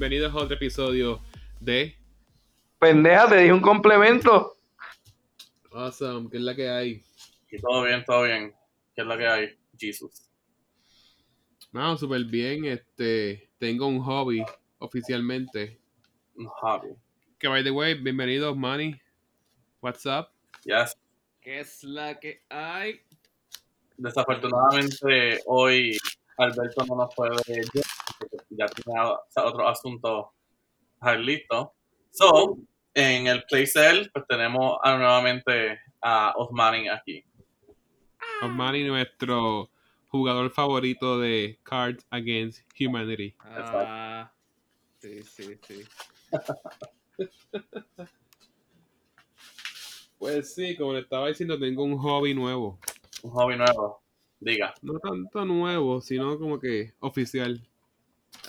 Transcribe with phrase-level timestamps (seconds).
[0.00, 1.20] bienvenidos a otro episodio
[1.60, 1.94] de
[2.78, 4.56] Pendeja, te di un complemento.
[5.72, 7.04] Awesome, ¿qué es la que hay?
[7.50, 8.54] Y todo bien, todo bien.
[8.94, 9.58] ¿Qué es lo que hay?
[9.78, 10.26] Jesus.
[11.70, 14.42] No, súper bien, este, tengo un hobby
[14.78, 15.78] oficialmente.
[16.34, 16.94] Un hobby.
[17.38, 18.98] Que by the way, bienvenidos Manny.
[19.82, 20.28] What's up?
[20.64, 20.96] Yes.
[21.42, 23.02] ¿Qué es la que hay?
[23.98, 25.98] Desafortunadamente hoy
[26.38, 27.66] Alberto no nos puede ver
[28.60, 29.00] ya tiene
[29.36, 30.32] otro asunto
[31.18, 31.72] listo.
[32.10, 32.58] So,
[32.94, 37.24] en el Playcell, pues tenemos a- nuevamente a Osmani aquí.
[38.42, 39.70] Manny, nuestro
[40.08, 43.34] jugador favorito de Cards Against Humanity.
[43.40, 44.32] Ah,
[44.98, 45.84] sí, sí, sí.
[50.18, 52.78] Pues sí, como le estaba diciendo, tengo un hobby nuevo.
[53.22, 54.02] Un hobby nuevo.
[54.38, 54.74] Diga.
[54.82, 57.66] No tanto nuevo, sino como que oficial.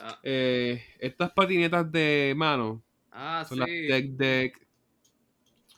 [0.03, 3.87] Ah, Eh, estas patinetas de mano, ah, son las sí.
[3.87, 4.67] Deck Deck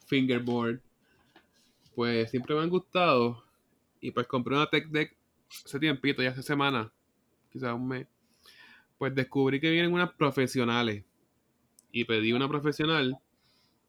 [0.08, 0.80] Fingerboard.
[1.96, 3.44] Pues siempre me han gustado.
[4.00, 5.16] Y pues compré una Tech Deck
[5.66, 6.92] hace tiempito, ya hace semanas,
[7.52, 8.08] quizás un mes.
[8.98, 11.04] Pues descubrí que vienen unas profesionales.
[11.92, 13.18] Y pedí una profesional.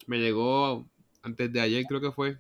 [0.07, 0.87] Me llegó
[1.23, 2.39] antes de ayer, creo que fue.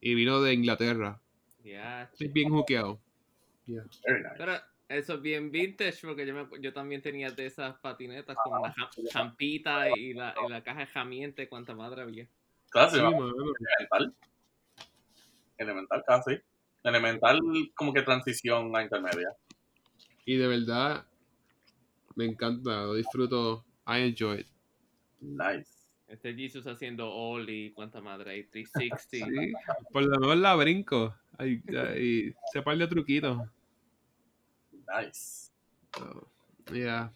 [0.00, 1.20] Y vino de Inglaterra.
[1.64, 2.98] Ya, Estoy bien juqueado.
[3.66, 3.84] Yeah.
[4.06, 4.34] Very nice.
[4.38, 4.52] Pero
[4.88, 8.74] eso es bien vintage porque yo, me- yo también tenía de esas patinetas con la
[9.12, 12.26] jampita y la, y la caja de jamiente, cuánta madre había.
[12.70, 14.14] Casi, Sí, elemental.
[15.56, 16.38] Elemental casi.
[16.84, 17.40] Elemental
[17.74, 19.32] como que transición a intermedia.
[20.24, 21.04] Y de verdad,
[22.14, 23.64] me encanta, lo disfruto.
[23.86, 24.46] I enjoy it.
[25.20, 25.70] Nice.
[26.06, 29.26] Este Jesus haciendo Ollie, cuánta madre hay, 360.
[29.26, 29.52] Sí,
[29.92, 31.14] por lo menos la brinco.
[31.36, 33.38] Ay, ay, se par de truquitos.
[34.96, 35.50] Nice.
[35.96, 36.28] So,
[36.72, 37.12] yeah.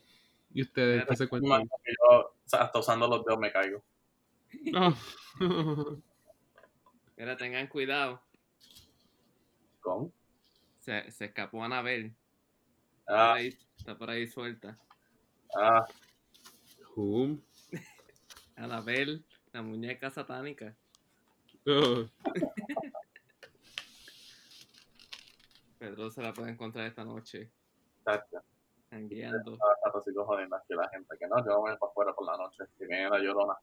[0.54, 1.68] ¿Y ustedes qué se Yo, cuentan?
[2.10, 3.82] o sea, hasta usando los dedos me caigo.
[4.72, 4.94] No.
[7.16, 8.20] Mira, tengan cuidado.
[9.80, 10.12] Con.
[10.80, 12.14] Se, se escapó Anabel.
[13.00, 14.78] Está, por Ah, ahí, está por ahí suelta.
[15.56, 15.86] ah,
[16.94, 17.40] Whom?
[18.56, 20.76] Anabel, la muñeca satánica.
[21.66, 22.04] Oh,
[25.78, 27.50] Pedro se la puede encontrar esta noche,
[28.04, 28.42] chacha.
[28.90, 29.58] jangueando.
[29.84, 32.64] Hasta sigo jodiendo aquí la gente que no, yo voy para afuera por la noche.
[32.78, 33.54] Que viene la llorona.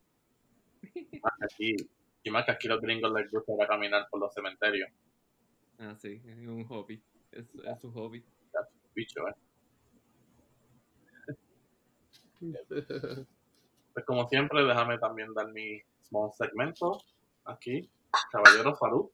[1.22, 1.76] Más que aquí.
[2.22, 4.90] Y más que aquí los gringos les gusta ir a caminar por los cementerios.
[5.78, 7.02] Ah, sí, es un hobby.
[7.32, 8.26] Es, es su hobby.
[8.94, 9.36] Bicho, eh.
[13.94, 17.02] Pues como siempre, déjame también dar mi small segmento.
[17.46, 17.90] Aquí.
[18.32, 19.12] Caballero Farú.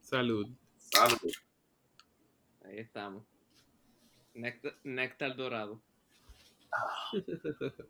[0.00, 0.48] Salud.
[0.76, 1.32] Salud.
[2.66, 3.24] Ahí estamos.
[4.34, 5.80] Néctar, néctar dorado.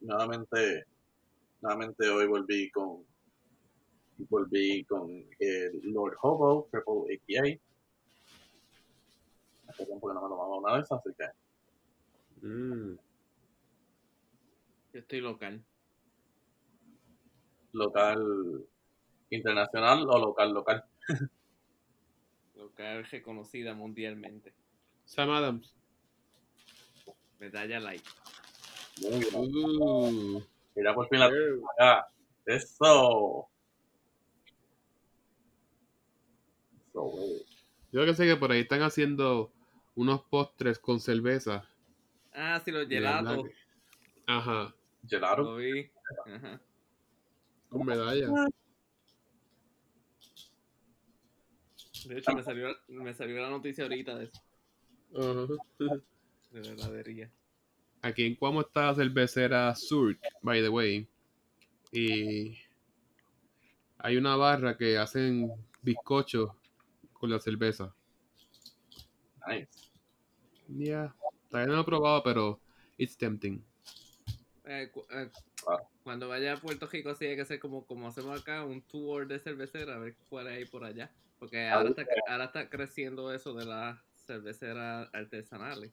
[0.00, 0.84] nuevamente,
[1.60, 3.06] nuevamente hoy volví con
[4.28, 5.08] volví con
[5.38, 7.60] el Lord Hobo, Triple APA.
[9.68, 11.26] Hace tiempo que no me tomaba una vez, así que
[12.42, 12.96] Mm.
[14.92, 15.64] Yo estoy local.
[17.72, 18.66] local
[19.30, 20.84] internacional o local local.
[22.66, 24.52] Local reconocida mundialmente.
[25.04, 25.76] Sam Adams.
[27.38, 28.02] Medalla light.
[29.02, 30.42] Uh,
[30.74, 32.08] Mira por fin la acá.
[32.44, 33.48] Eso.
[37.92, 39.52] Yo que sé que por ahí están haciendo
[39.94, 41.68] unos postres con cerveza.
[42.32, 43.46] Ah, sí, los gelatos.
[44.26, 44.74] Ajá.
[45.06, 45.42] Gelato.
[45.42, 45.88] Lo vi.
[46.26, 46.60] Ajá.
[47.68, 48.28] Con medalla.
[52.08, 54.42] De hecho, me salió, me salió la noticia ahorita de eso.
[55.14, 56.00] Ajá.
[56.50, 57.30] De la heladería.
[58.02, 61.08] Aquí en Cuamo está la cervecera Surk, by the way.
[61.92, 62.58] Y
[63.98, 65.50] hay una barra que hacen
[65.82, 66.50] bizcochos
[67.12, 67.94] con la cerveza.
[69.48, 69.68] Nice.
[70.68, 71.14] Yeah.
[71.50, 72.60] Todavía no lo he probado, pero
[72.98, 73.64] it's tempting.
[74.64, 75.30] Eh, cu- eh.
[76.02, 79.26] Cuando vaya a Puerto Rico, sí hay que hacer como, como hacemos acá, un tour
[79.26, 81.10] de cervecera, a ver cuál hay por allá.
[81.38, 85.92] Porque ahora está, ahora está creciendo eso de las cerveceras artesanales.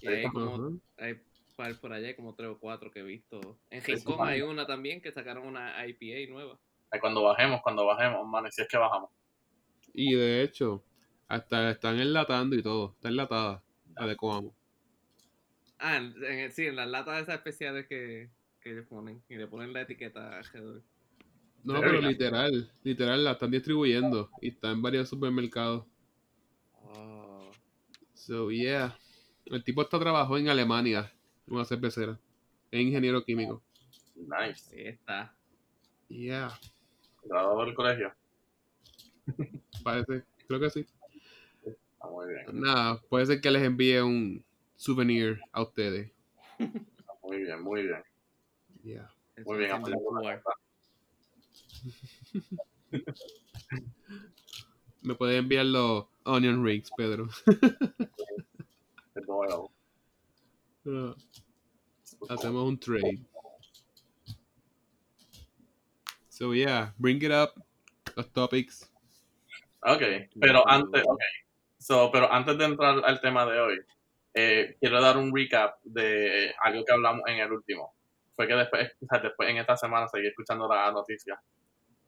[0.00, 1.20] Y hay como, hay
[1.56, 3.58] par por allá, hay como tres o cuatro que he visto.
[3.70, 6.58] En Rincón hay una también que sacaron una IPA nueva.
[7.00, 9.10] Cuando bajemos, cuando bajemos, man, si es que bajamos.
[9.92, 10.82] Y de hecho,
[11.28, 12.92] hasta están enlatando y todo.
[12.94, 13.62] Está enlatada.
[13.96, 14.54] La de Coamo.
[15.78, 18.30] Ah, en, en- sí, en las latas esas especiales que,
[18.60, 19.22] que ellos ponen.
[19.28, 20.82] Y le ponen la etiqueta alrededor.
[21.62, 22.08] No, Very pero nice.
[22.12, 25.86] literal, literal la están distribuyendo y está en varios supermercados.
[26.74, 27.50] Oh,
[28.14, 28.96] So, yeah.
[29.46, 31.12] El tipo está trabajó en Alemania,
[31.46, 32.18] en una cervecera.
[32.70, 33.62] Es ingeniero químico.
[34.14, 34.74] Nice.
[34.76, 35.34] Ahí está.
[36.08, 36.58] Yeah,
[37.22, 38.12] Graduado del colegio.
[39.84, 40.24] parece.
[40.46, 40.86] Creo que sí.
[41.64, 42.46] Está muy bien.
[42.60, 44.44] Nada, puede ser que les envíe un
[44.76, 46.10] souvenir a ustedes.
[46.58, 48.02] Está muy bien, muy bien.
[48.82, 49.10] Yeah.
[49.44, 50.42] Muy bien, Haciendo apoyando un la tour.
[50.42, 50.60] causa.
[55.02, 57.28] Me puede enviar los onion rings, Pedro.
[60.86, 61.14] Ah,
[62.30, 63.20] Hacemos un trade.
[66.28, 67.52] So yeah, bring it up.
[68.16, 68.90] Los topics.
[69.82, 70.02] Ok,
[70.40, 71.26] pero antes, okay.
[71.78, 73.78] So, pero antes de entrar al tema de hoy,
[74.34, 77.94] eh, quiero dar un recap de algo que hablamos en el último.
[78.36, 81.40] Fue que después, o sea, después en esta semana seguí escuchando la noticia.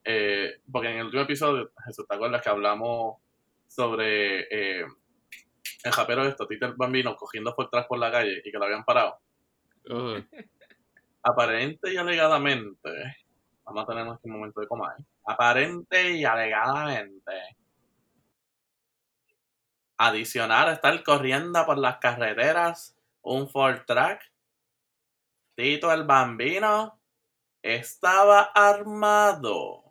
[0.05, 3.19] Eh, porque en el último episodio, Jesús, ¿te acuerdas que hablamos
[3.69, 4.87] sobre eh,
[5.85, 8.85] el japero esto, Tito Bambino, cogiendo por atrás por la calle y que lo habían
[8.85, 9.19] parado?
[11.23, 13.17] Aparente y alegadamente,
[13.65, 15.05] vamos a tener nuestro momento de coma ahí.
[15.25, 17.57] Aparente y alegadamente,
[19.99, 24.21] adicionar a estar corriendo por las carreteras un Ford Track,
[25.55, 26.99] Tito el Bambino
[27.63, 29.81] estaba armado.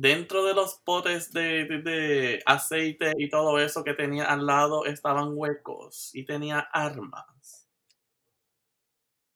[0.00, 4.86] Dentro de los potes de, de- de aceite y todo eso que tenía al lado
[4.86, 7.68] estaban huecos y tenía armas.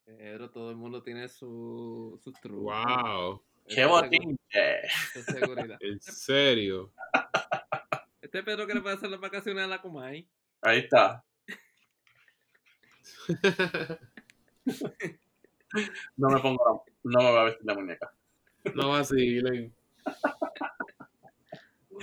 [0.05, 2.63] Pero todo el mundo tiene su, sus trucos.
[2.85, 3.43] Wow.
[3.67, 5.77] ¡Qué es es seguridad.
[5.81, 6.93] En serio.
[8.21, 10.29] Este Pedro que le puede hacer las vacaciones a la Comay.
[10.61, 11.25] Ahí está.
[16.15, 18.13] No me pongo la- no me voy a vestir la muñeca.
[18.75, 19.73] no vacilen.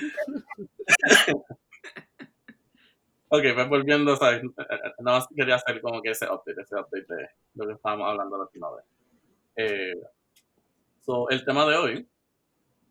[3.32, 4.42] Ok, pues volviendo, ¿sabes?
[5.36, 8.68] Quería hacer como que ese update, ese update de lo que estábamos hablando la última
[8.74, 8.84] vez.
[9.54, 9.94] Eh,
[11.06, 12.08] so, el tema de hoy,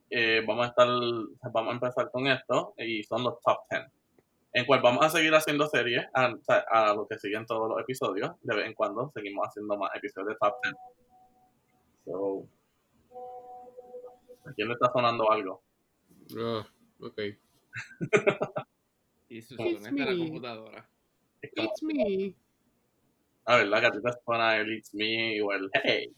[0.10, 3.84] eh, vamos a estar, vamos a empezar con esto, y son los top 10.
[4.54, 6.34] En cual vamos a seguir haciendo series a,
[6.72, 8.32] a lo que siguen todos los episodios.
[8.42, 10.76] De vez en cuando seguimos haciendo más episodios de top 10.
[12.06, 12.48] So,
[14.50, 15.62] ¿A quién le está sonando algo?
[16.38, 16.66] Ah,
[17.00, 17.19] ok.
[19.30, 20.18] Y su It's son está la me.
[20.18, 20.90] computadora.
[21.42, 22.36] It's me.
[23.46, 26.13] a ver, la gatita suena el It's Me o el Hey.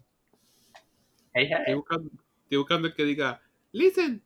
[1.33, 1.74] Hey, Estoy hey.
[1.75, 2.12] buscando,
[2.44, 3.42] estoy buscando el que diga,
[3.74, 4.24] listen.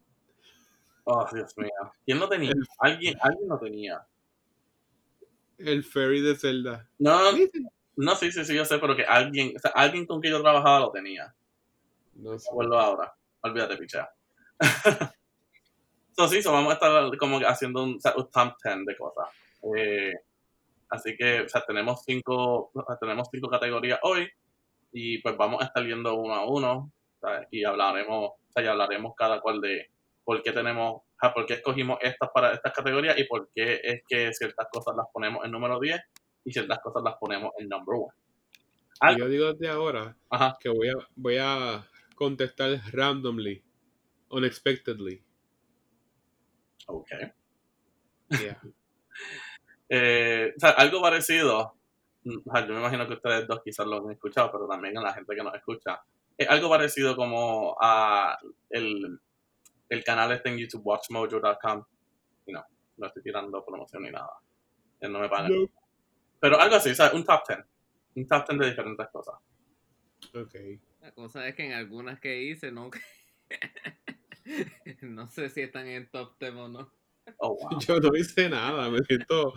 [1.05, 1.69] Oh, Dios mío.
[2.05, 2.51] ¿Quién lo tenía?
[2.79, 4.07] Alguien, alguien lo tenía.
[5.57, 6.89] El ferry de Zelda.
[6.97, 7.67] No, Listen.
[7.95, 10.41] no, sí, sí, sí, yo sé, pero que alguien, o sea, alguien con quien yo
[10.41, 11.33] trabajaba lo tenía.
[12.15, 12.49] No sé.
[12.49, 13.13] Acuerdo ahora.
[13.41, 14.09] Olvídate, picha.
[16.15, 19.27] so, sí, so vamos a estar como haciendo un, top 10 de cosas.
[19.75, 20.13] Eh,
[20.89, 24.29] así que, o sea, tenemos cinco, tenemos cinco categorías hoy
[24.91, 27.47] y pues vamos a estar viendo uno a uno ¿sabes?
[27.51, 29.89] y hablaremos, o sea, y hablaremos cada cual de
[30.23, 31.01] por qué tenemos,
[31.33, 35.07] por qué escogimos estas para estas categorías y por qué es que ciertas cosas las
[35.11, 35.99] ponemos en número 10
[36.45, 38.07] y ciertas cosas las ponemos en number 1.
[39.11, 40.57] Y yo digo desde ahora Ajá.
[40.59, 41.85] que voy a, voy a
[42.15, 43.63] contestar randomly,
[44.29, 45.24] unexpectedly.
[46.85, 47.09] Ok.
[48.29, 48.61] Yeah.
[49.87, 51.77] Eh, o sea, algo parecido,
[52.25, 55.01] o sea, yo me imagino que ustedes dos quizás lo han escuchado, pero también a
[55.03, 56.01] la gente que nos escucha,
[56.35, 58.35] es algo parecido como a
[58.71, 59.19] el,
[59.89, 61.85] el canal este en YouTube, watchmojo.com.
[62.47, 62.65] Y no,
[62.97, 64.31] no estoy tirando promoción ni nada.
[64.99, 65.51] Eh, No me pagan.
[65.53, 65.69] No.
[66.39, 67.59] Pero algo así, o sea, un top 10.
[68.15, 69.35] Un top 10 de diferentes cosas.
[70.33, 70.55] Ok.
[71.01, 72.89] La cosa es que en algunas que hice, no.
[75.01, 76.91] no sé si están en top 10 o no.
[77.37, 77.79] Oh, wow.
[77.87, 79.53] Yo no hice nada, me siento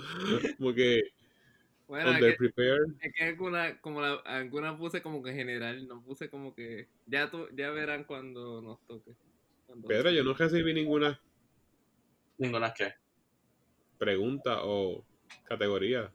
[0.57, 1.03] como que
[1.87, 2.47] Bueno, es que,
[3.01, 6.89] es que alguna, como la, algunas puse como que general, no puse como que.
[7.07, 9.15] Ya, tú, ya verán cuando nos toque.
[9.67, 11.21] Cuando- Pedro, yo no recibí ninguna
[12.39, 12.95] Ninguna que.
[13.99, 15.05] pregunta o
[15.45, 16.11] categoría.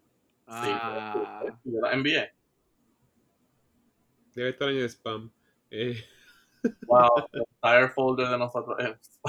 [0.47, 2.31] Ah, Sí, yo la envié.
[4.33, 5.31] Debe estar en el spam.
[5.69, 6.03] Eh,
[6.87, 9.19] Wow, el entire folder de nosotros es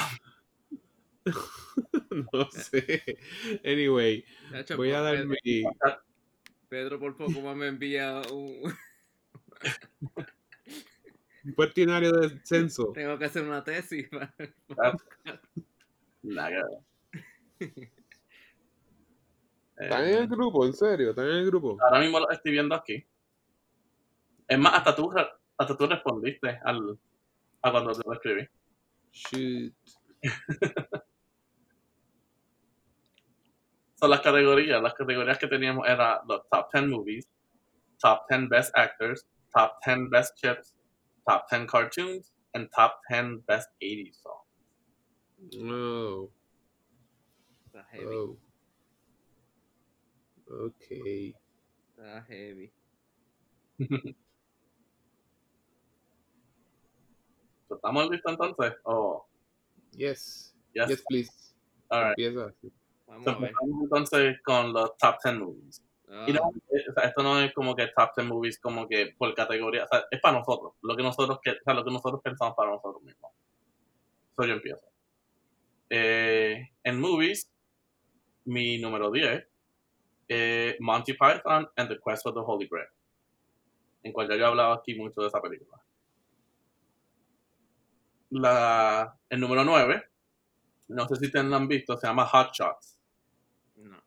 [2.32, 3.02] no sé.
[3.64, 5.64] Anyway, chacho, voy a dar Pedro, mi.
[6.68, 8.74] Pedro por poco más me envía un.
[11.44, 12.92] un cuestionario de censo.
[12.92, 14.08] Tengo que hacer una tesis.
[14.08, 14.34] para-
[16.22, 16.64] ver.
[19.76, 20.64] ¿Están Eh, en el grupo?
[20.66, 21.10] ¿En serio?
[21.10, 21.76] ¿Están en el grupo?
[21.82, 23.04] ahora mismo lo estoy viendo aquí.
[24.46, 25.10] Es más, hasta tú,
[25.56, 26.98] hasta tú respondiste al,
[27.64, 28.02] a cuando te
[28.34, 28.46] lo.
[29.10, 29.74] Shoot.
[33.94, 34.82] son las categorías.
[34.82, 37.26] Las categorías que teníamos eran los top 10 movies,
[37.98, 40.74] top 10 best actors, top 10 best chips,
[41.26, 44.44] top 10 cartoons, and top 10 best 80s songs.
[45.62, 46.30] Oh,
[47.66, 48.14] Está heavy.
[48.14, 48.38] oh.
[50.66, 50.84] Ok.
[51.96, 52.70] Está heavy.
[57.76, 58.74] ¿Estamos listos entonces?
[58.84, 59.26] Oh,
[59.92, 60.54] Yes.
[60.74, 60.88] yes.
[60.88, 61.32] Yes, please.
[61.88, 62.18] Alright.
[62.18, 62.52] Empieza.
[63.06, 63.38] Vamos So,
[63.82, 65.84] entonces con los top 10 movies.
[66.08, 69.34] Ah, Y no, eh, esto no es como que top 10 movies como que por
[69.34, 72.20] categoría, o sea, es para nosotros, lo que nosotros, que, o sea, lo que nosotros
[72.22, 73.32] pensamos para nosotros mismos.
[74.36, 74.82] So yo empiezo.
[75.90, 77.50] Eh, en movies,
[78.46, 79.46] mi número 10,
[80.28, 82.88] eh, Monty Python and the Quest for the Holy Grail.
[84.02, 85.80] En cual ya yo he hablado aquí mucho de esa película.
[88.36, 90.02] La, el número 9,
[90.88, 92.98] no sé si ustedes lo han visto, se llama Hot Shots,
[93.76, 94.02] no.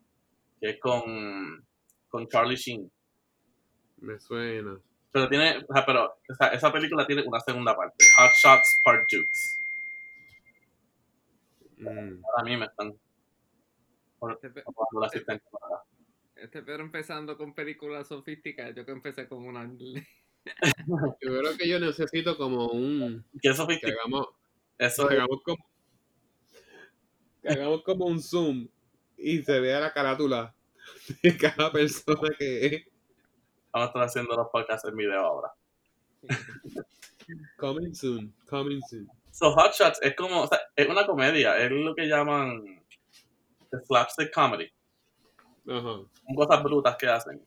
[0.59, 1.65] que es con,
[2.09, 2.91] con Charlie Sheen.
[3.97, 4.77] Me suena.
[5.11, 8.81] Pero tiene, o sea, pero o sea, esa película tiene una segunda parte, Hot Shots
[8.83, 9.59] Part Dukes.
[11.77, 12.21] Mm.
[12.37, 12.93] A mí me están
[14.33, 15.83] Este, pe- la para-
[16.35, 18.75] este Pedro empezando con películas sofisticadas.
[18.75, 19.63] Yo que empecé con una.
[21.21, 23.25] Yo creo que yo necesito como un.
[23.41, 24.27] Que eso, Que hagamos,
[24.77, 25.65] eso que hagamos como.
[27.41, 28.67] Que hagamos como un zoom
[29.17, 30.53] y se vea la carátula
[31.23, 32.85] de cada persona que es.
[33.71, 35.53] vamos a estar haciendo los podcasts en video ahora.
[37.57, 38.33] Coming soon.
[38.49, 39.07] Coming soon.
[39.31, 42.63] So Hot Shots es como, o sea, es una comedia, es lo que llaman
[43.69, 44.71] the slapstick comedy.
[45.65, 47.45] Son cosas brutas que hacen.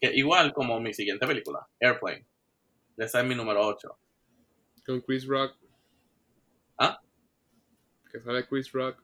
[0.00, 2.26] Que igual como mi siguiente película, Airplane.
[2.96, 3.98] Esa es mi número 8.
[4.86, 5.56] Con Chris Rock.
[6.78, 7.00] ¿Ah?
[8.10, 9.02] Que sale Chris Rock.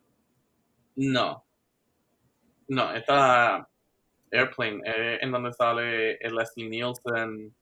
[0.96, 1.44] No.
[2.68, 3.68] No, esta
[4.30, 7.54] Airplane es en donde sale el Leslie Nielsen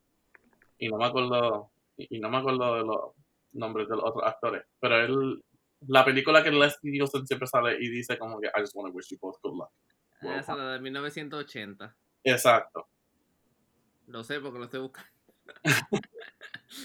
[0.79, 3.13] y no me acuerdo y y no me acuerdo de los
[3.53, 5.45] nombres de los otros actores, pero él
[5.89, 8.97] la película que Leslie Nielsen siempre sale y dice como que I just want to
[8.97, 9.71] wish you both good luck.
[10.23, 11.97] Ah, esa es la de 1980.
[12.25, 12.89] Exacto.
[14.11, 15.09] Lo sé porque lo estoy buscando.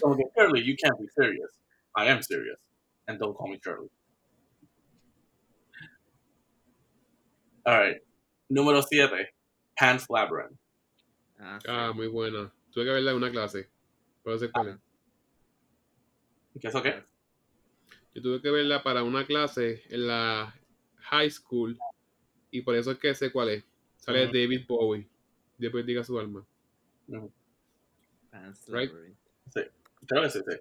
[0.01, 1.51] Como que Shirley, you can't be serious.
[1.95, 2.59] I am serious.
[3.07, 3.89] And don't call me Shirley.
[7.65, 8.03] Alright.
[8.49, 9.33] Número 7.
[9.75, 10.55] Pan's Labyrinth.
[11.39, 11.67] Ah, sí.
[11.67, 12.53] Ah, muy buena.
[12.71, 13.69] Tuve que verla en una clase.
[14.23, 14.77] Puedo ser cuál es.
[16.61, 17.03] ¿Qué es eso qué?
[18.13, 20.55] Yo tuve que verla para una clase en la
[21.09, 21.77] high school.
[22.51, 23.63] Y por eso es que sé cuál es.
[23.97, 24.33] Sale Ujú.
[24.33, 25.07] David Bowie.
[25.57, 26.45] Después diga su alma.
[28.31, 28.91] Pan's Right.
[28.91, 29.17] Labyrinth.
[30.07, 30.57] Creo que sí, sí.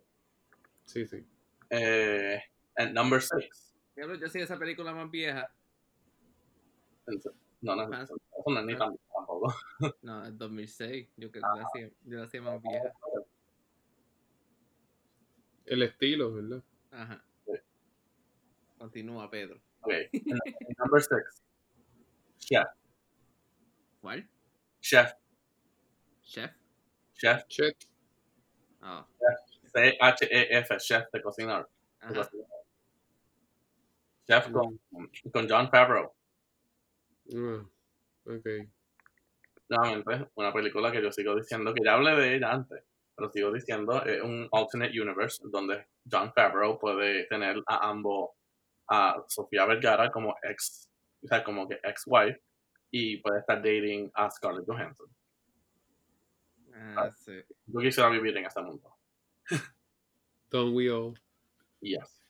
[0.84, 1.26] Sí, sí.
[1.70, 2.40] Eh,
[2.76, 3.74] and number 6.
[3.96, 5.50] Diablo, yo sí esa película más vieja.
[7.06, 8.10] No, no, no, Pan's-
[8.46, 9.54] no es ni tan tampoco.
[10.02, 11.08] No, es 2006.
[11.16, 11.54] Yo que Ah.
[11.56, 12.92] la hacía, yo la hacía más vieja.
[15.66, 16.62] El estilo, ¿verdad?
[16.90, 17.24] Ajá.
[17.46, 17.52] Sí.
[18.78, 19.60] Continúa, Pedro.
[19.80, 19.92] Ok.
[20.78, 21.42] Number 6.
[22.38, 22.66] Chef.
[24.00, 24.28] ¿Cuál?
[24.80, 25.10] Chef.
[26.24, 26.50] Chef.
[27.14, 27.46] Chef.
[27.48, 27.76] Check.
[28.82, 29.06] Ah,
[29.72, 30.78] C-H-E-F.
[30.78, 31.68] Chef de cocinar.
[32.00, 32.14] de ajá.
[32.14, 32.48] cocinar.
[34.26, 34.80] Chef con,
[35.32, 36.12] con John Favreau.
[37.32, 37.64] Ah,
[38.26, 38.46] ok.
[39.68, 42.82] nuevamente, una película que yo sigo diciendo, que ya hablé de ella antes,
[43.16, 48.30] pero sigo diciendo, es un alternate universe donde John Favreau puede tener a ambos,
[48.88, 50.90] a Sofía Vergara como ex,
[51.22, 52.40] o sea, como que ex-wife,
[52.90, 55.08] y puede estar dating a Scarlett Johansson.
[56.74, 57.32] Ah, sí.
[57.66, 58.96] Yo quisiera vivir en ese mundo.
[60.50, 61.14] Don't we all?
[61.80, 62.20] Yes.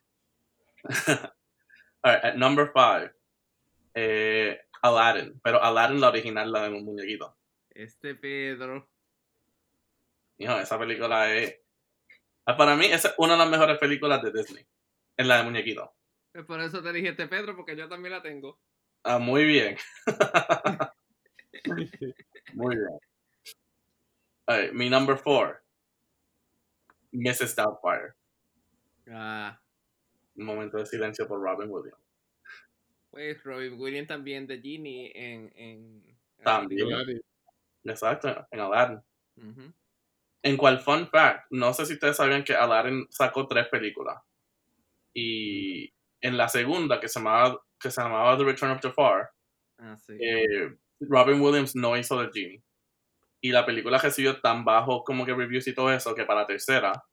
[2.02, 3.12] Alright, at number five,
[3.94, 7.36] eh, Aladdin, pero Aladdin la original, la de un muñequito.
[7.70, 8.88] Este Pedro.
[10.38, 11.56] Hijo, esa película es.
[12.44, 14.66] ah, Para mí, esa es una de las mejores películas de Disney.
[15.16, 15.92] Es la de muñequito.
[16.32, 18.58] Pues por eso te dije este Pedro, porque yo también la tengo.
[19.04, 19.76] Ah, muy bien.
[22.54, 22.98] muy bien.
[24.72, 25.62] Mi number four.
[27.12, 27.54] Mrs.
[27.54, 28.14] Doubtfire.
[29.10, 29.58] Ah,
[30.36, 32.00] Un momento de silencio por Robin Williams.
[33.10, 35.52] pues Robin Williams también de Genie en.
[35.54, 36.92] en También.
[36.92, 37.20] Aladdin.
[37.84, 39.00] Exacto, en Aladdin.
[40.42, 44.20] En cual, fun fact, no sé si ustedes sabían que Aladdin sacó tres películas.
[45.14, 49.30] Y en la segunda, que se llamaba, que se llamaba The Return of Jafar,
[49.78, 50.14] Ah, sí.
[50.20, 52.62] eh, Robin Williams no hizo de Genie.
[53.44, 56.46] Y la película recibió tan bajo como que reviews y todo eso que para la
[56.46, 57.04] tercera,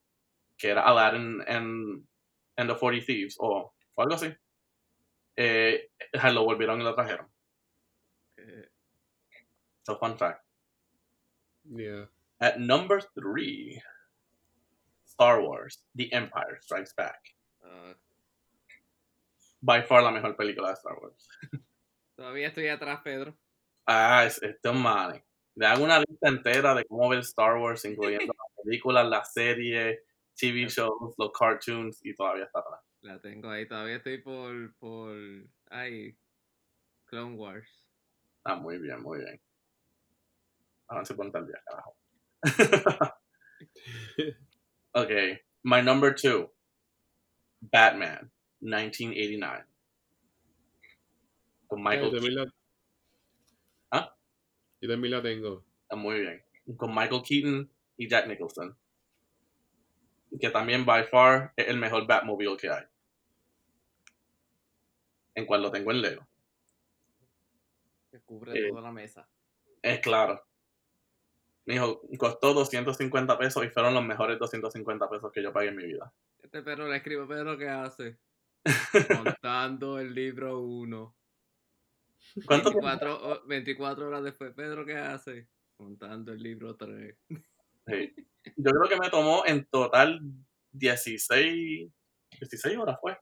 [0.58, 2.08] que era Aladdin and,
[2.56, 4.34] and the 40 Thieves, o, o algo así,
[5.36, 5.92] eh,
[6.32, 7.28] lo volvieron y lo trajeron.
[8.38, 8.70] Eh,
[9.84, 10.46] So, fun fact.
[11.66, 12.06] Yeah.
[12.40, 13.82] At number three,
[15.06, 17.36] Star Wars, The Empire Strikes Back.
[17.66, 17.94] ah,
[19.62, 21.28] By far la mejor película de Star Wars.
[22.16, 23.36] todavía estoy atrás, Pedro.
[23.86, 24.62] Ah, es, es.
[25.56, 30.00] Le hago una lista entera de cómo ver Star Wars, incluyendo las películas, las series,
[30.36, 32.80] TV shows, los cartoons, y todavía está atrás.
[33.02, 35.16] La tengo ahí, todavía estoy por, por,
[35.70, 36.16] ay,
[37.06, 37.68] Clone Wars.
[38.44, 39.40] Ah, muy bien, muy bien.
[40.88, 41.96] Ahora se pone al día, carajo.
[44.94, 46.52] okay, my number two,
[47.62, 48.32] Batman,
[48.62, 49.66] 1989.
[51.68, 52.52] Con Michael.
[54.82, 55.64] Yo también la tengo.
[55.92, 56.44] Muy bien.
[56.78, 58.76] Con Michael Keaton y Jack Nicholson.
[60.40, 62.84] Que también, by far, es el mejor Batmobile que hay.
[65.36, 66.28] En cual lo tengo en Lego.
[68.12, 68.70] Que cubre Eh.
[68.70, 69.28] toda la mesa.
[69.82, 70.42] Es claro.
[71.66, 75.76] Me dijo, costó 250 pesos y fueron los mejores 250 pesos que yo pagué en
[75.76, 76.12] mi vida.
[76.42, 78.18] Este perro le escribo, Pedro, ¿qué hace?
[79.40, 81.16] Contando el libro 1.
[82.46, 82.88] ¿Cuánto tiempo?
[82.88, 85.48] 24, ho- 24 horas después, Pedro, ¿qué hace?
[85.76, 87.16] Contando el libro 3.
[87.88, 88.14] Sí.
[88.58, 90.20] Yo creo que me tomó en total
[90.72, 91.92] 16,
[92.40, 93.18] 16 horas fue.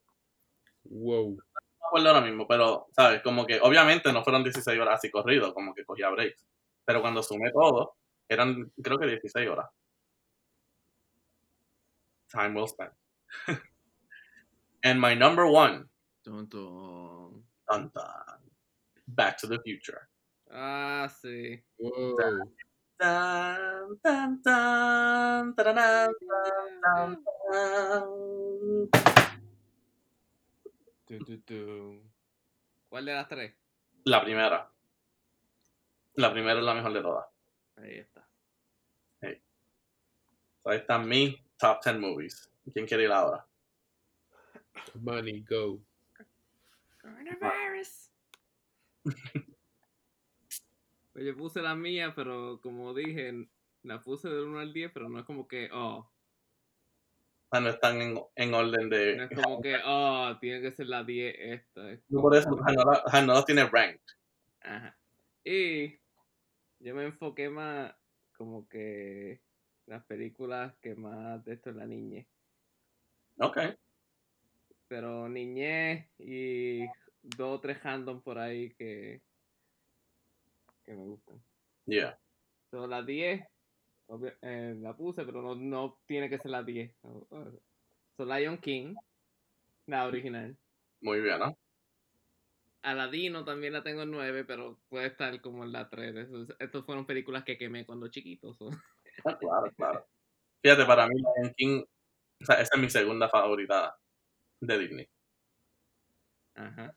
[0.84, 1.32] Wow.
[1.32, 3.22] No me acuerdo ahora mismo, pero, ¿sabes?
[3.22, 6.46] Como que obviamente no fueron 16 horas así corrido, como que cogía breaks.
[6.86, 7.96] Pero cuando sumé todo,
[8.28, 9.70] eran creo que 16 horas.
[12.32, 12.94] Time well spent.
[14.84, 15.86] And my number one,
[16.24, 17.44] Tonto.
[17.68, 17.92] dun,
[19.16, 20.08] Back to the Future.
[20.52, 21.62] Ah, sí.
[21.78, 22.18] Wow.
[23.00, 28.90] Dun, dun, dun, tararán, dun, dun, dun.
[31.06, 32.04] Tu, tu, tu.
[32.90, 33.56] ¿Cuál de las tres?
[34.04, 34.72] La primera.
[36.16, 37.26] La primera es la mejor de todas.
[37.78, 38.28] Ahí está.
[40.66, 42.52] Ahí están mis top 10 movies.
[42.74, 43.46] ¿Quién quiere ir ahora?
[44.96, 45.82] Money, go.
[47.02, 48.12] Coronavirus.
[51.12, 53.34] Pues yo puse la mía, pero como dije,
[53.84, 56.10] la puse del 1 al 10, pero no es como que, oh,
[57.52, 59.16] Ah, no están en, en orden de.
[59.16, 61.92] no es como que, oh, tiene que ser la 10 esta.
[61.92, 64.00] es No por eso, no, no tiene ranked.
[64.62, 64.96] Ajá.
[65.44, 65.98] Y
[66.80, 67.96] yo me enfoqué más
[68.38, 69.42] como que
[69.88, 72.28] las películas que más de esto es la niñez.
[73.40, 73.58] Ok.
[74.88, 76.86] Pero niñez y
[77.22, 79.22] dos o tres random por ahí que,
[80.86, 81.42] que me gustan.
[81.86, 82.20] Yeah.
[82.72, 83.46] So, la 10
[84.08, 86.94] obvio- eh, la puse, pero no, no tiene que ser la 10.
[87.02, 88.96] So, Lion King,
[89.88, 90.58] la original.
[91.02, 91.58] Muy bien, ¿no?
[92.82, 96.16] Aladino también la tengo en 9, pero puede estar como en la 3.
[96.16, 98.54] Esos- Estos fueron películas que quemé cuando chiquito.
[98.54, 98.70] so.
[99.26, 100.08] Ah, claro, claro.
[100.62, 101.84] Fíjate, para mí, Lion King,
[102.42, 103.98] o sea, esa es mi segunda favorita
[104.62, 105.10] de Disney.
[106.56, 106.94] Ajá.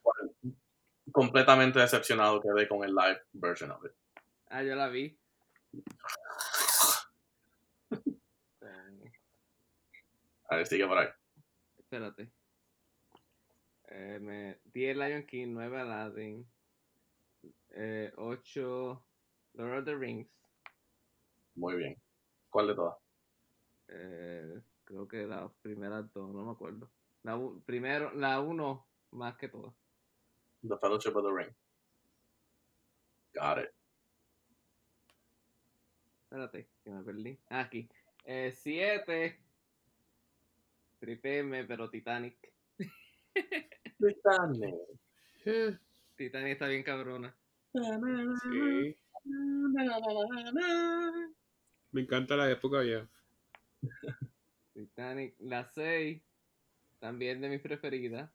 [1.12, 3.92] Completamente decepcionado quedé con el live version of it.
[4.48, 5.16] Ah, yo la vi.
[10.48, 11.08] A ver, sigue por ahí.
[11.78, 12.30] espérate.
[13.88, 16.46] Eh, me, 10 Lion King, 9 Aladdin,
[17.70, 19.04] eh, 8
[19.54, 20.28] Lord of the Rings.
[21.54, 21.96] Muy bien.
[22.50, 22.98] ¿Cuál de todas?
[23.88, 26.90] Eh, creo que las primeras dos, no me acuerdo.
[27.22, 29.74] La primero, la uno más que todo.
[30.62, 31.54] The Fellowship of the Ring.
[33.34, 33.74] Got it.
[36.30, 37.38] Espérate, que me perdí.
[37.50, 37.88] Ah, aquí.
[38.24, 39.38] Eh, siete.
[41.00, 42.36] Tripeme, pero Titanic.
[45.44, 45.78] Eh,
[46.16, 47.34] Titanic está bien cabrona.
[47.72, 48.96] sí.
[51.92, 53.08] Me encanta la época ya.
[54.72, 56.22] Titanic, la 6,
[56.98, 58.30] también de mis preferidas,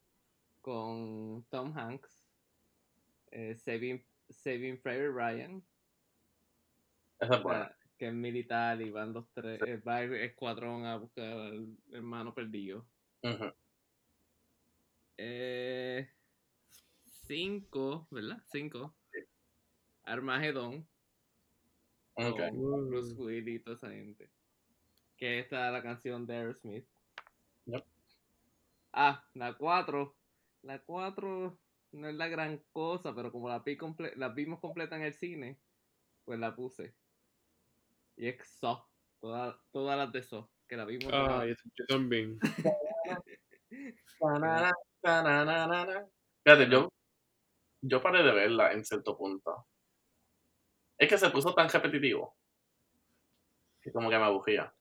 [0.61, 2.16] con Tom Hanks,
[3.31, 5.63] eh, Saving, Saving Private Ryan,
[7.19, 7.59] Esa es buena.
[7.59, 11.75] la- que es militar y van los tres, eh, va el escuadrón a buscar al
[11.91, 12.85] hermano perdido.
[13.23, 13.51] Ujú.
[15.17, 16.07] Eh,
[17.05, 18.41] cinco, ¿verdad?
[18.45, 18.93] Cinco.
[20.03, 20.87] Armagedón,
[22.13, 22.37] Ok.
[22.37, 24.29] con Bruce Willis y toda esa gente.
[25.17, 26.85] Que está la canción de Aerosmith.
[27.65, 27.83] Yep.
[28.93, 30.15] Ah, la 4.
[30.61, 31.57] La 4
[31.91, 35.13] no es la gran cosa, pero como la, vi comple- la vimos completa en el
[35.13, 35.57] cine,
[36.25, 36.93] pues la puse.
[38.15, 38.59] Y es.
[39.19, 41.11] Toda- todas las de Saw, que la vimos.
[41.13, 42.39] Ah, yo, yo también.
[46.43, 46.89] Fíjate, yo,
[47.81, 49.67] yo paré de verla en cierto punto.
[50.97, 52.35] Es que se puso tan repetitivo.
[53.81, 54.73] Que como que me aburría.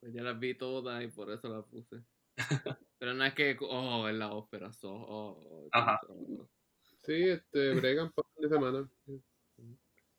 [0.00, 1.96] Pues ya las vi todas y por eso las puse.
[3.04, 6.00] Pero no es que, oh, es la ópera, so, oh, Ajá.
[6.06, 6.48] so.
[7.02, 8.90] Sí, este, bregan por fin de semana.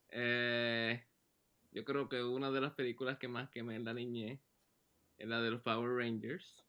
[0.10, 1.04] Eh,
[1.71, 4.39] yo creo que una de las películas que más quemé en la niñez
[5.17, 6.63] es la de los Power Rangers.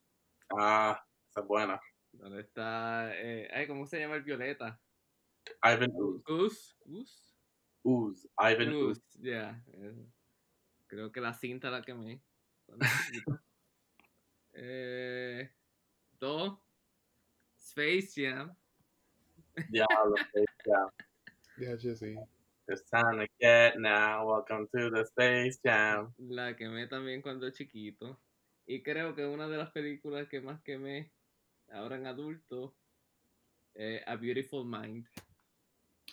[0.58, 1.78] Ah, esa es buena.
[2.12, 4.80] Donde está, eh, ay, ¿cómo se llama el violeta?
[5.64, 6.22] Ivan Ooze.
[6.24, 7.34] Goose, Goose,
[7.82, 8.28] Ooze.
[8.38, 9.02] Ivan Ooze.
[9.22, 10.06] Eh,
[10.86, 12.22] creo que la cinta la quemé.
[14.54, 15.55] eh,
[16.18, 16.58] dos,
[17.58, 18.54] Space Jam.
[19.68, 20.16] Diablo,
[20.64, 20.92] ya.
[21.58, 22.14] Ya, che, sí.
[22.68, 24.26] It's time to get now.
[24.26, 26.12] Welcome to the Space Jam.
[26.18, 28.20] La quemé también cuando chiquito.
[28.66, 31.12] Y creo que una de las películas que más quemé
[31.70, 32.74] ahora en adulto
[33.74, 35.06] es A Beautiful Mind.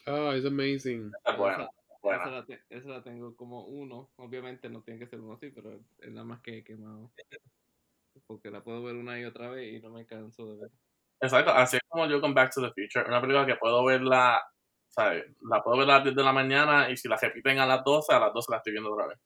[0.06, 1.12] Ah, es amazing.
[1.20, 1.70] Esa es buena.
[2.04, 4.12] Esa, la, te- esa la tengo como uno.
[4.18, 7.12] Obviamente no tiene que ser uno así, pero es la más que he quemado.
[8.28, 10.72] Porque la puedo ver una y otra vez y no me canso de ver.
[11.20, 13.08] Exacto, así es como yo con Back to the Future.
[13.08, 14.42] Una película que puedo verla,
[14.90, 15.26] ¿sabes?
[15.50, 17.84] La puedo ver a las 10 de la mañana y si la repiten a las
[17.84, 19.20] 12, a las 12 la estoy viendo otra vez.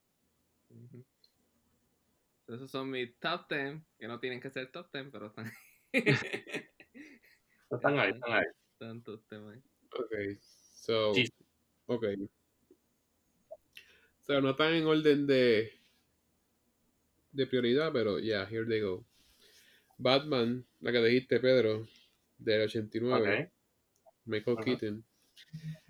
[2.48, 5.52] Esos son mis top 10, que no tienen que ser top 10, pero están.
[7.70, 8.46] Están ahí, están ahí.
[8.72, 9.62] Están top 10 ahí.
[10.00, 11.14] Ok, so.
[11.14, 11.30] Sí.
[11.88, 12.06] Ok.
[14.24, 15.77] So, no están en orden de.
[17.38, 19.06] De prioridad, pero ya, here they go.
[19.98, 21.88] Batman, la que dijiste, Pedro,
[22.38, 23.44] del 89.
[23.44, 23.52] Ok.
[24.26, 24.66] Michael Ajá.
[24.66, 25.06] Keaton.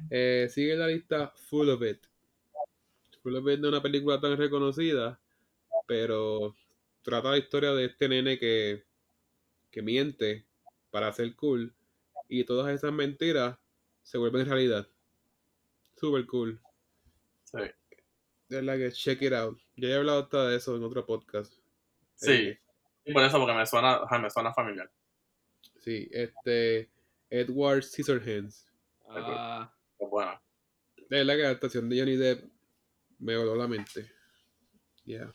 [0.10, 2.06] Eh, sigue la lista Full of It.
[3.24, 5.20] Full of It no es una película tan reconocida,
[5.88, 6.56] pero
[7.02, 8.84] trata la historia de este nene que,
[9.72, 10.46] que miente
[10.92, 11.74] para ser cool
[12.28, 13.58] y todas esas mentiras
[14.04, 14.88] se vuelven realidad.
[15.96, 16.60] Super cool.
[17.46, 17.60] Sí.
[18.50, 19.58] Es la que check it out.
[19.76, 21.54] Ya he hablado hasta de eso en otro podcast.
[22.16, 22.32] Sí.
[22.32, 22.62] Eh,
[23.06, 24.90] Y por eso, porque me suena, me suena familiar.
[25.80, 26.90] sí, este
[27.30, 28.68] Edward Scissorhands.
[29.10, 30.42] Ah, Es buena.
[31.10, 32.44] De verdad que la actuación de Johnny Depp
[33.20, 34.12] me voló la mente.
[35.06, 35.32] Yeah.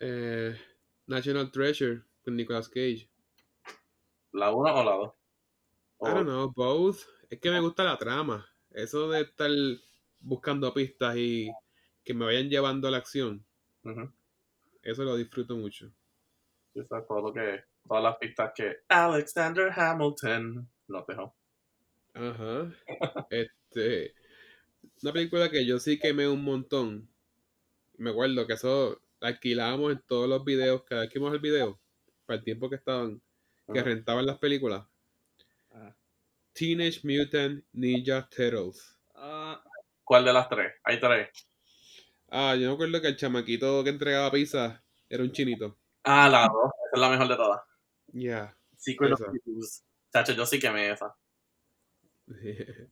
[0.00, 0.56] Eh,
[1.06, 3.08] National Treasure con Nicolas Cage.
[4.32, 5.12] ¿La 1 o la 2?
[6.00, 6.98] I don't know, both.
[7.30, 8.46] Es que me gusta la trama.
[8.70, 9.50] Eso de estar
[10.24, 11.50] buscando pistas y
[12.02, 13.44] que me vayan llevando a la acción.
[14.82, 15.90] Eso lo disfruto mucho.
[16.74, 21.34] Eso es todo lo que, todas las pistas que Alexander Hamilton nos dejó.
[22.14, 22.72] Ajá.
[23.30, 24.14] Este.
[25.02, 27.08] Una película que yo sí quemé un montón.
[27.96, 30.82] Me acuerdo que eso alquilábamos en todos los videos.
[30.84, 31.80] Cada vez que íbamos al video,
[32.26, 33.20] para el tiempo que estaban,
[33.72, 34.84] que rentaban las películas.
[35.72, 35.94] ah,
[36.52, 38.98] Teenage Mutant Ninja Turtles.
[39.14, 39.62] ah,
[40.04, 40.74] ¿Cuál de las tres?
[40.84, 41.30] Hay tres.
[42.28, 45.78] Ah, yo me acuerdo que el chamaquito que entregaba pizza era un chinito.
[46.04, 46.50] Ah, la 2.
[46.50, 47.60] Esa es la mejor de todas.
[48.12, 48.56] Yeah.
[48.76, 49.24] Secret Esa.
[49.24, 49.84] of Thieves.
[50.12, 51.16] Chacho, yo sí quemé esa.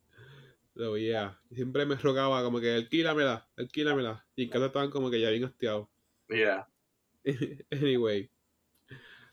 [0.75, 1.39] so, yeah.
[1.51, 4.25] Siempre me rogaba como que alquílamela, alquílamela.
[4.35, 5.87] Y en casa estaban como que ya bien hastiados.
[6.29, 6.67] Yeah.
[7.71, 8.29] anyway.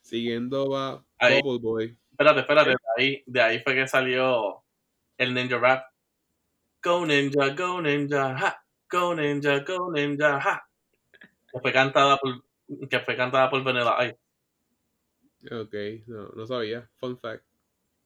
[0.02, 1.04] Siguiendo va.
[1.20, 1.98] Bubble Boy.
[2.10, 2.70] Espérate, espérate.
[2.70, 4.62] De ahí, de ahí fue que salió
[5.16, 5.89] el Ninja Rap.
[6.82, 8.64] Go Ninja, go Ninja, ha.
[8.90, 10.66] Go Ninja, go Ninja, ha.
[11.52, 12.42] Que fue cantada por,
[12.88, 14.18] que fue cantada por Vanilla Ice.
[15.54, 15.74] Ok,
[16.06, 16.88] no, no sabía.
[16.96, 17.44] Fun fact.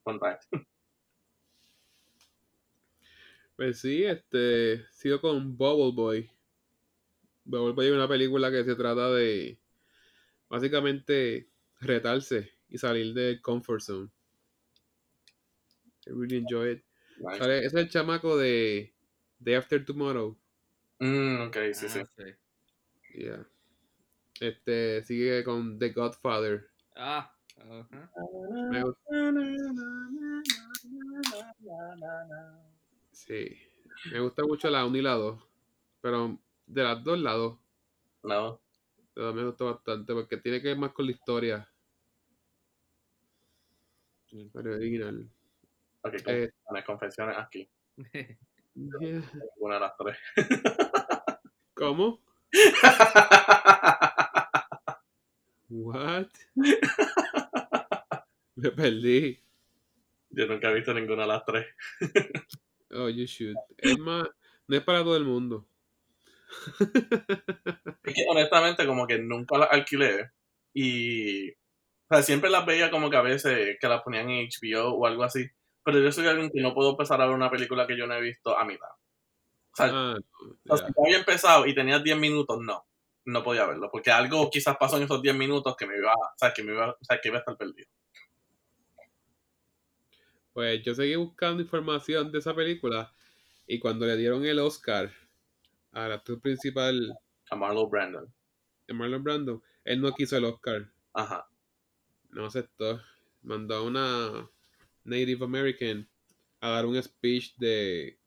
[0.03, 0.43] Fun fact.
[3.55, 6.29] Pues sí, este, sigo con Bubble Boy.
[7.45, 9.57] Bubble Boy es una película que se trata de
[10.49, 11.47] básicamente
[11.79, 14.09] retarse y salir del comfort zone.
[16.07, 16.84] I really enjoy it.
[17.17, 17.37] Nice.
[17.39, 18.93] Sale- ese es el chamaco de
[19.39, 20.37] Day After Tomorrow.
[20.99, 21.99] Mm, ok, sí, ah, sí.
[22.17, 23.19] sí.
[23.19, 23.47] Yeah.
[24.41, 26.67] Este sigue con The Godfather.
[26.95, 27.31] Ah.
[28.71, 29.15] Me gusta.
[33.11, 33.57] Sí.
[34.11, 35.41] Me gusta mucho la 1 y la 2.
[36.01, 37.57] Pero de las dos lados,
[38.23, 38.59] No.
[39.15, 41.69] me gusta bastante porque tiene que ver más con la historia.
[44.31, 45.29] La historia original.
[46.05, 46.51] Ok, Eh,
[46.85, 47.67] confesiones, aquí.
[48.75, 49.23] yeah.
[49.57, 50.17] Una de las tres.
[51.73, 52.21] ¿Cómo?
[55.69, 56.27] What?
[58.55, 59.39] Me perdí.
[60.29, 61.65] Yo nunca he visto ninguna de las tres.
[62.91, 63.55] Oh, you should.
[63.77, 64.27] Es más,
[64.67, 65.67] no es para todo el mundo.
[68.03, 70.29] Es que honestamente como que nunca las alquilé
[70.73, 71.55] y O
[72.09, 75.23] sea, siempre las veía como que a veces que las ponían en HBO o algo
[75.23, 75.49] así.
[75.85, 78.15] Pero yo soy alguien que no puedo empezar a ver una película que yo no
[78.15, 78.89] he visto a mitad.
[78.89, 82.85] O sea, Ah, si ya había empezado y tenía 10 minutos, no.
[83.25, 83.89] No podía verlo.
[83.91, 86.73] Porque algo quizás pasó en esos 10 minutos que me iba, o sea, que me
[86.73, 87.87] iba, o sea, que iba a estar perdido.
[90.53, 93.13] Pues yo seguí buscando información de esa película
[93.67, 95.11] y cuando le dieron el Oscar
[95.91, 97.17] al actor principal,
[97.49, 98.31] A Marlo Brandon.
[98.87, 101.47] de Marlon Brando, él no quiso el Oscar, Ajá.
[102.29, 103.01] no aceptó.
[103.43, 104.49] Mandó a una
[105.05, 106.07] Native American
[106.59, 108.17] a dar un speech de,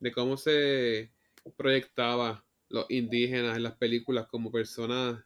[0.00, 1.10] de cómo se
[1.56, 5.24] proyectaba los indígenas en las películas como personas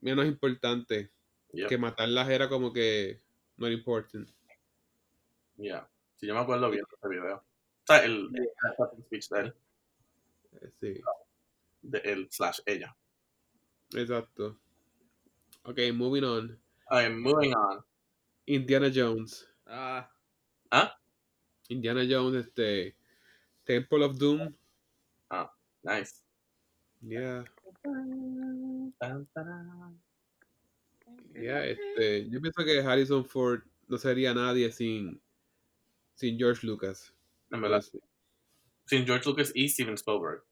[0.00, 1.10] menos importantes,
[1.52, 1.68] Yeah.
[1.68, 3.22] que matarlas era como que
[3.56, 4.28] no era important.
[5.56, 5.88] yeah.
[6.18, 7.36] Sí, yo me acuerdo bien de ese video.
[7.36, 9.54] O sea, el, el speech de él,
[10.60, 11.00] Eh, Sí.
[11.82, 12.94] de él slash ella.
[13.94, 14.58] Exacto.
[15.62, 16.60] Ok, moving on.
[16.90, 17.82] I'm moving on.
[18.46, 19.48] Indiana Jones.
[19.66, 20.08] Ah,
[21.68, 22.96] Indiana Jones, este.
[23.64, 24.54] Temple of Doom.
[25.82, 26.24] Nice.
[27.00, 27.44] Yeah.
[31.34, 32.28] Yeah, este.
[32.28, 35.20] Yo pienso que Harrison Ford no sería nadie sin.
[36.14, 37.12] Sin George Lucas.
[37.50, 37.84] En verdad.
[38.86, 40.42] Sin George Lucas y Steven Spielberg.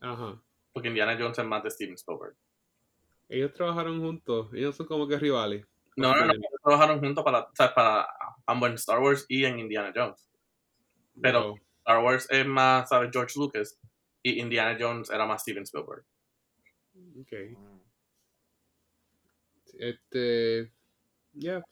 [0.00, 0.42] ajá.
[0.72, 2.36] Porque Indiana Jones es más de Steven Spielberg.
[3.28, 4.48] Ellos trabajaron juntos.
[4.52, 5.66] Ellos son como que rivales.
[5.96, 6.32] No, no, no.
[6.32, 8.06] ellos Trabajaron juntos para, o sea, para
[8.46, 10.28] ambos en Star Wars y en Indiana Jones.
[11.20, 11.60] Pero- Wow.
[11.78, 13.10] Star Wars es más, ¿sabes?
[13.12, 13.78] George Lucas.
[14.22, 16.04] Y Indiana Jones era más Steven Spielberg.
[17.20, 17.32] Ok.
[19.78, 20.72] Este.
[21.32, 21.62] Yeah.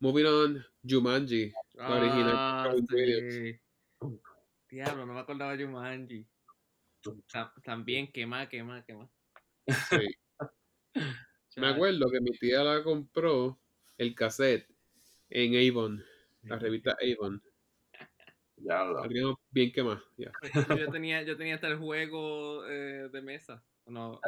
[0.00, 0.66] Moving on.
[0.86, 1.52] Jumanji.
[1.74, 2.34] La original.
[2.36, 3.58] Ah, sí.
[4.68, 6.26] Diablo, no me acordaba de Jumanji.
[7.32, 9.08] Ta- También quema, quema, quema.
[9.88, 10.06] Sí.
[11.56, 13.58] Me acuerdo que mi tía la compró
[13.96, 14.68] el cassette
[15.30, 16.04] en Avon,
[16.42, 17.42] la revista Avon.
[18.58, 19.38] Ya lo.
[19.50, 20.02] Bien quemada.
[20.16, 20.32] ya.
[20.76, 23.62] Yo tenía, yo tenía hasta el juego eh, de mesa.
[23.86, 24.20] No,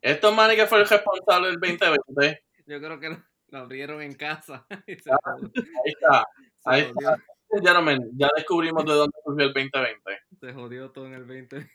[0.00, 2.44] Estos manes que fue el responsable del 2020.
[2.66, 4.66] yo creo que lo, lo abrieron en casa.
[5.10, 5.36] Ah.
[5.84, 6.26] Ahí está.
[6.64, 7.16] Ahí jodió,
[7.50, 10.20] Gentlemen, ya descubrimos de dónde surgió el 2020.
[10.40, 11.70] se jodió todo en el 20.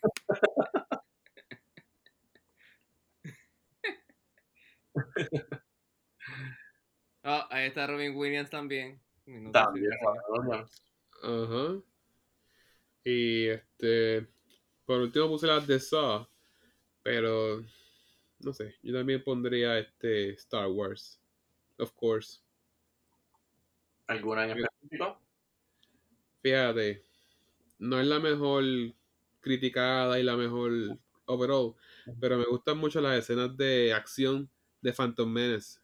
[7.29, 9.01] Ah, ahí está Robin Williams también.
[9.25, 9.91] Minuto También.
[9.91, 10.65] 55.
[11.23, 11.81] Ajá.
[13.03, 14.25] Y este.
[14.85, 16.25] Por último puse las de Saw.
[17.03, 17.65] Pero.
[18.39, 18.75] No sé.
[18.81, 21.19] Yo también pondría este Star Wars.
[21.77, 22.39] Of course.
[24.07, 25.19] ¿Alguna en específico?
[26.41, 27.05] Fíjate.
[27.77, 28.63] No es la mejor
[29.41, 30.71] criticada y la mejor
[31.25, 31.75] overall.
[32.21, 34.49] Pero me gustan mucho las escenas de acción
[34.87, 35.79] de Phantom Menace.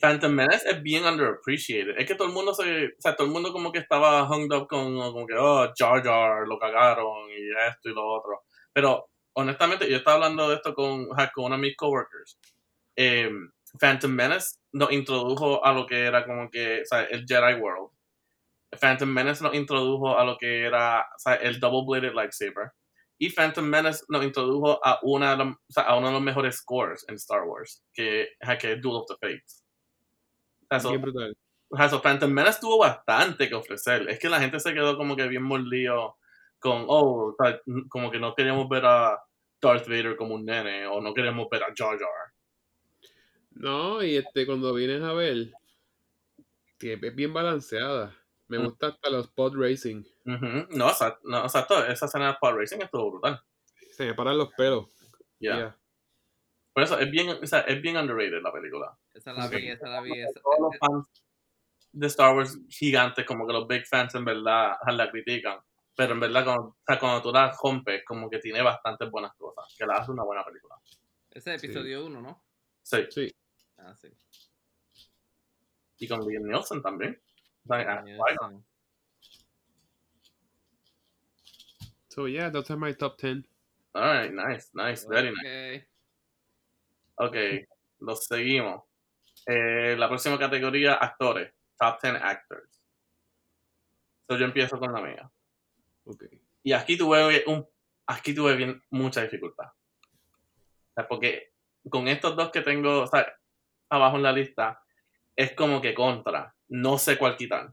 [0.00, 1.98] Phantom Menace es bien underappreciated.
[1.98, 4.52] Es que todo el mundo se, o sea, todo el mundo como que estaba hung
[4.52, 8.44] up con como que, oh, Jar Jar, lo cagaron y esto y lo otro.
[8.72, 12.38] Pero, honestamente, yo estaba hablando de esto con, con uno de mis coworkers.
[12.94, 13.28] Eh,
[13.80, 17.90] Phantom Menace nos introdujo a lo que era como que, o sea, el Jedi World.
[18.80, 22.70] Phantom Menace nos introdujo a lo que era, o sea, el Double Bladed Lightsaber.
[23.18, 26.22] Y Phantom Menace nos introdujo a, una de los- o sea, a uno de los
[26.22, 28.28] mejores scores en Star Wars, que,
[28.60, 29.64] que es Duel of the Fates.
[30.62, 31.36] O sea, so- Bien brutal.
[31.68, 34.08] o sea, so Phantom Menace tuvo bastante que ofrecer.
[34.08, 36.16] Es que la gente se quedó como que bien mordido
[36.60, 39.20] con, oh, o sea, como que no queríamos ver a
[39.60, 42.32] Darth Vader como un nene, o no queríamos ver a Jar Jar.
[43.50, 45.50] No, y este, cuando vienes a ver,
[46.78, 48.16] que es bien balanceada.
[48.48, 48.64] Me Mm.
[48.64, 50.02] gusta hasta los pod racing.
[50.24, 53.42] No, exacto, no, exacto, esa escena de Pod Racing estuvo brutal.
[53.92, 54.86] Se me paran los pelos.
[55.40, 55.76] Ya.
[56.72, 58.96] Por eso es bien, o sea, es bien underrated la película.
[59.14, 60.18] Esa la vi, esa la vi.
[60.20, 61.08] Esa, Todos los fans
[61.92, 65.58] de Star Wars gigantes, como que los big fans en verdad la critican.
[65.96, 69.34] Pero en verdad, cuando, o sea, cuando tú la rompes, como que tiene bastantes buenas
[69.34, 70.76] cosas, que la hace una buena película.
[71.30, 72.44] ese es episodio 1, ¿no?
[72.82, 73.34] Sí, Sí.
[73.78, 74.08] Ah, sí.
[75.98, 77.20] y con Liam Nielsen también.
[82.08, 83.44] So yeah, those are my top 10.
[83.94, 85.86] Alright, nice, nice, very nice.
[87.16, 87.30] ok.
[87.30, 87.36] Ok,
[88.00, 88.84] los seguimos.
[89.46, 91.52] Eh, la próxima categoría, actores.
[91.78, 92.82] Top 10 actors.
[94.28, 95.30] So yo empiezo con la mía.
[96.04, 96.24] Ok.
[96.62, 97.66] Y aquí tuve un,
[98.06, 99.66] aquí tuve bien mucha dificultad.
[99.66, 101.52] O sea, porque
[101.88, 103.26] con estos dos que tengo o sea,
[103.88, 104.82] abajo en la lista,
[105.36, 106.54] es como que contra.
[106.68, 107.72] No sé cuál quitar.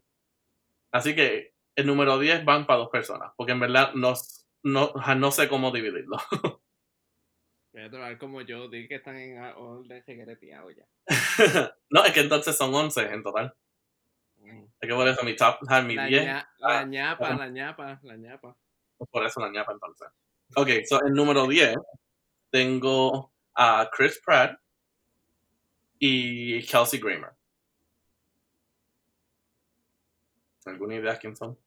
[0.92, 3.34] Así que el número 10 van para dos personas.
[3.36, 4.14] Porque en verdad no,
[4.64, 6.18] no, no sé cómo dividirlo.
[7.72, 10.86] Pedro, a como yo, di que están en orden secreteado ya.
[11.90, 13.54] no, es que entonces son 11 en total.
[14.38, 14.64] Mm.
[14.80, 18.00] Es que por eso mi top, ah, mi La, 10, ña- la ñapa, la ñapa,
[18.02, 18.56] la ñapa.
[19.12, 20.08] por eso la ñapa entonces.
[20.56, 21.76] Ok, so en número 10
[22.50, 24.58] tengo a Chris Pratt
[26.00, 27.32] y Kelsey Grammer.
[30.66, 31.58] ¿Alguna idea quién son?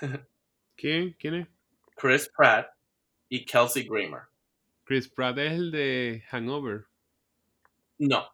[0.76, 1.16] ¿Quién?
[1.18, 1.48] ¿Quién es?
[1.96, 2.68] Chris Pratt
[3.28, 4.22] y Kelsey Grammer.
[4.84, 6.86] Chris Pratt es el de Hangover.
[7.98, 8.28] No.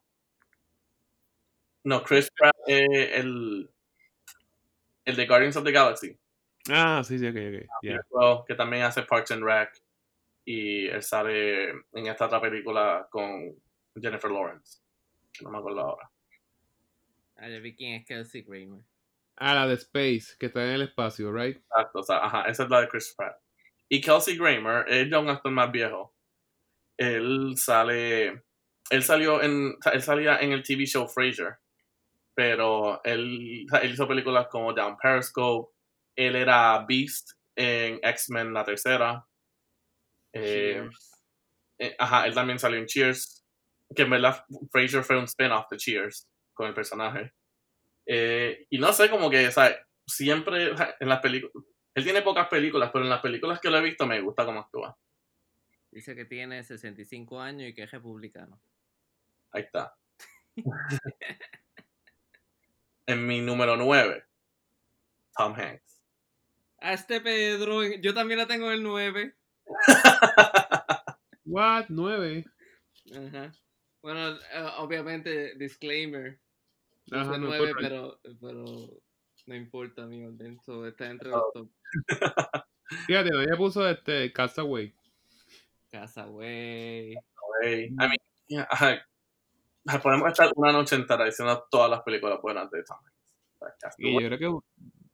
[1.85, 3.71] No, Chris Pratt es el,
[5.05, 6.19] el de Guardians of the Galaxy.
[6.69, 7.83] Ah, sí, sí, ok, ok.
[7.83, 8.01] Yeah.
[8.11, 9.71] Well, que también hace Parks and Rec.
[10.45, 13.55] Y él sale en esta otra película con
[13.95, 14.81] Jennifer Lawrence.
[15.33, 16.11] Que no me acuerdo ahora.
[17.37, 18.85] Ah, ya vi quién es Kelsey Grammer.
[19.42, 21.57] Ah, la de Space, que está en el espacio, right?
[21.57, 23.38] Exacto, o sea, ajá, esa es la de Chris Pratt.
[23.88, 26.14] Y Kelsey Grammer es ya un actor más viejo.
[26.98, 28.44] Él sale.
[28.90, 29.74] Él salió en.
[29.92, 31.57] Él salía en el TV show Frasier.
[32.35, 35.72] Pero él, él hizo películas como Down Periscope.
[36.14, 39.26] Él era Beast en X-Men, la tercera.
[40.35, 40.87] Eh,
[41.79, 43.42] eh, ajá, él también salió en Cheers.
[43.96, 47.33] Que en verdad Frasier fue un spin-off de Cheers con el personaje.
[48.12, 51.64] Eh, y no sé, como que, o sea, siempre en las películas.
[51.94, 54.59] Él tiene pocas películas, pero en las películas que lo he visto me gusta cómo
[54.59, 54.99] actúa.
[55.92, 58.61] Dice que tiene 65 años y que es republicano.
[59.53, 59.94] Ahí está.
[63.07, 64.25] en mi número 9,
[65.37, 66.03] Tom Hanks.
[66.79, 69.37] A este Pedro, yo también la tengo en el 9.
[71.44, 71.87] What?
[71.90, 72.44] Nueve.
[73.14, 73.53] Ajá.
[74.03, 76.40] Bueno, eh, obviamente, disclaimer.
[77.12, 78.64] Ajá, no pero, pero
[79.46, 80.61] no importa mi orden.
[80.64, 81.68] So, está entre los top.
[83.07, 84.94] Fíjate, ella puso este Castaway.
[85.92, 89.07] I mean, yeah, ajá.
[89.87, 93.16] Ajá, Podemos estar una noche entera diciendo todas las películas buenas de Tom Hanks.
[93.61, 94.66] Y Castaway, yo creo que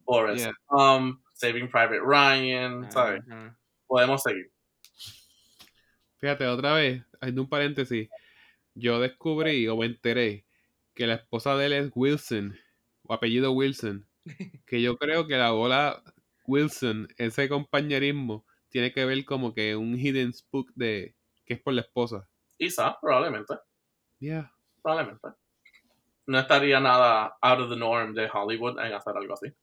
[0.05, 0.53] Forrest yeah.
[0.67, 2.89] Gump, Saving Private Ryan.
[3.87, 4.51] Podemos seguir.
[6.19, 8.09] Fíjate, otra vez, haciendo un paréntesis,
[8.73, 10.46] yo descubrí o me enteré
[10.97, 12.57] que la esposa de él es Wilson,
[13.03, 14.07] o apellido Wilson,
[14.65, 16.01] que yo creo que la bola
[16.47, 21.73] Wilson, ese compañerismo, tiene que ver como que un hidden spook de que es por
[21.73, 22.27] la esposa.
[22.57, 23.53] Quizá, probablemente.
[24.19, 24.51] Yeah.
[24.81, 25.27] Probablemente.
[26.25, 29.53] No estaría nada out of the norm de Hollywood en hacer algo así.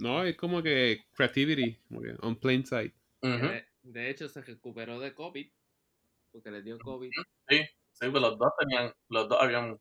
[0.00, 2.94] No, es como que creativity, como que on plain sight.
[3.20, 5.46] De, de hecho, se recuperó de COVID.
[6.32, 7.10] Porque le dio COVID.
[7.48, 7.60] Sí,
[8.00, 9.78] pero los dos tenían, los dos habían,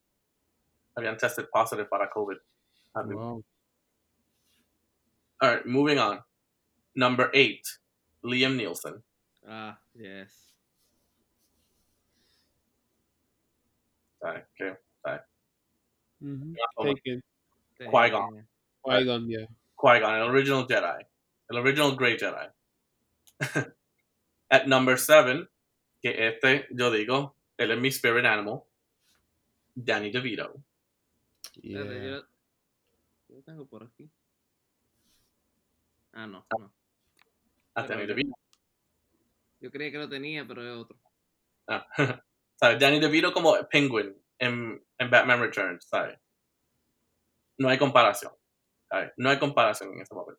[0.95, 2.37] habían tested positive para COVID.
[2.95, 3.43] Wow.
[5.41, 6.23] Alright, moving on.
[6.95, 7.79] Number eight,
[8.23, 9.03] Liam Nielsen.
[9.47, 10.53] Ah, yes.
[14.21, 14.77] ¿Sabes qué?
[16.23, 16.55] Mhm.
[16.75, 17.21] Como Taken.
[17.77, 18.47] Qui-Gon.
[18.83, 19.47] Qui-Gon, yeah.
[19.75, 21.05] Qui-Gon, el original Jedi.
[21.51, 22.47] El original Grey Jedi.
[24.49, 25.49] At number seven,
[26.01, 28.63] que este, yo digo, él es mi spirit animal,
[29.75, 30.63] Danny DeVito.
[31.51, 32.17] Espérate, Yeah.
[33.29, 34.09] yo, yo tengo por aquí.
[36.13, 36.73] Ah, no, no.
[37.75, 38.35] A Danny DeVito.
[39.59, 40.97] Yo creía que lo tenía, pero es otro.
[41.67, 41.87] Ah,
[42.55, 42.79] ¿sabes?
[42.79, 46.19] Danny DeVito como Penguin en, en Batman Returns, ¿sabes?
[47.57, 48.33] No hay comparación.
[48.89, 49.11] ¿sabes?
[49.17, 50.35] No hay comparación en ese papel.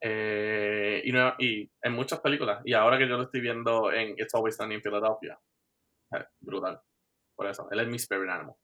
[0.00, 2.60] Eh, y, no- y en muchas películas.
[2.64, 5.40] Y ahora que yo lo estoy viendo en It's Always Sunny in Philadelphia.
[6.10, 6.26] ¿sabes?
[6.40, 6.80] Brutal.
[7.34, 8.54] Por eso, él es mi spirit animal.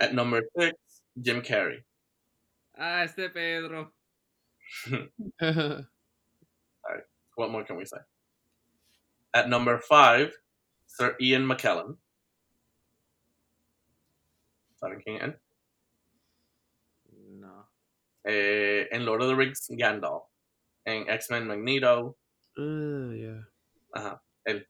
[0.00, 0.74] At number six,
[1.20, 1.82] Jim Carrey.
[2.76, 3.92] Ah, este Pedro.
[7.36, 7.98] What more can we say?
[9.32, 10.32] At number five,
[10.86, 11.96] Sir Ian McKellen.
[14.82, 15.34] ¿Saben quién es?
[17.30, 17.68] No.
[18.24, 20.24] Eh, en Lord of the Rings, Gandalf.
[20.84, 22.16] En X-Men, Magneto.
[22.56, 23.44] Ah, yeah.
[23.94, 24.66] Ajá, él.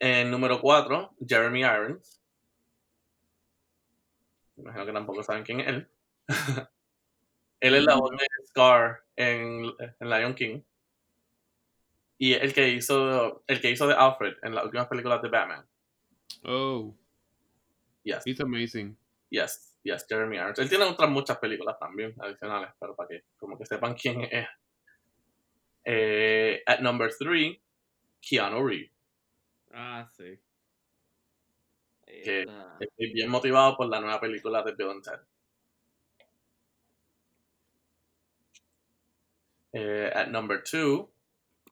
[0.00, 2.20] En número 4, Jeremy Irons.
[4.56, 5.88] Imagino que tampoco saben quién es él.
[7.60, 9.66] él es la voz de Scar en,
[10.00, 10.62] en Lion King.
[12.18, 15.66] Y el que hizo el que hizo de Alfred en las últimas películas de Batman.
[16.44, 16.96] Oh,
[18.06, 18.96] Yes, it's amazing.
[19.30, 20.58] yes, yes, Jeremy Irons.
[20.60, 24.46] Él tiene otras muchas películas también adicionales, pero para que como que sepan quién es.
[25.84, 27.58] Eh, at number 3,
[28.20, 28.92] Keanu Reeves.
[29.72, 30.38] Ah, sí.
[32.22, 32.76] Que- está.
[32.80, 35.20] Estoy bien motivado por la nueva película de Bill and Ted.
[39.72, 41.10] Eh, at number two,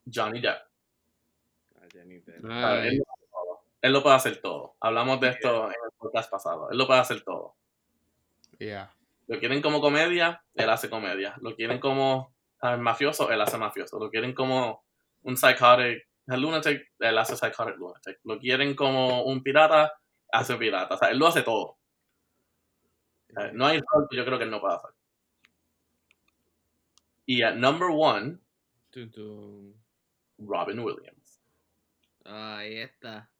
[0.07, 0.61] Johnny Depp.
[1.93, 2.45] Johnny Depp.
[2.49, 3.61] Ah, Él, lo.
[3.81, 4.77] Él puede hacer todo.
[4.81, 6.71] Hablamos de esto en el podcast pasado.
[6.71, 7.55] Él lo puede hacer todo.
[8.59, 8.91] yeah.
[9.27, 11.35] Lo quieren como comedia, él hace comedia.
[11.41, 12.79] Lo quieren como ¿sabes?
[12.81, 13.99] mafioso, él hace mafioso.
[13.99, 14.85] Lo quieren como
[15.23, 18.19] un psychotic a lunatic, él hace psychotic lunatic.
[18.25, 19.93] Lo quieren como un pirata,
[20.35, 20.95] hace pirata.
[20.95, 21.79] O sea, él lo hace todo.
[23.29, 24.91] O sea, no hay rol que yo creo que él no pueda hacer.
[27.27, 28.39] Y at number one.
[30.39, 31.41] Robin Williams.
[32.25, 33.31] Ah, ahí está.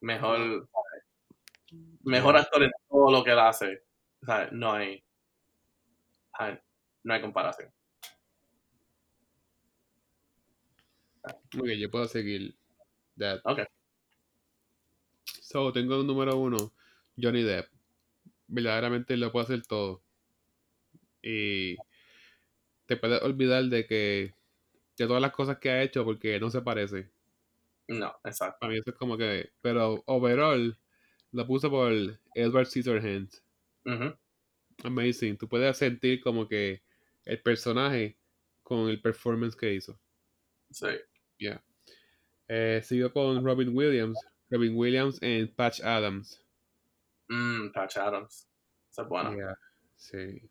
[0.00, 0.68] Mejor,
[2.02, 3.82] mejor actor en todo lo que él hace.
[4.22, 5.02] O sea, no hay,
[7.02, 7.72] no hay comparación.
[11.24, 12.56] Ok, yo puedo seguir.
[13.16, 13.40] That.
[13.44, 13.60] Ok.
[15.52, 16.72] So, tengo un número uno,
[17.20, 17.68] Johnny Depp.
[18.48, 20.02] Verdaderamente lo puede hacer todo.
[21.20, 21.76] Y
[22.86, 24.34] te puedes olvidar de que
[24.96, 27.10] de todas las cosas que ha hecho porque no se parece.
[27.86, 28.60] No, exacto.
[28.60, 29.52] Para mí eso es como que.
[29.60, 30.78] Pero overall
[31.32, 31.92] lo puso por
[32.34, 33.44] Edward Scissorhands.
[33.84, 34.16] Ujú.
[34.84, 35.36] Amazing.
[35.36, 36.82] Tú puedes sentir como que
[37.26, 38.16] el personaje
[38.62, 40.00] con el performance que hizo.
[40.70, 40.86] Sí.
[42.48, 44.18] Eh, siguió con Robin Williams.
[44.52, 46.38] Robin Williams en Patch Adams.
[47.28, 48.46] Mm, Patch Adams.
[48.90, 49.34] Esa es buena.
[49.34, 49.58] Yeah,
[49.96, 50.42] sí.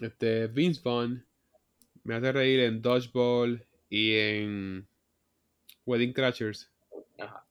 [0.00, 1.24] Este, Vince Vaughn
[2.04, 4.88] me hace reír en Dodgeball y en
[5.84, 6.70] Wedding Crashers.
[7.18, 7.46] Ajá.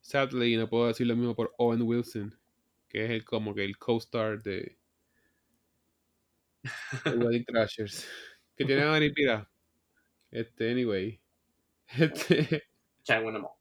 [0.00, 2.34] Sadly, no puedo decir lo mismo por Owen Wilson,
[2.88, 4.78] que es el como que el co-star de,
[7.04, 8.08] de Wedding Crashers.
[8.56, 9.50] Que tiene a Dani Pira.
[10.30, 11.20] Este, anyway.
[11.98, 12.62] Este,
[13.06, 13.57] Can't win them all.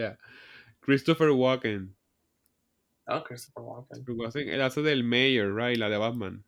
[0.00, 0.16] Yeah.
[0.80, 1.94] Christopher Walken.
[3.06, 4.48] Oh, Christopher Walken.
[4.48, 5.78] Él hace del Mayor, right?
[5.78, 6.44] La de Batman.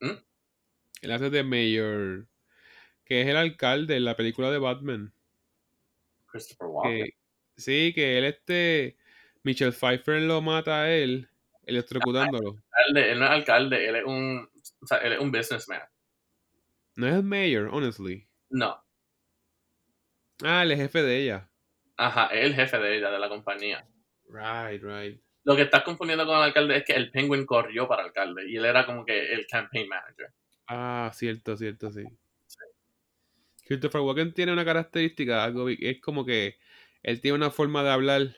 [0.00, 0.18] ¿Mm?
[1.02, 2.26] Él hace de Mayor,
[3.04, 5.12] que es el alcalde en la película de Batman.
[6.26, 7.04] Christopher Walken.
[7.04, 7.14] Que,
[7.56, 8.96] sí, que él este.
[9.44, 11.28] Michelle Pfeiffer lo mata a él,
[11.64, 12.56] electrocutándolo.
[12.94, 14.48] Él no es alcalde, él es un,
[14.80, 15.82] o sea, él es un businessman.
[16.96, 18.26] No es el Mayor, honestly.
[18.50, 18.82] No.
[20.42, 21.47] Ah, el jefe de ella.
[21.98, 23.86] Ajá, es el jefe de ella, de la compañía.
[24.30, 25.20] Right, right.
[25.44, 28.56] Lo que estás confundiendo con el alcalde es que el Penguin corrió para alcalde y
[28.56, 30.32] él era como que el campaign manager.
[30.68, 32.04] Ah, cierto, cierto, sí.
[33.66, 36.58] Christopher Walken tiene una característica, algo es como que
[37.02, 38.36] él tiene una forma de hablar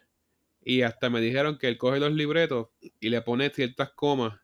[0.63, 2.69] y hasta me dijeron que él coge los libretos
[3.01, 4.41] y le pone ciertas comas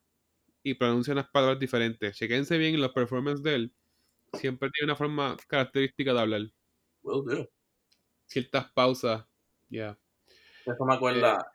[0.62, 2.16] y pronuncia unas palabras diferentes.
[2.16, 3.74] Chequense bien en los performances de él.
[4.34, 6.42] Siempre tiene una forma característica de hablar.
[7.02, 7.48] Will do.
[8.26, 9.24] Ciertas pausas.
[9.68, 9.96] Ya.
[10.66, 11.50] Eso me acuerda,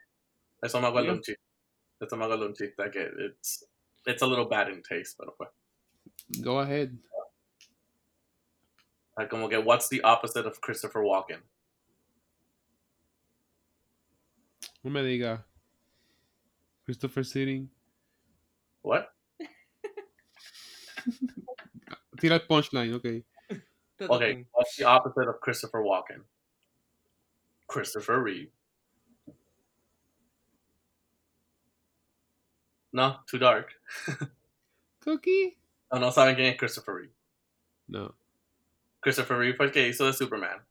[0.61, 1.15] eso me acuerda yeah.
[1.15, 1.41] un chiste.
[1.99, 3.65] Eso me acuerda un chiste que it's,
[4.05, 5.49] it's a little bad in taste, pero pues.
[6.41, 6.97] Go ahead.
[9.17, 11.41] Ah, Como que, what's the opposite of Christopher Walken?
[14.83, 15.43] No me diga.
[16.85, 17.69] Christopher Sitting.
[18.81, 19.09] What?
[22.19, 23.23] Tira el punchline, ok.
[24.01, 26.23] Okay, what's the opposite of Christopher Walken?
[27.71, 28.51] Christopher Reeve.
[32.91, 33.69] No, too dark.
[35.05, 35.57] Cookie.
[35.91, 37.13] No, no saben quién es Christopher Reeve.
[37.87, 38.13] No.
[38.99, 40.67] Christopher Reeve fue el que hizo de Superman.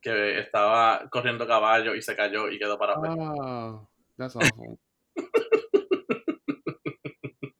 [0.00, 3.86] Que estaba corriendo caballo y se cayó y quedó para Oh,
[4.16, 4.78] that's awful.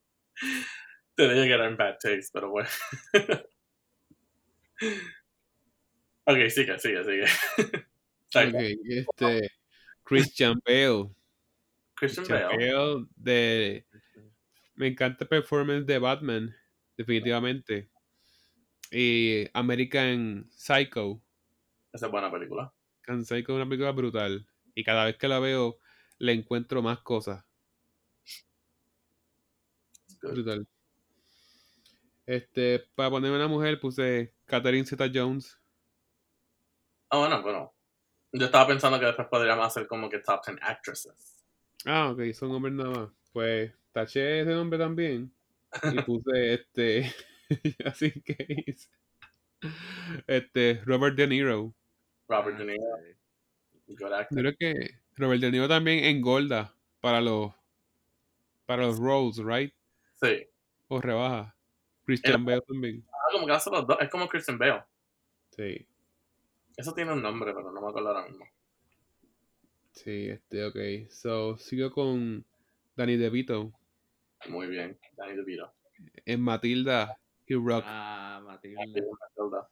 [1.14, 2.70] Te dije que era en bad taste, pero bueno.
[6.24, 7.26] ok, sigue, sigue, sigue.
[8.30, 9.50] Sorry, Ok, este.
[10.04, 11.14] Christian Bale.
[11.94, 12.72] Christian Christian Bale.
[12.74, 13.86] Bale de.
[14.74, 16.54] Me encanta el performance de Batman,
[16.96, 17.90] definitivamente.
[18.90, 21.20] Y American Psycho.
[21.92, 22.72] Esa es buena película.
[23.06, 24.46] American Psycho es una película brutal.
[24.74, 25.78] Y cada vez que la veo,
[26.18, 27.44] le encuentro más cosas.
[30.22, 30.66] Brutal.
[32.26, 35.58] Este, para ponerme una mujer, puse Catherine Zeta Jones.
[37.10, 37.77] Ah, bueno, bueno.
[38.32, 41.44] Yo estaba pensando que después podríamos hacer como que top 10 actresses.
[41.86, 43.08] Ah, ok, son hombres nada más.
[43.32, 45.32] Pues taché ese nombre también.
[45.82, 47.14] Y puse este.
[47.84, 48.88] así que hice.
[50.26, 51.74] Este, Robert De Niro.
[52.28, 52.84] Robert De Niro,
[53.88, 54.38] good actor.
[54.38, 57.52] Creo que Robert De Niro también engorda para los
[58.66, 59.72] para los roles, right?
[60.20, 60.46] Sí.
[60.88, 61.56] O rebaja.
[62.04, 63.04] Christian Bale también.
[63.10, 63.96] Ah, como que hace los dos.
[64.00, 64.84] Es como Christian Bale.
[65.50, 65.86] Sí,
[66.78, 68.46] Eso tiene un nombre, pero no me acuerdo ahora mismo.
[69.92, 71.10] sí, este, ok.
[71.10, 72.44] So, sigo con
[72.96, 73.72] Danny DeVito
[74.48, 74.96] Muy bien.
[75.16, 75.74] Danny DeVito.
[76.24, 77.82] en Matilda y Rock.
[77.86, 78.80] Ah, Matilda.
[78.86, 79.68] Matilda.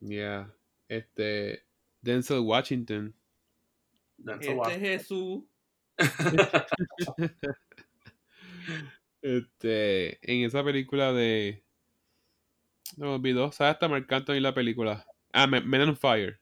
[0.00, 0.54] Yeah.
[0.88, 1.64] Este,
[2.00, 3.12] Denzel Washington.
[4.18, 4.80] Denzel Este Washington.
[4.80, 5.44] Jesús.
[9.22, 11.64] Este, en esa película de.
[12.96, 13.50] No me olvidó.
[13.52, 15.06] ¿Sabes hasta Marc Anthony la película?
[15.36, 16.38] Ah, Men on Fire.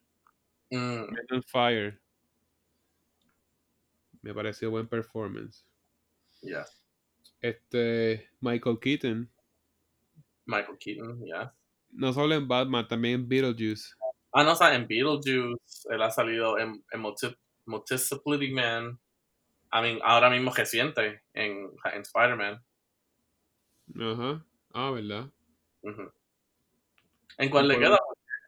[0.70, 1.99] Mm, Men on Fire.
[4.22, 5.64] Me pareció buen performance.
[6.43, 6.64] yeah.
[7.40, 9.28] Este, Michael Keaton.
[10.47, 11.49] Michael Keaton, yes.
[11.90, 13.95] No solo en Batman, también en Beetlejuice.
[14.32, 17.36] Ah, no, o sea, en Beetlejuice, él ha salido en, en Multi-
[17.66, 18.99] Multiplicity Man.
[19.72, 22.62] I mean, ahora mismo reciente en, en Spider-Man.
[23.99, 24.45] Ajá.
[24.74, 25.30] Ah, ¿verdad?
[25.82, 26.12] Ujú.
[27.38, 27.99] En cuál le queda,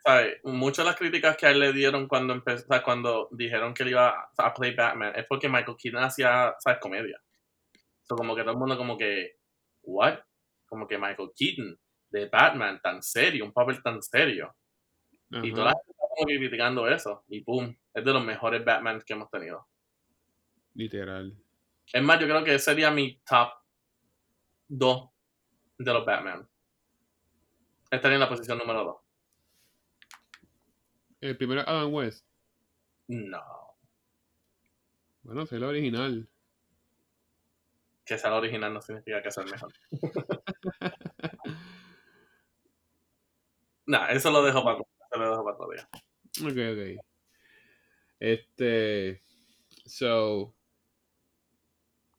[0.05, 0.39] ¿sabes?
[0.45, 3.91] Muchas de las críticas que a él le dieron cuando empezó, cuando dijeron que él
[3.91, 6.79] iba a play Batman, es porque Michael Keaton hacía, ¿sabes?
[6.81, 7.21] Comedia.
[8.03, 9.39] So, como que todo el mundo como que,
[9.83, 10.19] ¿what?
[10.67, 11.79] Como que Michael Keaton
[12.11, 14.55] de Batman tan serio, un papel tan serio.
[15.31, 15.55] Y Ajá.
[15.55, 17.25] toda la gente está como que criticando eso.
[17.29, 19.67] Y pum, es de los mejores Batman que hemos tenido.
[20.75, 21.35] Literal.
[21.93, 23.53] Es más, yo creo que ese sería mi top
[24.69, 25.09] 2
[25.79, 26.49] de los Batman.
[27.91, 29.04] Estaría en la posición número 2.
[31.25, 32.27] El primero es Adam West.
[33.09, 33.43] No.
[35.23, 36.29] Bueno, es el original.
[38.05, 39.73] Que sea el original no significa que sea el mejor.
[43.87, 45.89] nah, eso lo dejo para eso lo dejo para día.
[46.43, 47.03] Ok, ok.
[48.21, 49.23] Este.
[49.87, 50.55] So.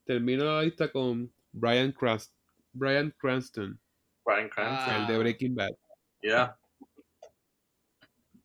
[0.06, 2.34] Termino la lista con Brian Crust
[2.74, 3.80] Brian Cranston,
[4.26, 4.93] Brian Cranston.
[4.95, 5.01] Ah.
[5.01, 5.76] el de Breaking Bad.
[6.22, 6.58] Yeah.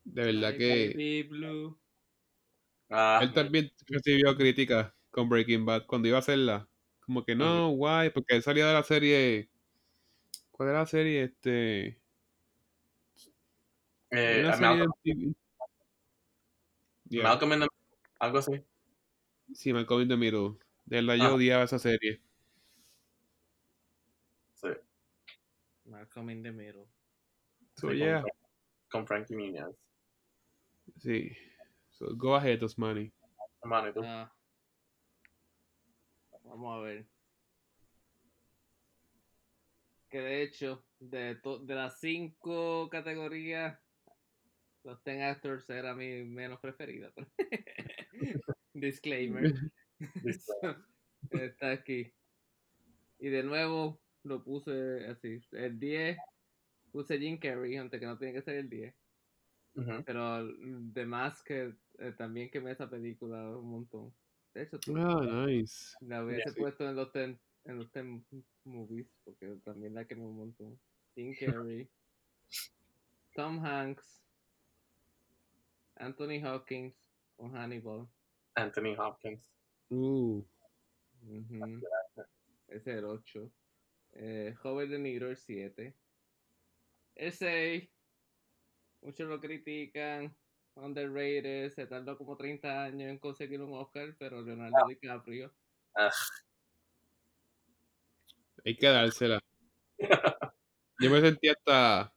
[0.03, 1.79] De verdad que Blue.
[2.89, 6.67] Ah, él también recibió críticas con Breaking Bad cuando iba a hacerla.
[7.01, 9.49] Como que no, guay, porque él salía de la serie.
[10.51, 11.23] ¿Cuál era la serie?
[11.23, 11.99] Este.
[14.11, 15.33] eh, Una serie Malcolm, de TV.
[17.09, 17.23] Yeah.
[17.23, 17.67] Malcolm in the-
[18.19, 18.63] algo así.
[19.53, 20.57] Sí, Malcolm in the Middle.
[20.85, 21.29] De verdad, Ah.
[21.29, 22.21] yo odiaba esa serie.
[24.55, 24.67] Sí.
[25.85, 26.87] Malcolm in the Middle.
[27.75, 28.21] So, Sí, yeah.
[28.21, 28.31] con,
[28.91, 29.61] con Frankie Muniz.
[30.97, 31.31] Sí.
[31.91, 33.03] So, go ahead, Osmani.
[33.03, 34.01] ¿y tú?
[34.03, 34.33] Ah.
[36.43, 37.05] Vamos a ver.
[40.09, 43.79] Que de hecho, de, to- de las cinco categorías,
[44.83, 47.13] los Ten Actors era mi menos preferida.
[48.73, 49.53] Disclaimer.
[50.23, 50.53] Listo.
[51.31, 52.11] Está aquí.
[53.19, 55.39] Y de nuevo lo puse así.
[55.51, 56.17] El 10
[56.91, 58.93] puse Jim Carrey, aunque que no tiene que ser el 10.
[59.75, 60.03] Ujú.
[60.05, 64.13] Pero de más que eh, también quemé esa película un montón.
[64.53, 65.95] De hecho, Ah, nice.
[66.01, 68.05] la hubiese puesto en los 10 en los 10
[68.65, 70.79] movies, porque también la quemé un montón.
[71.15, 71.87] Jim Carrey,
[73.35, 74.21] Tom Hanks,
[75.95, 76.95] Anthony Hawkins
[77.37, 78.07] con Hannibal.
[78.55, 79.49] Anthony Hopkins.
[79.89, 80.43] Uh.
[82.67, 83.51] Ese es el 8.
[84.13, 85.93] Eh, Robert De Niro, el 7.
[87.15, 87.89] El 6.
[89.01, 90.35] Muchos lo critican.
[90.75, 91.71] Underrated.
[91.71, 95.51] Se tardó como 30 años en conseguir un Oscar, pero Leonardo DiCaprio.
[98.63, 99.39] hay que dársela.
[100.99, 102.13] Yo me sentí hasta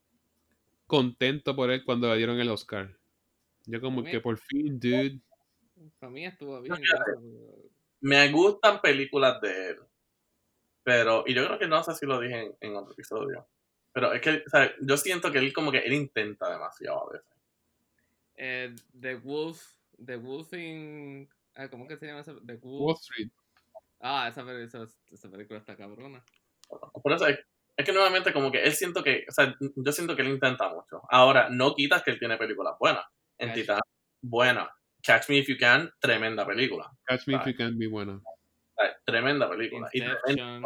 [0.87, 2.97] contento por él cuando le dieron el Oscar.
[3.66, 5.20] Yo como que por fin, dude.
[5.99, 6.76] Para mí estuvo bien.
[8.01, 9.78] Me gustan películas de él.
[10.82, 13.49] Pero, y yo creo que no sé si lo dije en, en otro episodio.
[13.95, 17.12] Pero es que, o sea, yo siento que él como que él intenta demasiado a
[17.12, 17.26] veces.
[18.36, 19.62] Eh, The Wolf.
[20.05, 21.28] The Wolf in.
[21.55, 22.34] ah, ¿Cómo que se llama esa?
[22.45, 22.80] The Wolf.
[22.82, 23.30] Wall Street.
[24.01, 26.22] Ah, esa, esa, esa película está cabrona.
[27.03, 27.38] Por eso es,
[27.76, 30.68] es que nuevamente como que él siento que, o sea, yo siento que él intenta
[30.68, 31.01] mucho.
[31.09, 33.05] Ahora, no quitas que él tiene películas buenas.
[33.38, 33.80] En Catch- Titán,
[34.20, 34.68] buena.
[35.03, 36.90] Catch Me If You Can, tremenda película.
[37.05, 38.20] Catch Me If You Can Be buena.
[39.05, 39.88] Tremenda película.
[39.92, 40.64] Y tremenda- Inception.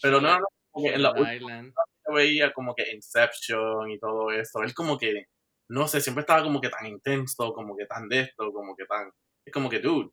[0.00, 1.72] pero no, no, como que en la última.
[2.08, 4.62] Yo veía como que Inception y todo eso.
[4.62, 5.26] Él como que,
[5.68, 8.86] no sé, siempre estaba como que tan intenso, como que tan de esto, como que
[8.86, 9.12] tan...
[9.44, 10.10] Es como que, dude,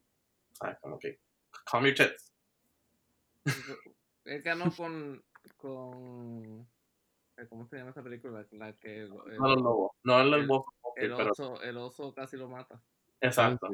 [0.52, 0.78] ¿sabes?
[0.80, 1.20] Como que,
[1.70, 2.32] calm your tits.
[4.24, 5.22] Él ganó con.
[5.56, 6.68] con
[7.36, 8.46] eh, ¿Cómo se llama esa película?
[8.52, 10.50] La que el, No los lobos, no el, el- el, el
[10.96, 12.82] pero oso, el oso casi lo mata.
[13.20, 13.68] exacto.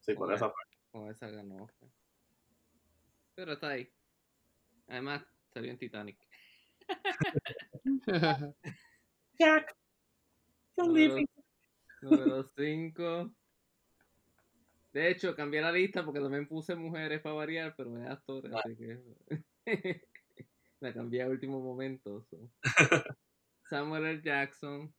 [0.00, 0.12] Sí.
[0.16, 0.30] Ok.
[0.32, 0.62] eso fue.
[0.92, 1.66] Con esa ganó.
[3.34, 3.90] Pero está ahí.
[4.88, 6.18] Además, salió en Titanic.
[9.38, 9.76] Jack,
[10.76, 13.32] Número 5.
[14.92, 18.60] De hecho, cambié la lista porque también puse mujeres para variar, pero es actores, Ah.
[18.64, 18.98] así que.
[20.80, 22.22] la cambié a último momento.
[22.30, 22.50] so.
[23.68, 24.22] Samuel L.
[24.22, 24.94] Jackson,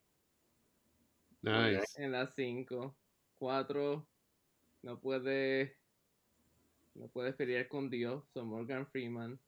[1.41, 2.03] Nice.
[2.03, 2.95] en las 5.
[3.39, 4.07] 4.
[4.83, 5.77] No puede.
[6.95, 8.27] No puede pelear con Dios.
[8.33, 9.39] Son Morgan Freeman.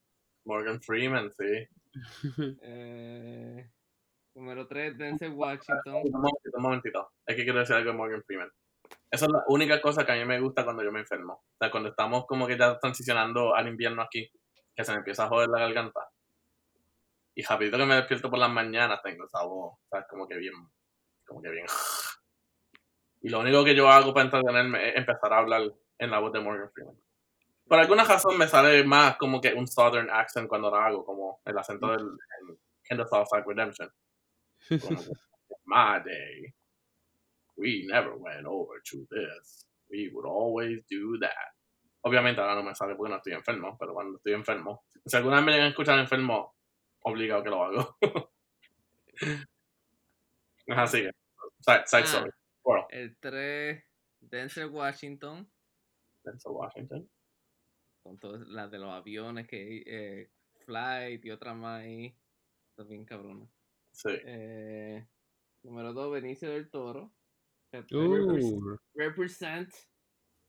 [0.45, 1.67] Morgan Freeman, sí.
[2.61, 3.69] Eh,
[4.35, 5.95] número 3, Denzel Washington.
[6.03, 7.11] Un momentito, un momentito.
[7.25, 8.49] Es que quiero decir algo de Morgan Freeman.
[9.11, 11.33] Esa es la única cosa que a mí me gusta cuando yo me enfermo.
[11.33, 14.31] O sea, cuando estamos como que ya transicionando al invierno aquí,
[14.75, 16.09] que se me empieza a joder la garganta.
[17.35, 20.37] Y rapidito que me despierto por las mañanas tengo esa voz, o sea, como que
[20.37, 20.53] bien,
[21.25, 21.65] como que bien.
[23.21, 25.61] Y lo único que yo hago para entretenerme es empezar a hablar
[25.97, 26.95] en la voz de Morgan Freeman.
[27.69, 31.39] Por alguna razón me sale más como que un southern accent cuando lo hago, como
[31.45, 32.59] el acento del en,
[32.89, 33.89] en The Southside Redemption.
[34.81, 35.01] Como
[35.65, 36.51] My day,
[37.55, 39.67] we never went over to this.
[39.89, 41.53] We would always do that.
[42.01, 45.35] Obviamente ahora no me sale porque no estoy enfermo, pero cuando estoy enfermo, si alguna
[45.37, 46.55] vez me llegan a escuchar enfermo,
[47.03, 47.97] obligado que lo hago.
[50.67, 51.11] Así que,
[51.61, 52.05] side, side Ah.
[52.05, 52.31] story.
[52.89, 53.83] El 3,
[54.21, 55.51] Denzel Washington.
[56.23, 57.09] Denzel Washington.
[58.03, 59.83] Con todas las de los aviones que.
[59.85, 60.29] Eh,
[60.65, 62.15] Flight y otra más ahí.
[62.69, 63.47] Está bien cabrona.
[63.91, 64.09] Sí.
[64.23, 65.07] Eh,
[65.63, 67.11] número 2, Benicio del Toro.
[67.93, 69.73] Ooh, Represent.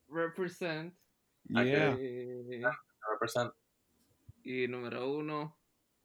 [0.08, 0.94] Represent.
[1.48, 1.96] yeah.
[1.98, 2.62] Eh,
[3.22, 3.54] 100%.
[4.44, 5.56] y número 1.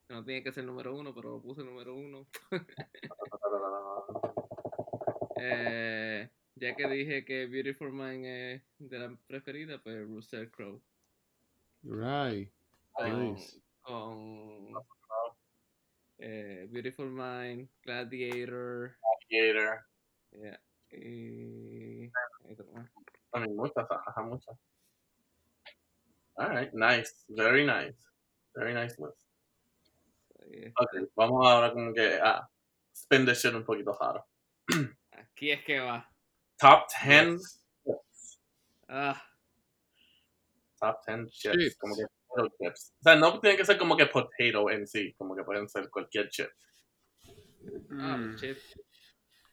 [0.08, 2.28] No tiene que ser número 1, pero lo puse número 1.
[5.38, 10.82] Eh, ya que dije que Beautiful Mind es de la preferida, pues Russell Crowe.
[11.86, 12.50] Right.
[12.94, 13.62] Con, Nice.
[13.82, 14.74] con
[16.18, 18.96] eh, Beautiful Mind, Gladiator.
[19.30, 19.86] Gator.
[20.32, 20.60] yeah,
[20.92, 22.12] y.
[22.46, 22.90] hay otro más.
[23.36, 24.58] I mean, muchas, ajá, muchas.
[26.38, 27.26] Alright, nice.
[27.30, 27.98] Very nice.
[28.56, 29.18] Very nice list.
[30.42, 32.48] Ahí Ok, vamos ahora como que a
[32.94, 34.26] spin this shit un poquito raro.
[35.12, 36.10] Aquí es que va.
[36.58, 37.62] Top 10
[38.88, 39.22] Ah,
[40.80, 41.78] top 10 chips, Chips.
[41.78, 42.94] como que potato chips.
[43.00, 45.90] O sea, no tiene que ser como que potato en sí, como que pueden ser
[45.90, 46.50] cualquier chip.
[48.00, 48.58] ah, Mm, chip.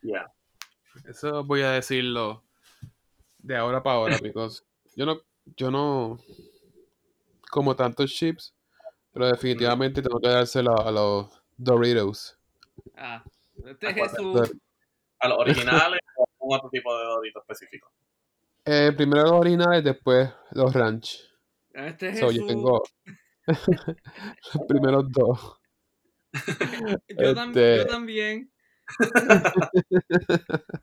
[0.02, 0.32] Yeah.
[1.08, 2.44] Eso voy a decirlo
[3.38, 4.62] de ahora para ahora, because
[4.96, 5.20] yo no,
[5.56, 6.18] yo no
[7.50, 8.54] como tantos chips,
[9.12, 12.38] pero definitivamente tengo que dárselo a los Doritos.
[12.96, 13.22] Ah,
[13.66, 14.10] este es ¿A cuál?
[14.10, 14.52] Jesús.
[15.20, 17.92] A los originales o a algún otro tipo de dorito específico.
[18.64, 21.18] Eh, primero los originales, después los ranch.
[21.72, 22.42] Este es So, Jesús.
[22.42, 22.82] yo tengo
[23.46, 25.58] los primeros dos.
[27.08, 28.50] Yo, tam- este- yo también.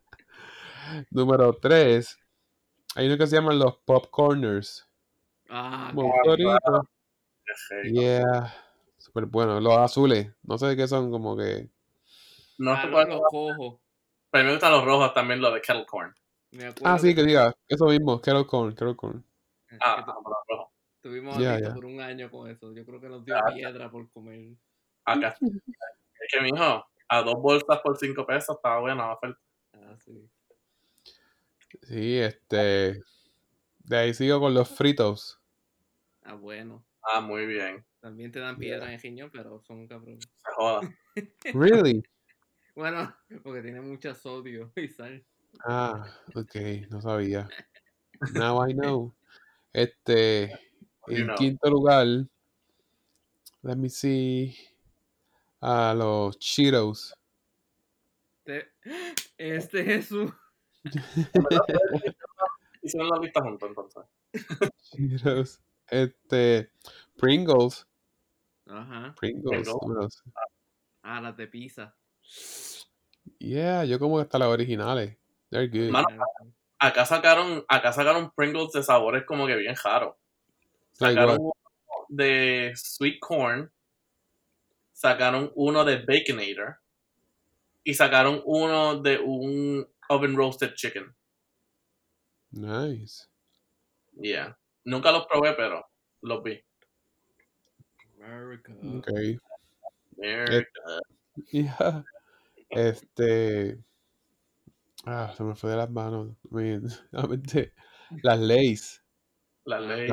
[1.11, 2.17] Número tres,
[2.95, 4.87] hay uno que se llaman los popcorners.
[5.49, 6.57] Ah, Ah, rico.
[7.91, 8.53] Yeah,
[8.97, 9.59] super bueno.
[9.59, 11.69] Los azules, no sé de qué son, como que.
[12.59, 13.81] No ah, sé no, cuál- los cojo.
[14.31, 16.13] pero me gustan los rojos también, los de kettle corn.
[16.51, 19.23] Me acuerdo Ah, sí, que diga, eso mismo, Kettle Corn, Kettle Corn.
[19.81, 20.67] Ah, ah,
[21.01, 21.73] tuvimos adictos ya.
[21.75, 22.73] por un año con eso.
[22.73, 23.51] Yo creo que nos dio Ah.
[23.53, 24.55] piedra por comer.
[25.05, 25.37] Acá.
[25.41, 29.39] Es que, mijo, a dos bolsas por cinco pesos estaba buena la oferta.
[29.73, 30.29] Ah, sí.
[31.83, 32.99] Sí, este.
[33.79, 35.39] De ahí sigo con los fritos.
[36.23, 36.83] Ah, bueno.
[37.03, 37.85] Ah, muy bien.
[38.01, 40.23] También te dan piedra en el riñón, pero son cabrones.
[40.35, 40.81] Se joda.
[41.53, 42.03] Really?
[42.75, 45.23] Bueno, porque tiene mucho sodio y sal.
[45.65, 46.55] Ah, ok,
[46.89, 47.47] no sabía.
[48.33, 49.13] Now I know.
[49.73, 50.49] Este.
[51.07, 51.35] You En know.
[51.35, 52.05] quinto lugar,
[53.63, 54.55] let me see.
[55.61, 57.13] A los Cheetos.
[58.43, 58.71] Te-
[59.37, 60.31] Este Jesús.
[62.81, 64.03] Hicieron la lista juntos entonces.
[64.81, 65.61] Cheetos.
[65.87, 66.71] Este.
[67.17, 67.85] Pringles.
[68.67, 69.13] Ajá.
[69.19, 69.67] Pringles.
[69.67, 70.23] Pringles.
[71.01, 71.95] Ah, las de pizza.
[73.39, 75.17] Yeah, yo como hasta las originales.
[75.51, 75.91] They're good.
[75.91, 76.07] Mano,
[76.79, 80.15] acá sacaron, acá sacaron Pringles de sabores como que bien raros.
[80.93, 81.53] Sacaron uno
[82.09, 83.71] de sweet corn,
[84.93, 86.79] sacaron uno de baconator
[87.83, 91.15] y sacaron uno de un oven roasted chicken.
[92.51, 93.27] Nice.
[94.13, 94.57] Yeah.
[94.83, 95.85] Nunca los probé, pero
[96.21, 96.61] los vi.
[98.21, 98.73] America.
[98.73, 99.09] Ok.
[100.17, 100.81] America.
[101.51, 102.03] Yeah.
[102.69, 103.79] Este.
[105.05, 106.35] Ah, se me fue de las manos.
[106.49, 106.81] Me-
[107.11, 107.73] Realmente.
[108.23, 109.03] Las leyes.
[109.71, 110.07] Ah, ley.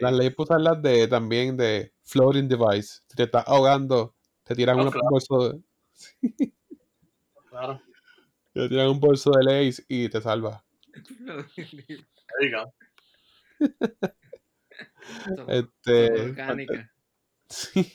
[0.00, 3.00] Las leyes puedes las de también de floating device.
[3.08, 4.14] Si te estás ahogando,
[4.44, 5.00] te tiran Oh, claro.
[5.02, 6.52] un bolso de,
[7.48, 7.80] Claro.
[8.52, 10.62] te tiran un bolso de leyes y te salva.
[11.24, 11.46] There
[12.42, 12.74] you go.
[15.24, 16.22] Son- son Este.
[16.22, 16.90] orgánicas.
[17.50, 17.90] Sí.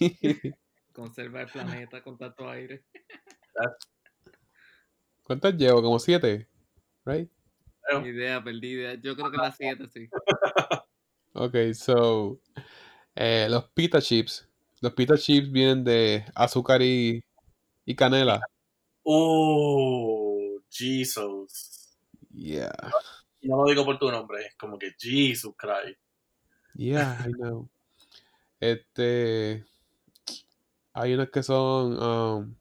[0.94, 2.86] Conserva el planeta con tanto aire.
[5.24, 5.82] ¿Cuántas llevo?
[5.82, 6.47] Como siete,
[7.05, 7.30] right?
[8.01, 8.95] Ni idea, perdí idea.
[8.95, 10.09] Yo creo que las 7, sí.
[11.36, 12.39] Ok, so
[13.15, 14.47] eh, los pita chips.
[14.82, 17.24] Los pita chips vienen de azúcar y,
[17.86, 18.39] y canela.
[19.03, 21.97] Oh, Jesus.
[22.32, 22.71] Yeah.
[23.41, 25.99] No lo digo por tu nombre, es como que Jesus Christ.
[26.76, 27.69] Yeah, I know.
[28.59, 29.65] Este.
[30.93, 32.55] Hay unos que son um,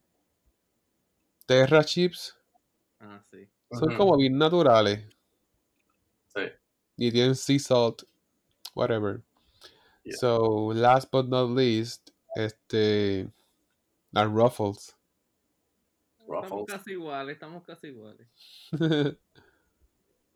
[1.46, 2.36] Terra chips.
[3.03, 3.48] Ah, sí.
[3.72, 5.05] Son como bien naturales.
[6.28, 6.42] Sí.
[6.96, 8.05] Y tienen sea salt.
[8.74, 9.20] Whatever.
[10.05, 10.16] Yeah.
[10.16, 13.28] So, last but not least, este.
[14.12, 14.96] Las Ruffles.
[16.20, 16.66] Estamos Ruffles.
[16.66, 18.28] casi iguales, estamos casi iguales.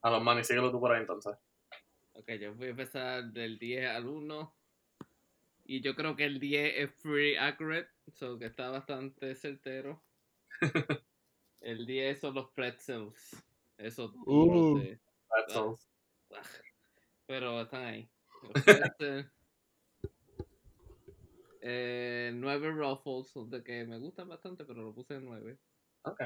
[0.03, 1.37] A los manes, síguelo tú por ahí entonces.
[2.15, 4.55] Ok, yo voy a empezar del 10 al 1.
[5.67, 10.03] Y yo creo que el 10 es pretty accurate, so que está bastante certero.
[11.61, 13.37] el 10 son los pretzels.
[13.79, 14.79] Esos duros Uh.
[14.79, 15.89] de- Pretzels.
[16.33, 16.43] ah,
[17.27, 18.09] Pero están ahí.
[18.43, 18.53] Los
[18.99, 19.31] pretzels.
[21.61, 25.59] Eh, 9 ruffles, de que me gustan bastante, pero lo puse en 9.
[26.03, 26.21] Ok.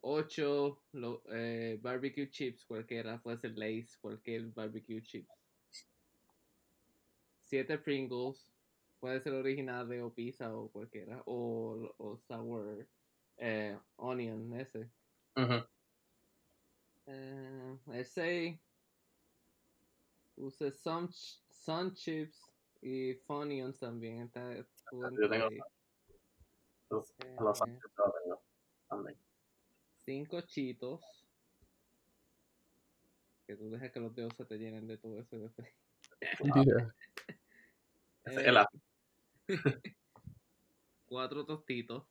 [0.00, 5.30] 8 lo- eh, barbecue chips, cualquiera, puede ser Lace, cualquier barbecue chips.
[7.44, 8.50] 7 Pringles,
[8.98, 12.84] puede ser original o pizza o cualquiera, o, o sour
[13.36, 14.90] eh, onion, ese.
[15.36, 15.66] Ujú.
[17.06, 18.60] Eh, el 6
[20.36, 22.40] puse some, ch- sun chips
[22.80, 24.22] y Funyuns también.
[24.22, 25.48] Está, Yo tengo
[26.90, 27.58] Los, eh, los
[28.88, 29.18] también.
[30.04, 31.00] cinco chitos.
[33.46, 35.68] Que tú dejas que los dedos se te llenen de todo eso después.
[36.64, 36.94] Yeah.
[38.24, 38.68] Ese es el as-
[41.06, 42.06] cuatro tostitos.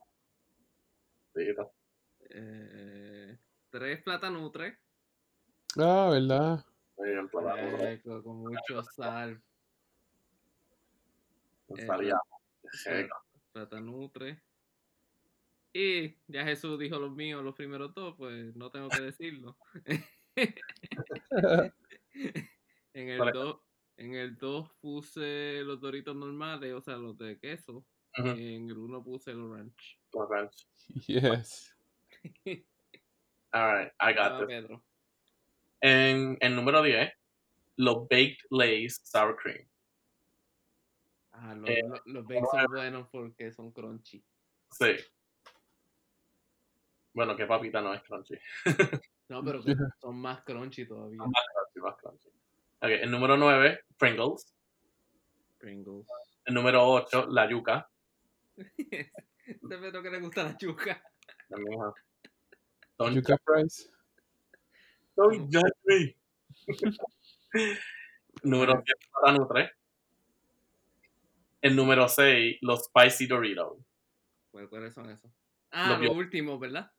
[2.29, 3.38] Eh,
[3.69, 4.77] tres platanutres.
[5.77, 6.65] Ah, ¿verdad?
[6.97, 9.41] Eh, con, con mucho sal.
[11.77, 13.09] eh.
[13.51, 14.41] Platanutre.
[15.73, 19.57] Y ya Jesús dijo los míos, los primeros dos, pues no tengo que decirlo.
[22.93, 23.32] en el Vale.
[23.32, 23.59] 2
[23.97, 27.86] en el 2 puse los doritos normales, o sea, los de queso.
[28.15, 30.01] En el 1 puse los ranch.
[31.07, 31.74] Yes.
[33.53, 34.47] Alright, I got Ah, this.
[34.47, 34.84] Pedro.
[35.82, 37.12] En el número 10,
[37.78, 39.68] los Baked Lays Sour Cream.
[41.34, 44.24] Ah, los, Eh, los, los bakes son buenos porque son crunchy.
[44.72, 44.95] Sí.
[47.14, 48.38] Bueno, que papita no es crunchy.
[49.30, 49.64] No, pero
[50.01, 51.20] son más crunchy todavía.
[51.20, 52.28] Crunchy, más crunchy.
[52.82, 54.53] Ok, el número 9, Pringles.
[55.57, 56.05] Pringles.
[56.43, 57.89] El número 8, la yuca.
[59.52, 61.93] Este Pedro que le gusta la ajá.
[62.97, 63.91] Don't Yuca fries.
[65.16, 66.16] Don't judge me.
[68.43, 69.72] número 7, la Nutre.
[71.62, 73.78] El número 6, los Spicy Doritos.
[74.52, 75.32] ¿Cuál- ¿Cuáles son esos?
[75.72, 76.91] Ah, Los últimos, ¿verdad?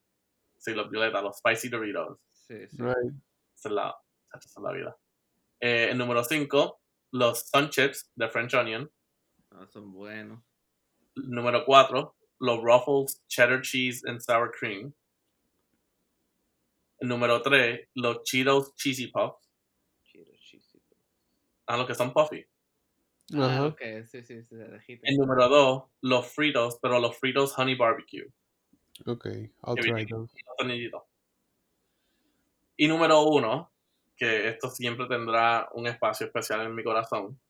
[0.58, 2.18] Sí, los violetas, los Spicy Doritos.
[2.32, 2.76] Sí, sí.
[2.78, 3.14] Right.
[3.56, 3.96] Esa es la,
[4.34, 4.96] esa es la vida.
[5.60, 6.80] Eh, el número 5,
[7.12, 8.90] los Sun Chips de French Onion.
[9.50, 10.42] Ah, son buenos.
[11.16, 14.92] Número 4, los Ruffles Cheddar Cheese and Sour Cream.
[16.98, 19.48] El número 3, los Cheetos Cheesy Puffs.
[20.04, 20.82] Cheetos, cheesy.
[21.66, 22.44] Ah, los que son puffy.
[23.34, 23.66] Ah, Ajá.
[23.66, 24.44] ok, sí, sí.
[24.50, 28.26] El número 2, los Fritos, pero los Fritos Honey Barbecue.
[29.06, 30.34] Okay, I'll Que try those.
[32.76, 33.72] Y número 1,
[34.16, 37.40] que esto siempre tendrá un espacio especial en mi corazón,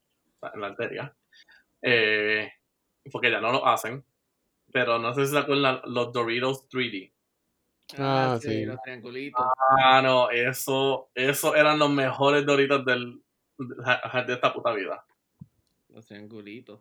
[0.54, 1.16] en la arteria,
[1.80, 2.52] eh,
[3.10, 4.04] porque ya no lo hacen,
[4.72, 7.12] pero no sé si se acuerdan los Doritos 3D.
[7.98, 8.64] Ah, sí, sí.
[8.64, 9.44] los triangulitos.
[9.78, 13.22] Ah, no, eso, eso eran los mejores Doritos del,
[13.58, 15.04] de, de esta puta vida.
[15.88, 16.80] Los triangulitos.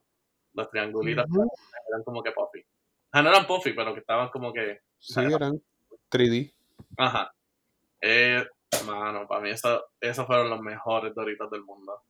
[0.54, 1.26] Los triangulitos
[1.90, 2.66] eran como que puffy.
[3.12, 5.62] Ah, no eran puffy, pero que estaban como que Sí, eran
[6.10, 6.54] 3D.
[6.98, 7.34] Ajá.
[8.00, 8.46] Eh,
[8.86, 12.04] mano, para mí eso, esos fueron los mejores Doritos del mundo.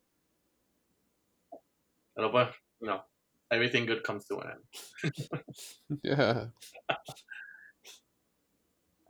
[2.13, 2.49] Pero pues,
[2.81, 3.05] no.
[3.51, 4.63] Everything good comes to an end.
[6.03, 6.51] Yeah.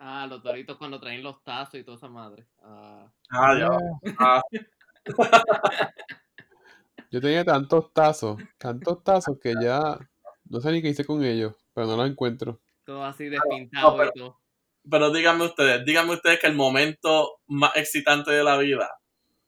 [0.04, 2.48] Ah, los doritos cuando traen los tazos y toda esa madre.
[2.64, 3.68] Ah, Ah, ya.
[3.70, 4.16] Yeah.
[4.20, 4.42] Ah,
[7.12, 10.00] Yo tenía tantos tazos, tantos tazos que ya
[10.46, 12.60] no sé ni qué hice con ellos, pero no los encuentro.
[12.86, 14.40] todo así despintado pero- y todo.
[14.90, 18.90] pero díganme ustedes, díganme ustedes que el momento más excitante de la vida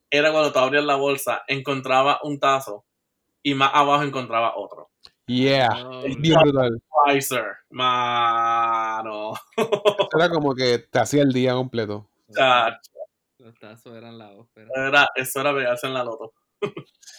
[0.10, 2.86] era cuando tú abrías la bolsa, encontraba un tazo
[3.44, 4.90] y más abajo encontraba otro.
[5.26, 5.70] Yeah.
[5.70, 6.82] No, Es bien brutal.
[7.06, 9.34] Pfizer, mano.
[10.18, 12.10] Era como que te hacía el día completo.
[12.34, 12.92] Chacho,
[13.38, 14.70] Los tazos eran la ópera.
[14.76, 16.34] era, eso era pegarse en la loto.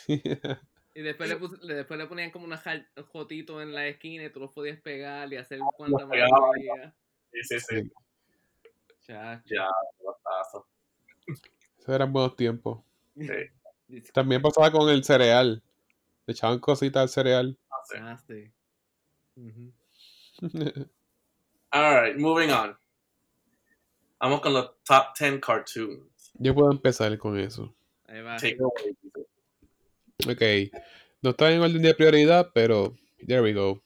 [0.06, 4.24] Y después le, pus- le- después le ponían como una jar- fotito en la esquina
[4.24, 6.94] y tú los podías pegar y hacer cuanta maravilla.
[7.32, 7.92] Sí, sí, sí.
[9.06, 9.42] Chacho.
[9.46, 9.66] Ya,
[10.04, 10.64] los tazos.
[11.78, 12.80] Esos eran buenos tiempos.
[13.18, 14.00] Sí.
[14.12, 15.62] También pasaba con el cereal.
[16.26, 17.58] Le echaban cositas al cereal.
[18.00, 18.50] Ah, sí.
[19.36, 19.72] Ujú.
[21.70, 22.76] Alright, moving on.
[24.20, 26.32] Vamos con los top 10 cartoons.
[26.34, 27.74] Yo puedo empezar con eso.
[28.06, 28.36] Ahí va.
[28.36, 28.58] Take.
[30.26, 30.72] Ok.
[31.20, 32.96] No está en orden de prioridad, pero
[33.26, 33.82] there we go.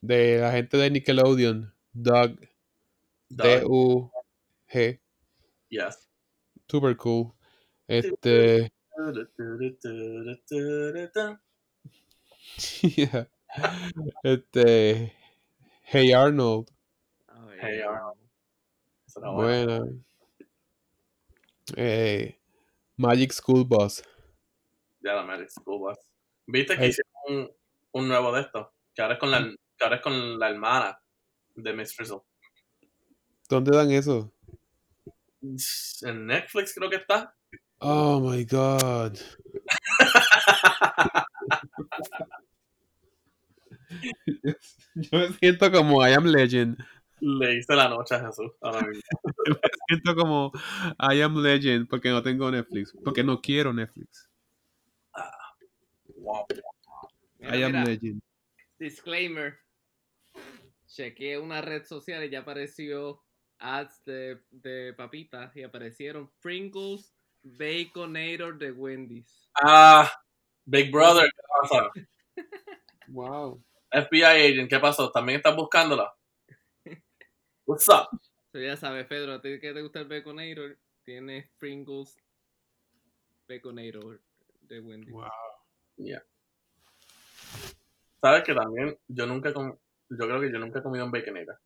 [0.00, 2.38] De la gente de Nickelodeon, Doug,
[3.28, 5.00] Doug, D-U-G,
[5.68, 6.08] Yes.
[6.68, 7.32] super cool.
[7.86, 8.72] Este,
[12.82, 13.26] yeah.
[14.22, 15.12] este,
[15.82, 16.70] Hey Arnold,
[17.28, 18.18] Ay, Hey, Arnold.
[19.34, 20.02] Bueno.
[21.76, 22.38] Eh,
[22.96, 24.02] Magic School Bus.
[25.00, 25.98] Ya la Magic School Bus.
[26.46, 26.90] ¿Viste que Hey.
[26.90, 27.50] hicieron un,
[27.92, 28.72] un nuevo de esto?
[28.94, 31.00] Que ahora es con la, que ahora es con la hermana
[31.54, 32.20] de Miss Frizzle.
[33.48, 34.32] ¿Dónde dan eso?
[36.02, 37.34] En Netflix creo que está.
[37.78, 39.16] Oh my god.
[44.94, 46.78] Yo me siento como I am legend.
[47.20, 48.50] Le hice la noche a Jesús.
[48.62, 49.02] ahora mismo.
[49.46, 50.52] Me siento como
[50.98, 52.94] I am legend porque no tengo Netflix.
[53.04, 54.30] Porque no quiero Netflix.
[56.16, 56.46] Wow.
[57.38, 58.22] Mira, I am mira, legend.
[58.78, 59.58] disclaimer.
[60.86, 63.22] Chequeé una red social y ya apareció
[63.58, 69.48] ads de, de papitas y aparecieron Pringles Baconator de Wendy's.
[69.62, 70.10] Ah,
[70.64, 71.90] Big Brother, ¿qué pasa?
[73.08, 73.60] Wow.
[73.90, 75.10] FBI agent, ¿qué pasó?
[75.10, 76.14] ¿También estás buscándola?
[77.66, 78.06] What's up?
[78.52, 82.16] So, ya sabes, Pedro, a ti que te gusta el Baconator, tienes Pringles
[83.48, 84.20] Baconator
[84.60, 85.12] de Wendy's.
[85.12, 85.28] Wow.
[85.96, 86.24] Yeah.
[88.20, 89.76] ¿Sabes que también yo nunca com-
[90.08, 91.58] yo creo que yo nunca he comido un baconator?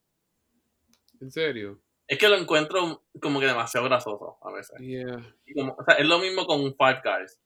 [1.20, 1.78] ¿En serio?
[2.06, 4.78] Es que lo encuentro como que demasiado grasoso a veces.
[4.78, 5.34] Yeah.
[5.54, 7.40] Como- o sea, es lo mismo con Five Guys.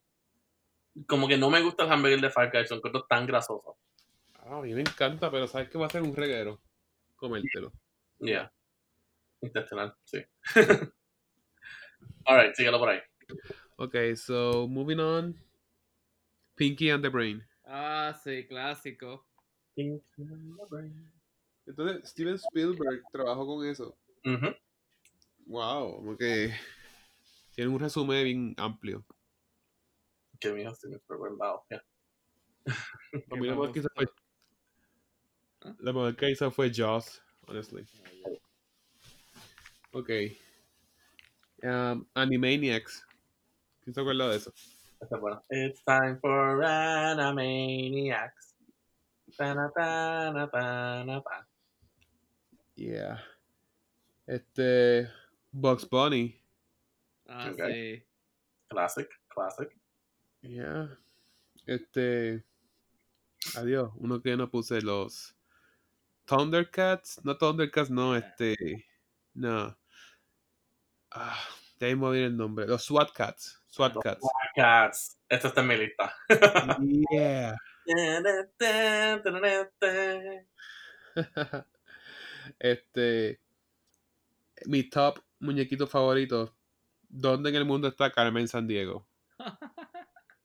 [1.06, 3.76] Como que no me gusta el hamburger de Five Guys, lo encuentro tan grasoso.
[4.34, 6.60] Ah, a mí me encanta, pero sabes que va a ser un reguero.
[7.16, 7.72] Comértelo.
[8.18, 8.52] Yeah.
[9.40, 10.24] Intestinal, sí.
[12.24, 13.00] Alright, síguelo por ahí.
[13.76, 15.34] Okay, so moving on.
[16.56, 17.46] Pinky and the Brain.
[17.64, 19.24] Ah, sí, clásico.
[21.66, 23.96] Entonces, Steven Spielberg trabajó con eso.
[24.24, 24.54] Ujú.
[25.46, 26.54] Wow, como que
[27.54, 29.04] tiene un resumen bien amplio.
[30.38, 31.64] Que mío, sí me fue buen lado.
[31.70, 31.82] yeah.
[33.30, 34.06] A mí lo mejor que hizo fue.
[35.62, 35.74] ¿Ah?
[35.78, 37.86] Lo mejor que hizo fue Jaws, honestly.
[39.92, 40.10] Ok.
[41.62, 43.04] Um, Animaniacs.
[43.80, 44.52] ¿Quién se acuerda de eso?
[45.00, 45.42] Esa es buena.
[45.50, 48.54] It's time for Animaniacs.
[49.36, 51.48] Pana, pana, pana, pana.
[52.76, 53.18] Yeah.
[54.28, 55.10] Este.
[55.50, 56.38] Bugs Bunny.
[57.26, 57.62] Ah, Ok.
[57.66, 58.04] sí.
[58.68, 59.74] Classic, classic.
[60.42, 60.98] Yeah.
[61.64, 62.44] Este.
[63.56, 63.90] Adiós.
[63.96, 65.34] Uno que no puse los.
[66.26, 67.24] Thundercats.
[67.24, 68.54] No Thundercats, no, este.
[69.32, 69.74] No.
[71.10, 71.38] Ah,
[71.80, 72.66] ya ahí me ir el nombre.
[72.66, 73.62] Los SWAT Cats.
[73.68, 74.28] SWAT Cats.
[74.54, 75.18] Cats.
[75.30, 76.14] Esta está en mi lista.
[77.10, 77.56] Yeah.
[82.58, 83.40] este.
[84.66, 86.54] Mi top muñequito favorito.
[87.08, 89.06] ¿Dónde en el mundo está Carmen San Diego?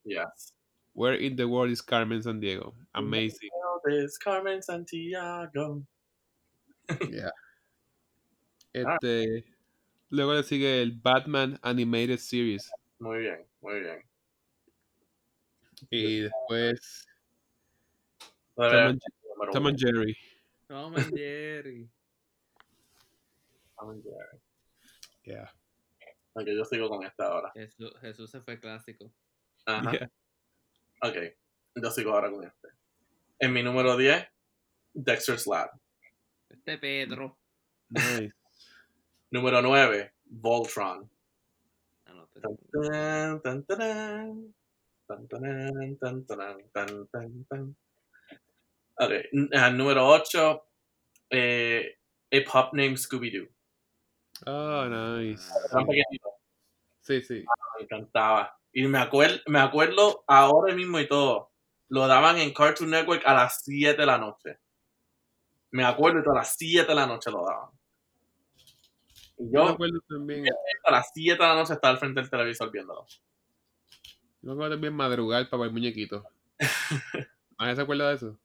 [0.05, 0.53] Yes.
[0.93, 2.73] Where in the world is Carmen San Diego?
[2.93, 3.49] Amazing.
[3.85, 5.83] This Carmen Santiago.
[7.09, 7.31] Yeah.
[8.73, 9.45] Este.
[10.09, 12.69] Luego le sigue el Batman Animated Series.
[12.99, 14.03] Muy bien, muy bien.
[15.89, 17.05] Y después
[18.55, 19.01] Tom and,
[19.51, 20.17] Tom and Jerry.
[20.67, 21.89] Tom and Jerry.
[24.03, 24.41] Jerry.
[25.23, 25.51] Yeah.
[26.33, 27.51] Ok, yo sigo con esta ahora.
[27.53, 29.11] Jesús, Jesús se fue clásico.
[29.65, 29.91] Ajá.
[29.91, 30.11] Yeah.
[31.01, 31.17] Ok,
[31.75, 32.69] yo sigo ahora con este.
[33.39, 34.25] En mi número 10,
[34.93, 35.69] Dexter's Lab.
[36.49, 37.37] Este Pedro.
[37.89, 38.33] Nice.
[39.31, 41.09] Número 9, Voltron.
[48.95, 49.13] Ok,
[49.73, 50.67] número 8,
[51.31, 51.97] eh,
[52.31, 53.49] A Pop Named Scooby-Doo.
[54.45, 55.49] Oh, nice.
[55.71, 56.29] Tan pequeñito,
[57.01, 57.45] Sí, sí.
[57.77, 58.57] me encantaba.
[58.73, 61.51] Y me, acuer- me acuerdo ahora mismo y todo
[61.89, 64.57] lo daban en Cartoon Network a las 7 de la noche.
[65.71, 67.69] Me acuerdo que a las 7 de la noche lo daban.
[69.37, 70.45] Y Yo me yo acuerdo también,
[70.85, 73.05] a las 7 de la noche estaba al frente del televisor viéndolo.
[74.41, 76.23] yo me acuerdo también madrugar para ver muñequitos.
[77.57, 78.39] ¿Alguien se acuerda de eso?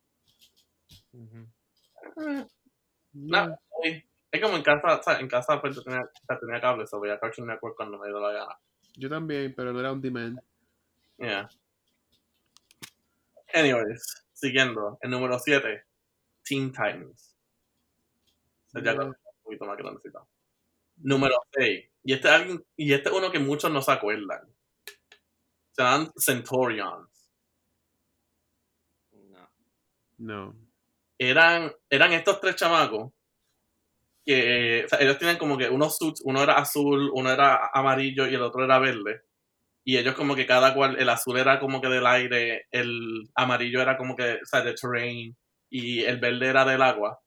[3.13, 3.59] No.
[3.83, 4.05] Sí.
[4.31, 6.87] Es como en casa, o sea, en casa pues, yo tenía, o sea, tenía cable,
[6.87, 8.59] so veía Cartoon Network cuando me dio la gana.
[8.97, 10.39] Yo también, pero no era un demand.
[11.19, 11.49] Yeah.
[13.55, 15.85] Anyways, siguiendo, el número 7,
[16.43, 17.37] Teen Titans.
[18.67, 18.97] O sea, ya Yeah.
[18.97, 20.29] con- un poquito más grandecito.
[20.99, 24.47] Número 6, y este, es alguien- y este es uno que muchos no se acuerdan.
[25.73, 27.09] Se llaman Centaurions.
[29.31, 29.49] No.
[30.19, 30.55] No.
[31.19, 33.13] Eran, eran estos tres chamacos
[34.29, 38.27] que o sea, ellos tienen como que unos suits, uno era azul, uno era amarillo
[38.29, 39.23] y el otro era verde.
[39.87, 43.81] Y ellos como que cada cual, el azul era como que del aire, el amarillo
[43.81, 45.35] era como que, o sea, de terrain,
[45.71, 47.21] y el verde era del agua.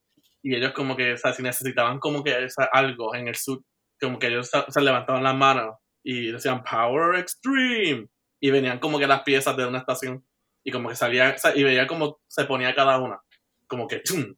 [0.44, 3.36] Y ellos como que, o sea, si necesitaban como que o sea, algo en el
[3.36, 3.62] suit,
[4.00, 8.10] como que ellos o sea, levantaban las manos y decían Power Extreme.
[8.40, 10.24] Y venían como que las piezas de una estación.
[10.64, 13.20] Y como que salía, o sea, y veía como se ponía cada una.
[13.68, 14.36] Como que tum,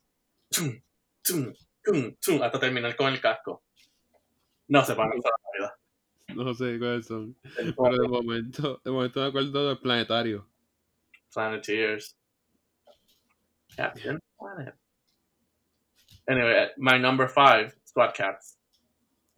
[0.49, 0.82] tum,
[1.24, 1.53] tum,
[1.84, 3.64] tum, tum, hasta terminar con el casco.
[4.68, 5.22] No se van a la
[5.58, 5.78] vida.
[6.36, 7.36] No sé cuáles son.
[7.44, 10.48] Pero de momento, de momento me acuerdo del planetario.
[11.34, 12.16] Planeteers.
[13.76, 14.76] Captain Planet.
[16.30, 18.58] Anyway, my number five, Squad Cats.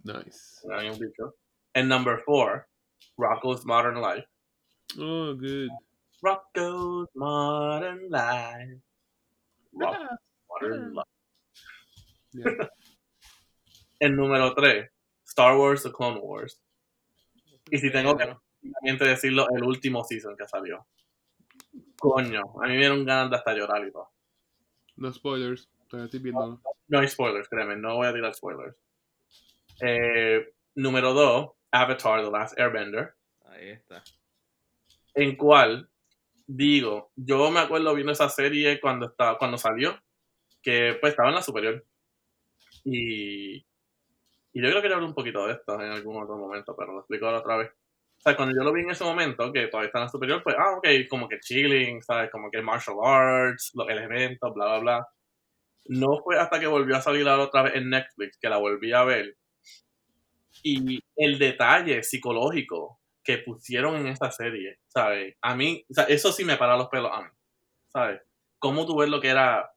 [0.03, 0.61] Nice.
[0.65, 1.33] No habían dicho.
[1.73, 2.67] And number four,
[3.17, 4.25] Rocco's Modern Life.
[4.99, 5.69] Oh, good.
[6.21, 8.79] Rocco's Modern Life.
[9.73, 10.19] Rocco's
[10.49, 11.14] Modern Life.
[12.35, 12.69] Yeah.
[13.99, 14.91] El número 3,
[15.25, 16.61] Star Wars The Clone Wars.
[17.71, 18.35] Y si tengo que
[18.99, 20.85] decirlo, el último season que salió.
[21.97, 24.11] Coño, a mí me dieron ganas de hasta llorar y todo.
[24.97, 25.69] No spoilers.
[25.87, 26.61] Todavía estoy viendo.
[26.87, 28.75] No hay spoilers, créeme, no voy a tirar spoilers.
[29.81, 33.15] Eh, número 2, Avatar The Last Airbender.
[33.45, 34.03] Ahí está.
[35.13, 35.89] En cual,
[36.45, 39.99] digo, yo me acuerdo viendo esa serie cuando, estaba, cuando salió,
[40.61, 41.85] que pues estaba en la superior.
[42.85, 46.93] Y, y yo creo que hablar un poquito de esto en algún otro momento, pero
[46.93, 47.71] lo explico otra vez.
[48.17, 50.41] O sea, cuando yo lo vi en ese momento, que todavía está en la superior,
[50.43, 52.31] pues, ah, ok, como que chilling, ¿sabes?
[52.31, 55.07] Como que martial arts, los elementos, bla, bla, bla.
[55.85, 58.93] No fue hasta que volvió a salir ahora otra vez en Netflix que la volví
[58.93, 59.35] a ver.
[60.63, 65.35] Y el detalle psicológico que pusieron en esa serie, ¿sabes?
[65.41, 67.29] A mí, o sea, eso sí me para los pelos a mí,
[67.87, 68.21] ¿sabes?
[68.59, 69.71] Cómo tú ves lo que era,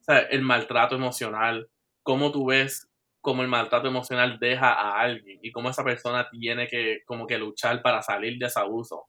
[0.00, 0.26] ¿sabes?
[0.30, 1.68] El maltrato emocional,
[2.08, 2.90] cómo tú ves
[3.20, 7.36] cómo el maltrato emocional deja a alguien y cómo esa persona tiene que como que
[7.36, 9.08] luchar para salir de ese abuso.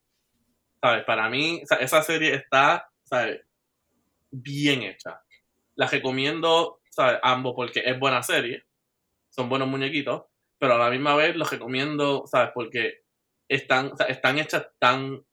[0.82, 1.06] ¿Sabes?
[1.06, 3.40] Para mí, o sea, esa serie está, ¿sabes?
[4.32, 5.22] Bien hecha.
[5.76, 7.22] La recomiendo, ¿sabes?
[7.24, 8.66] Ambos porque es buena serie,
[9.30, 10.24] son buenos muñequitos,
[10.60, 12.52] pero a la misma vez los recomiendo, ¿sabes?
[12.54, 13.04] Porque
[13.48, 15.24] están, están hechas tan,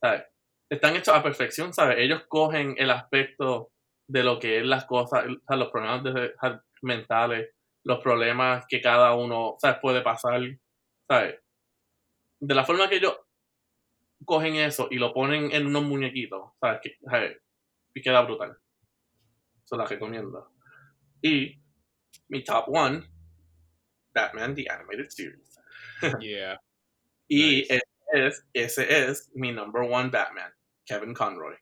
[0.00, 0.24] ¿sabes?
[0.70, 1.98] Están hechas a perfección, ¿sabes?
[1.98, 3.70] Ellos cogen el aspecto
[4.08, 6.32] de lo que es las cosas, los problemas de-
[6.86, 7.50] mentales,
[7.84, 9.78] los problemas que cada uno, ¿sabes?
[9.82, 10.40] Puede pasar,
[11.06, 11.40] ¿sabes?
[12.40, 13.18] De la forma que ellos
[14.24, 16.80] cogen eso y lo ponen en unos muñequitos, ¿sabes?
[16.82, 17.38] Que, ¿sabes?
[17.94, 18.56] Y queda brutal.
[19.64, 20.50] Se la recomiendo.
[21.22, 21.60] Y
[22.28, 23.08] mi top one,
[24.14, 25.58] Batman The Animated Series.
[26.20, 26.60] Yeah.
[27.28, 27.74] Y Nice.
[28.12, 30.52] ese, es, ese es mi number one Batman,
[30.84, 31.56] Kevin Conroy.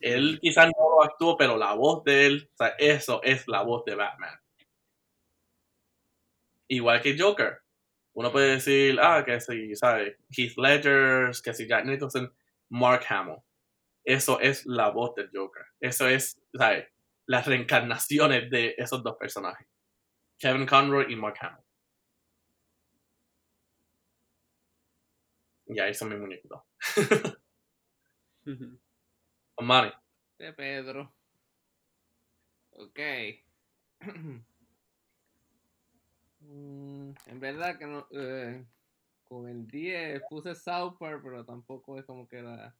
[0.00, 3.62] Él quizás no lo actuó, pero la voz de él, o sea, eso es la
[3.62, 4.38] voz de Batman.
[6.68, 7.60] Igual que Joker.
[8.12, 10.16] Uno puede decir, ah, que si, ¿sabes?
[10.30, 12.32] Heath Ledger, que si Jack Nicholson,
[12.68, 13.38] Mark Hamill.
[14.04, 15.64] Eso es la voz del Joker.
[15.80, 16.88] Eso es, ¿sabes?
[17.26, 19.68] Las reencarnaciones de esos dos personajes.
[20.38, 21.64] Kevin Conroy y Mark Hamill.
[25.66, 26.62] Y ahí son mis muñequitos.
[30.38, 31.12] De Pedro.
[32.72, 33.00] Ok.
[36.40, 38.06] Mm, en verdad que no.
[38.12, 38.64] eh,
[39.24, 42.74] con el 10 puse South Park, pero tampoco es como que era.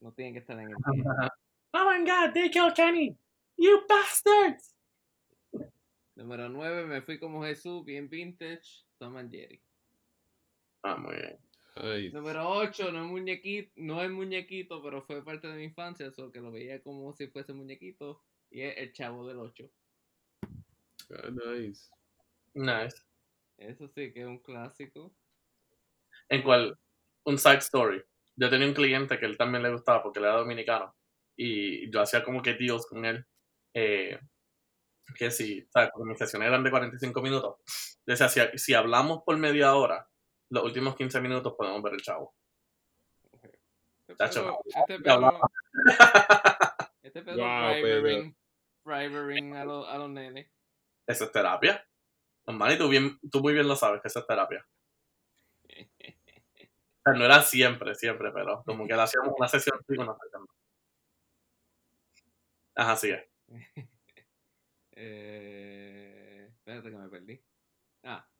[0.00, 1.06] No tiene que estar en el 10.
[1.74, 3.16] Oh my god, they killed Kenny.
[3.56, 4.74] You bastards.
[6.16, 9.62] Número 9 me fui como Jesús, bien vintage, Tom and Jerry.
[10.82, 11.38] Ah, muy bien.
[12.12, 16.30] Número 8 no es muñequito, no es muñequito, pero fue parte de mi infancia, eso
[16.30, 18.22] que lo veía como si fuese muñequito.
[18.50, 19.70] Y es el chavo del 8.
[21.10, 21.90] Ah, nice.
[22.54, 22.96] Nice.
[23.56, 25.14] Eso sí que es un clásico.
[26.28, 26.78] En cual,
[27.24, 28.02] un side story.
[28.36, 30.94] yo tenía un cliente que él también le gustaba porque él era dominicano.
[31.36, 33.24] Y yo hacía como que deals con él.
[33.74, 34.18] eh,
[35.16, 35.90] que si, ¿sabes?
[35.92, 37.56] Porque mis sesiones eran de 45 minutos.
[38.06, 40.08] Decía, si, si hablamos por media hora,
[40.52, 42.34] los últimos 15 minutos podemos ver el chavo.
[44.06, 44.24] Este
[44.94, 45.40] este hablaba.
[47.02, 48.36] este Wow, Privering,
[48.84, 50.50] Privering a, los- a los nenes.
[51.06, 51.86] Eso es terapia.
[52.46, 54.66] Normal, y tú, bien, tú muy bien lo sabes que eso es terapia.
[57.04, 60.14] O sea, no era siempre, siempre, pero como que le hacíamos una sesión sí, una
[60.22, 60.46] sesión.
[62.76, 63.28] Ajá, sigue.
[64.94, 67.42] Eh, espérate que me perdí.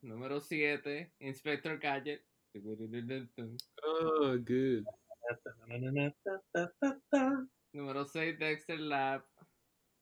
[0.02, 2.24] Número 7, Inspector Gadget.
[3.84, 4.84] Oh, good.
[7.72, 9.24] Número 6, Dexter Lab.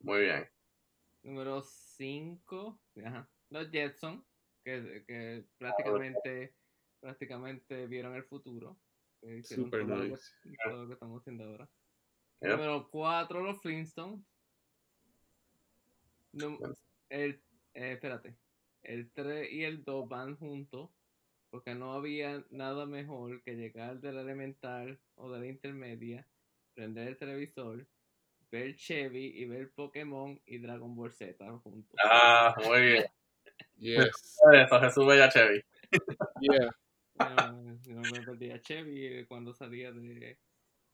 [0.00, 0.48] Muy bien.
[1.22, 4.24] Número 5, ajá, los Jetson,
[4.64, 6.54] que, que prácticamente,
[7.00, 8.78] prácticamente vieron el futuro.
[9.42, 10.32] Super todo, lo que, nice.
[10.64, 11.68] todo lo que estamos haciendo ahora.
[12.40, 12.50] Yep.
[12.52, 14.24] Número 4, los Flintstones.
[16.32, 16.58] Num-
[17.10, 17.42] el,
[17.74, 18.34] eh, espérate.
[18.82, 20.90] El 3 y el 2 van juntos.
[21.50, 26.28] Porque no había nada mejor que llegar del elemental o de la intermedia,
[26.74, 27.88] prender el televisor,
[28.52, 31.98] ver Chevy y ver Pokémon y Dragon Ball Z juntos.
[32.04, 33.04] Ah, muy bien.
[33.76, 34.38] Yes.
[34.52, 35.64] Eso, Jesús Bella Chevy.
[36.40, 36.70] Yeah.
[37.18, 37.52] No,
[37.86, 40.38] no me perdía Chevy eh, cuando salía de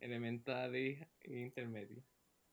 [0.00, 2.02] elemental y, y intermedia.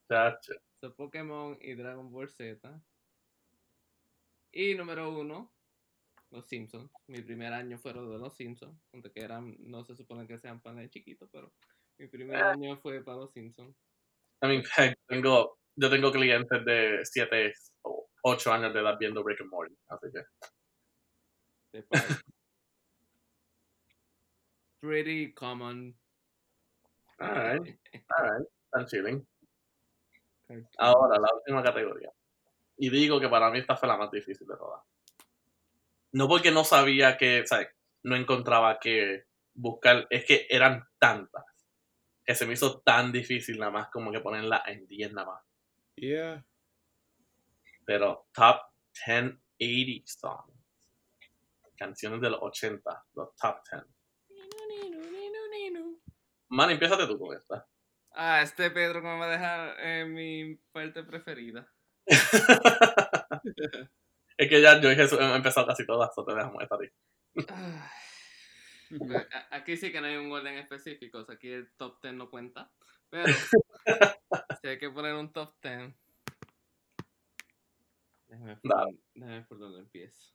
[0.09, 0.53] Chacho.
[0.81, 2.81] So, Pokémon y Dragon Ball Z.
[4.53, 5.51] Y número uno,
[6.29, 6.91] Los Simpsons.
[7.07, 8.79] Mi primer año fueron de Los Simpsons.
[8.93, 11.51] Aunque que eran, no se supone que sean panes chiquitos, pero
[11.97, 12.51] mi primer Ah.
[12.51, 13.75] año fue para Los Simpsons.
[14.43, 14.63] I mean,
[15.07, 19.75] tengo, yo tengo clientes de 7 o 8 años de edad viendo Rick and Morty.
[19.87, 20.23] Así que,
[24.81, 25.95] Pretty common.
[27.19, 27.79] alright,
[28.17, 28.47] alright.
[28.65, 29.27] Están chilling.
[30.77, 32.11] Ahora, la última categoría.
[32.77, 34.81] Y digo que para mí esta fue la más difícil de todas.
[36.11, 37.67] No porque no sabía que, o sea,
[38.03, 41.45] no encontraba que buscar, es que eran tantas
[42.25, 45.43] que se me hizo tan difícil nada más como que ponerla en 10 nada más.
[45.95, 46.45] Yeah.
[47.85, 48.61] Pero top
[49.05, 50.53] 10 80 songs.
[51.75, 53.83] Canciones de los 80, los top 10.
[56.49, 57.67] Man, empiézate tú con esta.
[58.11, 61.67] Ah, este Pedro que me va a dejar eh, mi parte preferida.
[64.37, 66.79] es que ya yo y Jesús hemos empezado casi todas, so te dejamos esta a
[66.79, 66.87] ti.
[69.51, 72.29] Aquí sí que no hay un orden específico, o sea, aquí el top 10 no
[72.29, 72.71] cuenta.
[73.09, 73.25] Pero
[74.61, 75.93] si hay que poner un top 10,
[78.27, 80.33] déjame dónde- déjame por dónde empiezo.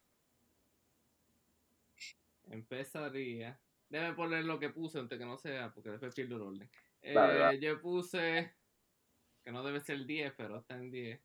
[2.50, 3.60] Empezaría.
[3.90, 6.70] Déjame poner lo que puse antes que no sea, porque después pierdo el orden.
[7.02, 7.60] Eh, Dale, dale.
[7.60, 8.54] Yo puse,
[9.44, 11.20] que no debe ser 10, pero está en 10.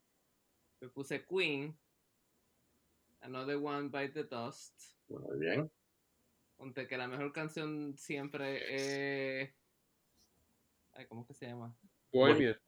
[0.83, 1.73] Yo puse Queen,
[3.21, 4.73] Another One by the Dust.
[5.07, 5.71] Muy bien.
[6.57, 9.49] Ponte que la mejor canción siempre es.
[10.91, 11.73] Ay, ¿Cómo que se llama?
[12.11, 12.59] Bohemian.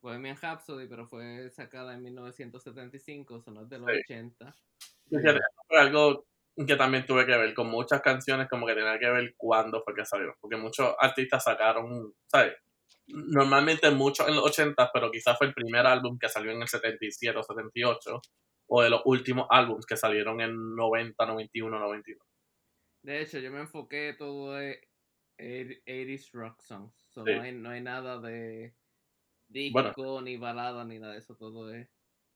[0.00, 4.12] Bohemian Rhapsody, pero fue sacada en 1975, son las de los Sí.
[4.12, 4.56] 80.
[5.08, 6.26] Fíjate, eso fue algo
[6.66, 9.94] que también tuve que ver con muchas canciones, como que tenía que ver cuándo fue
[9.94, 10.34] que salió.
[10.40, 12.54] Porque muchos artistas sacaron, ¿sabes?
[13.08, 16.68] Normalmente muchos en los 80, pero quizás fue el primer álbum que salió en el
[16.68, 18.20] 77 o 78,
[18.68, 22.26] o de los últimos álbums que salieron en 90, 91, 92.
[23.02, 24.80] De hecho, yo me enfoqué todo de
[25.38, 26.94] 80s rock songs.
[27.10, 27.34] So, Sí.
[27.34, 28.74] no, hay, no hay nada de
[29.48, 31.36] disco, ni balada, ni nada de eso.
[31.36, 31.88] Todo es.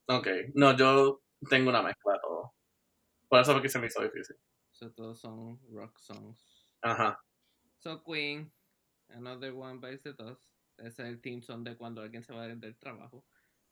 [0.08, 2.54] Ok, no, yo tengo una mezcla de todo.
[3.28, 4.36] Por eso fue que se me hizo difícil.
[4.70, 6.68] So, todos son rock songs.
[6.82, 7.18] Ajá.
[7.78, 8.52] So, Queen,
[9.10, 10.42] Another One Bites the Dust.
[10.78, 13.24] Ese es el team son de cuando alguien se va a del trabajo.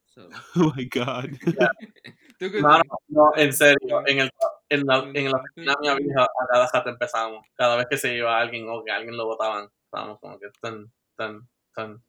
[0.06, 0.28] So.
[0.56, 1.30] Oh my God.
[1.42, 2.60] Yeah.
[2.60, 4.30] no, no, no, en serio, en, el,
[4.68, 5.40] en la, en la mm.
[5.40, 7.46] oficina mía vieja, a cada rato empezamos.
[7.54, 10.92] Cada vez que se iba alguien o que alguien lo votaban, estábamos como que tan,
[11.16, 12.02] tan, tan,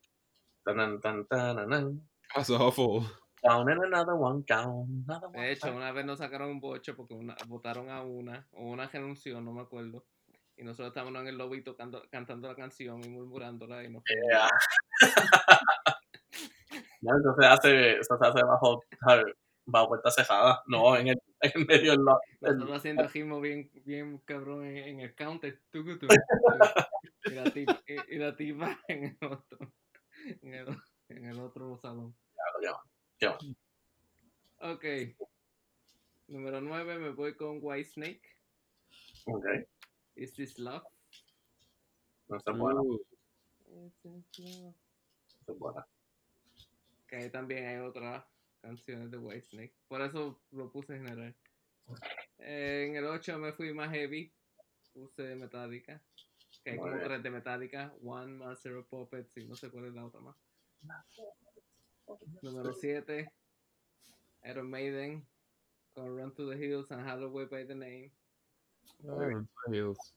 [0.63, 2.09] tan, tan, tan, tan.
[2.33, 3.05] That's awful.
[3.43, 5.41] Down and another one, down, another one.
[5.41, 8.87] De hecho, una vez nos sacaron un boche porque una, votaron a una, o una
[8.87, 10.05] renunció, no me acuerdo.
[10.57, 14.03] Y nosotros estábamos en el lobby tocando, cantando la canción y murmurándola y nos.
[14.05, 14.49] Yeah.
[17.01, 18.81] No, entonces hace, eso se hace bajo,
[19.65, 23.69] bajo puerta cejada, no en el, en medio del lo- del- Nosotros haciendo ritmo bien,
[23.85, 25.61] bien cabrón en, en el counter.
[25.71, 26.13] tucu, tucu,
[27.25, 29.71] y, la tipa, y, y la tipa en el otro,
[30.41, 30.67] en el,
[31.09, 32.15] en el otro salón.
[33.19, 33.37] Ya,
[34.61, 34.83] Ok.
[36.27, 38.21] Número 9 me voy con White Snake.
[39.25, 39.45] Ok,
[40.15, 40.83] Is This Love?
[42.27, 42.81] no está bueno.
[42.81, 43.03] Ooh.
[44.33, 44.73] Esa
[45.53, 45.87] es buena.
[47.07, 48.25] Que ahí también hay otras
[48.61, 49.75] canciones de Whitesnake.
[49.87, 51.35] Por eso lo puse en general.
[52.39, 54.33] En el 8 me fui más heavy.
[54.93, 56.01] Puse Metallica.
[56.63, 57.07] Que hay Muy como bien.
[57.07, 57.93] tres de Metallica.
[58.01, 60.35] One, Master of Puppets y no sé cuál es la otra más.
[62.41, 63.31] Número 7.
[64.45, 65.27] Iron Maiden.
[65.93, 68.11] Con Run to the Hills and Halloween by the Name.
[69.67, 70.15] Hills.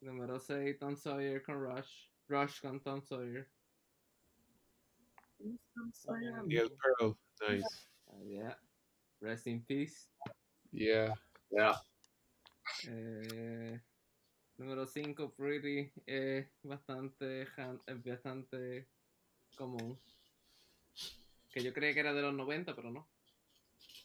[0.00, 0.78] Número 6.
[0.78, 2.08] Tom Sawyer con Rush.
[2.28, 3.48] Rush con Tom Sawyer.
[6.48, 7.16] Y el Pearl.
[7.48, 7.88] Nice.
[8.08, 8.58] Ah, yeah.
[9.20, 10.08] Rest in Peace.
[10.72, 11.14] Yeah.
[11.50, 11.76] Yeah.
[12.88, 13.80] Eh,
[14.56, 18.88] número 5, Pretty, es bastante, es bastante
[19.56, 20.00] común.
[21.50, 23.08] Que yo creía que era de los 90, pero no.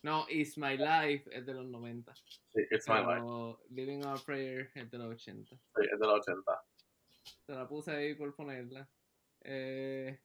[0.05, 2.13] No, It's My Life es de los 90.
[2.13, 3.25] Sí, It's My Life.
[3.71, 5.55] Living a Prayer es de los 80.
[5.55, 6.63] Sí, es de los 80.
[7.47, 8.87] Se la puse ahí por ponerla.
[9.41, 10.21] Eh,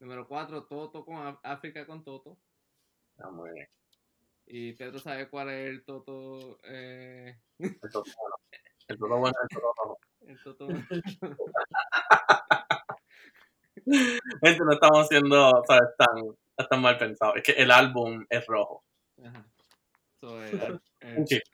[0.00, 2.38] número 4, Toto con África con Toto.
[3.18, 3.68] Ah, muy bien.
[4.46, 6.58] Y Pedro sabe cuál es el Toto.
[6.62, 8.36] Eh, El todo bueno.
[8.88, 9.98] El todo bueno, el todo rojo.
[10.22, 10.68] el Toto.
[13.84, 15.90] Gente, no estamos haciendo, ¿sabes?
[15.98, 16.24] Tan,
[16.70, 17.34] tan mal pensado.
[17.34, 18.82] Es que el álbum es rojo.
[19.24, 19.46] Ajá.
[20.20, 21.50] So, el, el- Un chiste.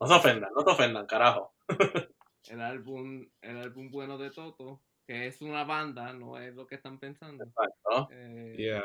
[0.00, 1.54] No se ofendan, no se ofendan, carajo.
[2.48, 6.74] el álbum el álbum bueno de Toto, que es una banda, no es lo que
[6.74, 7.44] están pensando.
[7.44, 8.08] Exacto.
[8.10, 8.84] Eh, Yeah.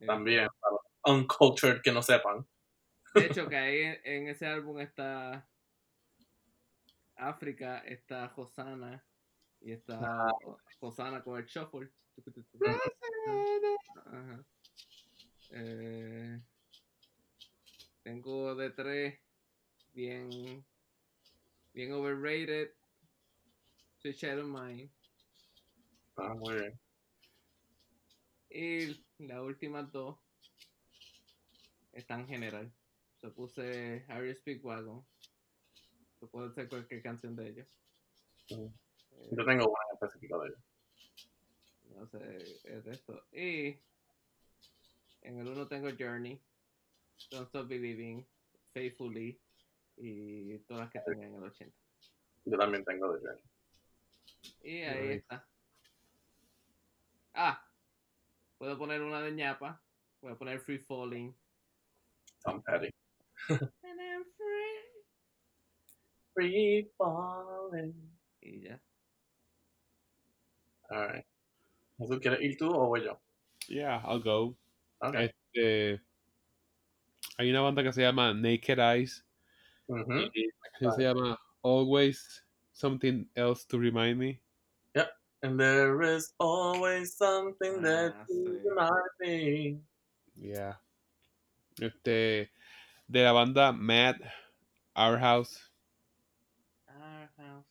[0.00, 0.82] eh, También, para los
[1.20, 2.46] uncultured que no sepan.
[3.14, 5.48] De hecho, que ahí en, en ese álbum está
[7.16, 9.02] África, está Hosanna
[9.60, 10.26] y está
[10.80, 11.88] Hosanna con el shuffle.
[14.06, 14.44] Ajá.
[15.50, 16.40] Eh,
[18.08, 19.20] tengo de tres
[19.92, 20.64] bien
[21.74, 22.72] bien overrated.
[24.00, 24.90] Child of Mine.
[26.16, 26.80] Ah, muy bien.
[28.48, 30.16] Y las últimas dos
[31.92, 32.72] están general.
[33.22, 35.04] Yo puse Harry Speedwagon.
[36.22, 37.66] Yo puedo hacer cualquier canción de ellos.
[38.48, 38.64] Mm.
[38.64, 40.60] Eh, Yo tengo una en específico de ellos.
[41.94, 43.22] no sé el resto.
[43.32, 43.76] Y
[45.20, 46.40] en el uno tengo Journey,
[47.30, 48.26] Don't Stop Believing,
[48.72, 49.40] Faithfully
[49.96, 51.76] y todas las que tenía en el 80.
[52.44, 53.44] Yo también tengo de Journey.
[54.62, 55.46] Y ahí está.
[57.34, 57.64] Ah,
[58.56, 59.82] puedo poner una de ñapa.
[60.20, 61.34] Voy a poner Free Falling.
[62.42, 62.90] Tom Petty.
[63.48, 65.04] And I'm free.
[66.34, 67.94] Free falling.
[68.40, 68.80] Y ya.
[70.90, 71.26] Alright.
[71.98, 73.20] ¿Tú quieres ir tú o voy yo?
[73.68, 74.56] Yeah, I'll go.
[75.00, 75.26] Okay.
[75.26, 76.02] Este,
[77.38, 79.24] hay una banda que se llama Naked Eyes
[79.86, 80.12] Ujú.
[80.34, 84.40] y la canción se llama Always Something Else to Remind Me.
[85.40, 88.68] And there is always something that Ah, you sí.
[88.68, 89.80] remind me.
[90.34, 90.80] Yeah.
[91.80, 92.50] Este,
[93.06, 94.16] de la banda Mad,
[94.96, 95.70] Our House,
[96.88, 97.66] Our house.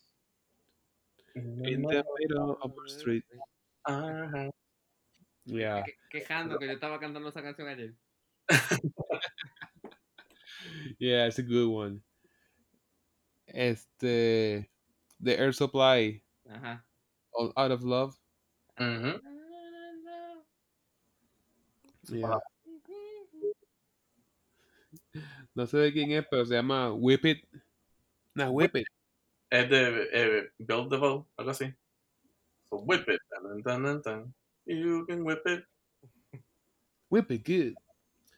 [1.36, 3.26] In the Middle of the Street.
[3.86, 4.54] Our house.
[5.44, 5.84] Yeah.
[5.84, 7.94] Que- quejando que yo estaba cantando esa canción ayer.
[11.00, 12.02] Yeah, it's a good one.
[13.48, 14.68] Este,
[15.22, 16.84] The Air Supply, Ajá.
[17.34, 18.16] All Out of Love.
[18.80, 19.22] Ujú.
[22.10, 22.40] Yeah.
[25.56, 27.44] No sé de quién es, pero se llama Whip It.
[28.36, 28.88] No, Whip It.
[29.50, 31.74] Es de eh, Build the Bow, algo así.
[32.70, 33.22] So whip it.
[33.32, 34.34] Dun, dun, dun, dun.
[34.66, 35.64] You can whip it.
[37.10, 37.76] Whip It Good.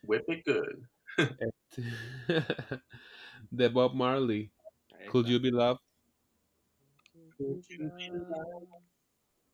[0.05, 0.85] Whip it good.
[3.51, 4.51] de Bob Marley.
[5.09, 5.27] Could.
[5.27, 5.81] You Be Loved?
[7.37, 8.67] Could you be loved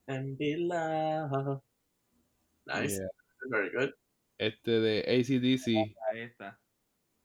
[0.07, 1.61] and be loved?
[2.65, 2.97] Nice.
[2.97, 3.07] Yeah.
[3.49, 3.93] Very good.
[4.39, 6.57] Este de ACDC, Ahí está.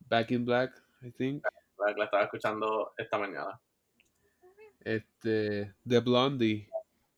[0.09, 0.71] Back in Black,
[1.03, 1.43] I think.
[1.79, 3.59] La, la estaba escuchando esta mañana.
[4.85, 6.69] Este, de Blondie,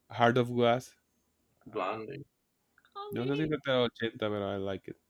[0.09, 0.97] Heart of Glass.
[1.67, 2.25] Blondie.
[3.13, 5.02] No sé si es de los 80, pero I like it.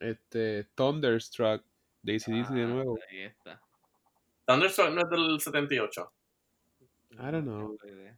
[0.00, 1.64] Este, Thunderstruck,
[2.02, 2.98] de ACDC de Ah, nuevo.
[3.10, 3.60] Ahí está.
[4.46, 6.12] Thunderstruck no es del 78.
[7.12, 7.76] I don't know.
[7.78, 8.16] tengo idea.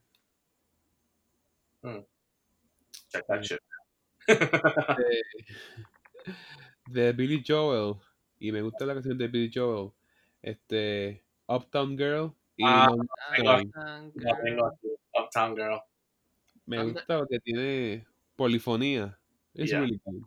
[3.11, 3.43] Check that Mm.
[3.43, 3.61] shit.
[6.89, 7.97] de Billy Joel
[8.39, 9.91] y me gusta la canción de Billy Joel
[10.43, 12.89] este Uptown Girl y Ah.
[12.93, 14.65] Uptown Girl.
[14.67, 14.89] aquí.
[15.19, 15.81] Uptown Girl.
[16.67, 18.07] me gusta porque tiene
[18.37, 19.19] polifonía
[19.55, 19.81] es Yeah.
[19.81, 20.23] really good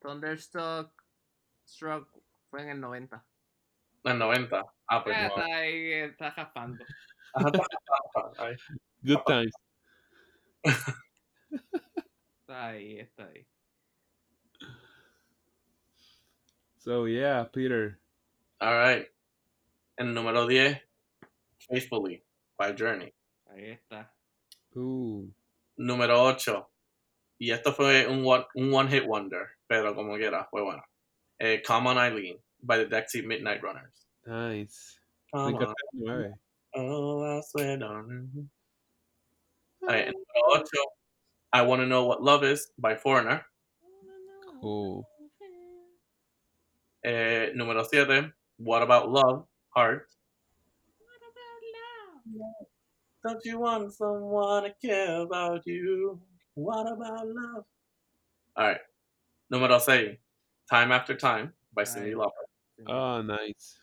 [0.00, 0.92] Thunderstruck
[1.66, 2.08] Struck
[2.50, 3.24] fue en el 90.
[4.04, 4.64] En 90.
[4.88, 5.28] Ah, pues Ah, no.
[5.28, 6.84] está ahí, está jaspando.
[9.02, 9.52] Good times.
[12.40, 13.46] Está ahí, está ahí.
[16.78, 17.98] So, yeah, Peter.
[18.60, 19.08] Alright.
[19.98, 20.80] En número 10,
[21.68, 22.24] Faithfully,
[22.56, 23.12] by Journey.
[23.46, 24.12] Ahí está.
[24.76, 25.30] Ooh.
[25.76, 26.68] Número 8.
[27.38, 30.82] Y esto fue un one, un one hit wonder, pero como quiera, fue bueno.
[31.38, 34.08] Eh, Come on Eileen, by the Dexy Midnight Runners.
[34.26, 34.98] Nice.
[35.32, 36.34] Come encanta on.
[36.74, 37.80] Oh, I swear, en
[39.80, 40.14] número
[40.56, 40.68] 8,
[41.52, 43.46] I Wanna Know What Love Is, by Foreigner.
[44.60, 45.06] Cool.
[47.04, 50.08] Eh, número 7, What About Love, Heart.
[50.98, 51.62] What about
[52.34, 52.66] love?
[53.22, 56.20] Don't you want someone to care about you?
[56.54, 57.64] What about love?
[58.58, 58.80] Alright.
[59.52, 60.16] Número 6,
[60.70, 62.14] Time After Time, by Cindy Ay.
[62.14, 62.46] Lauper.
[62.86, 63.80] Oh, nice.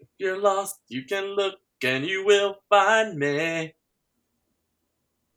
[0.00, 3.74] If you're lost, you can look and you will find me.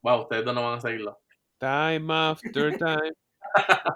[0.03, 1.15] Wow, ustedes no van a seguirlo.
[1.59, 3.11] Time after time.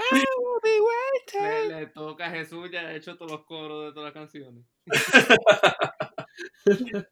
[0.00, 1.68] I will be Le, waiting.
[1.70, 4.64] le toca a Jesús, ya ha hecho todos los coros de todas las canciones.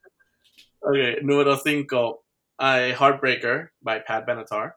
[0.82, 2.24] okay, número 5,
[2.58, 4.74] uh, Heartbreaker by Pat Benatar.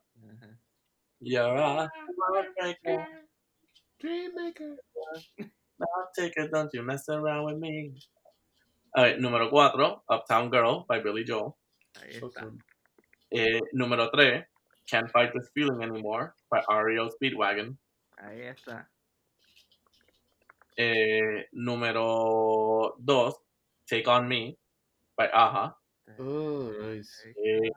[1.22, 1.90] You're a
[2.20, 3.06] heartbreaker.
[4.02, 4.76] Dreammaker.
[5.82, 7.94] I'll take it, don't you mess around with me.
[8.98, 11.58] Alright, número 4, Uptown Girl by Billy Joel.
[12.02, 12.50] Ahí está.
[13.32, 14.44] Eh, número 3,
[14.90, 17.78] Can't Fight This Feeling Anymore by REO Speedwagon.
[18.18, 18.88] Ahí está.
[20.78, 23.36] Eh, número 2,
[23.88, 24.58] Take On Me
[25.18, 25.76] by Aja.
[26.18, 27.26] Oh, nice.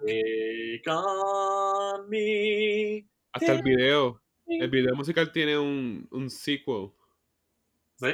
[0.07, 3.05] Take On Me.
[3.33, 4.21] Hasta el video.
[4.47, 6.91] El video musical tiene un, un sequel.
[7.97, 8.13] ¿Sí?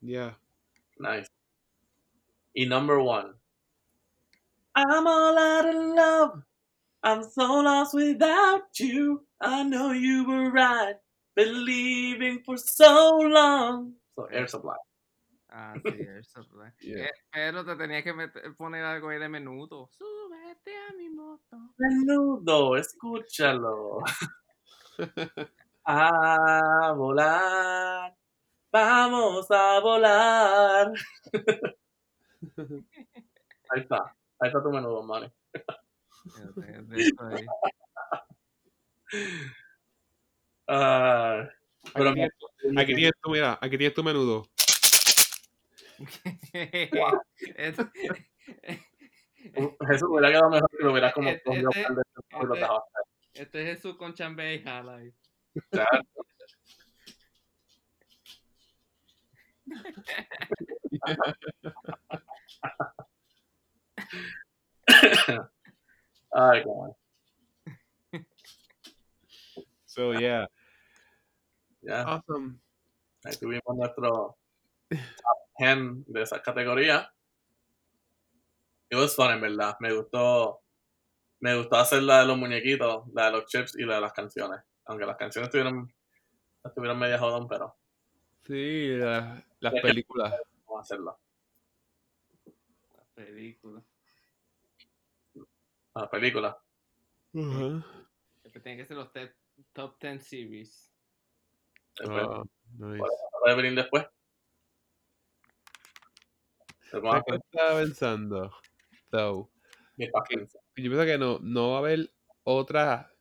[0.00, 0.38] Yeah.
[0.98, 1.28] Nice.
[2.54, 3.34] Y number one.
[4.74, 6.42] I'm all out of love.
[7.02, 9.24] I'm so lost without you.
[9.40, 10.96] I know you were right.
[11.34, 13.94] Believing for so long.
[14.14, 14.76] So Air Supply.
[15.50, 16.44] Ah, sí, eso.
[16.52, 16.72] pues.
[16.80, 17.06] Yeah.
[17.06, 19.90] Eh, Pero te tenías que meter- poner algo ahí de menudo.
[20.52, 21.56] Súbete a mi moto.
[21.78, 24.00] Menudo, escúchalo.
[25.84, 28.14] A volar.
[28.70, 30.92] Vamos a volar.
[33.70, 34.14] Ahí está.
[34.38, 35.32] Ahí está tu menudo, ahí.
[40.68, 41.48] Ah,
[41.94, 42.32] pero Aquí tienes,
[42.78, 44.46] aquí tienes tu, mira, aquí tienes tu menudo.
[49.88, 51.82] Jesús hubiera quedado mejor si lo hubieras como Este- cogido este-
[52.30, 55.12] par de este- Este es Jesús con chambe y jala ahí.
[55.70, 56.02] caer.
[66.32, 66.96] Ay, cómo
[69.86, 70.48] So, yeah.
[71.82, 72.56] Ya, Awesome.
[73.24, 74.38] ahí tuvimos nuestro
[74.88, 77.12] top 10 de esa categoría.
[78.92, 79.74] It was fun, en verdad.
[79.80, 80.60] Me gustó.
[81.40, 84.12] Me gustó hacer la de los muñequitos, la de los chips y la de las
[84.12, 84.60] canciones.
[84.84, 85.90] Aunque las canciones estuvieron,
[86.62, 87.74] estuvieron media jodón, pero
[88.46, 90.34] Sí, la- las películas.
[90.66, 91.18] vamos a hacerlo.
[92.94, 93.82] La película.
[95.94, 96.62] La película.
[97.34, 97.86] Ajá.
[98.44, 99.34] Este tiene que ser los te-
[99.72, 100.92] top 10 series.
[101.98, 102.42] Después, Ah,
[102.78, 103.02] nice.
[103.40, 104.04] puede venir después.
[106.90, 108.52] Pero vamos ¿Sabes qué estaba pensando?
[109.12, 109.50] Yo
[110.74, 112.10] pienso que no, no va a haber
[112.44, 113.12] otra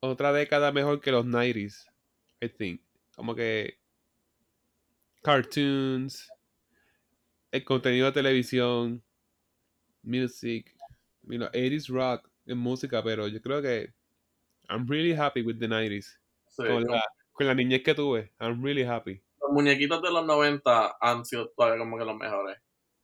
[0.00, 1.86] otra década mejor que los 90s,
[2.40, 2.82] I think.
[3.16, 3.78] Como que
[5.22, 6.28] cartoons,
[7.50, 9.02] el contenido de televisión,
[10.02, 10.74] music,
[11.22, 13.94] you know, 80s rock en música, pero yo creo que
[14.68, 16.18] I'm really happy with the 90s.
[16.48, 17.02] Sí, con, la,
[17.32, 19.22] con la niñez que tuve, I'm really happy.
[19.40, 22.58] Los muñequitos de los 90 han sido todavía como que los mejores.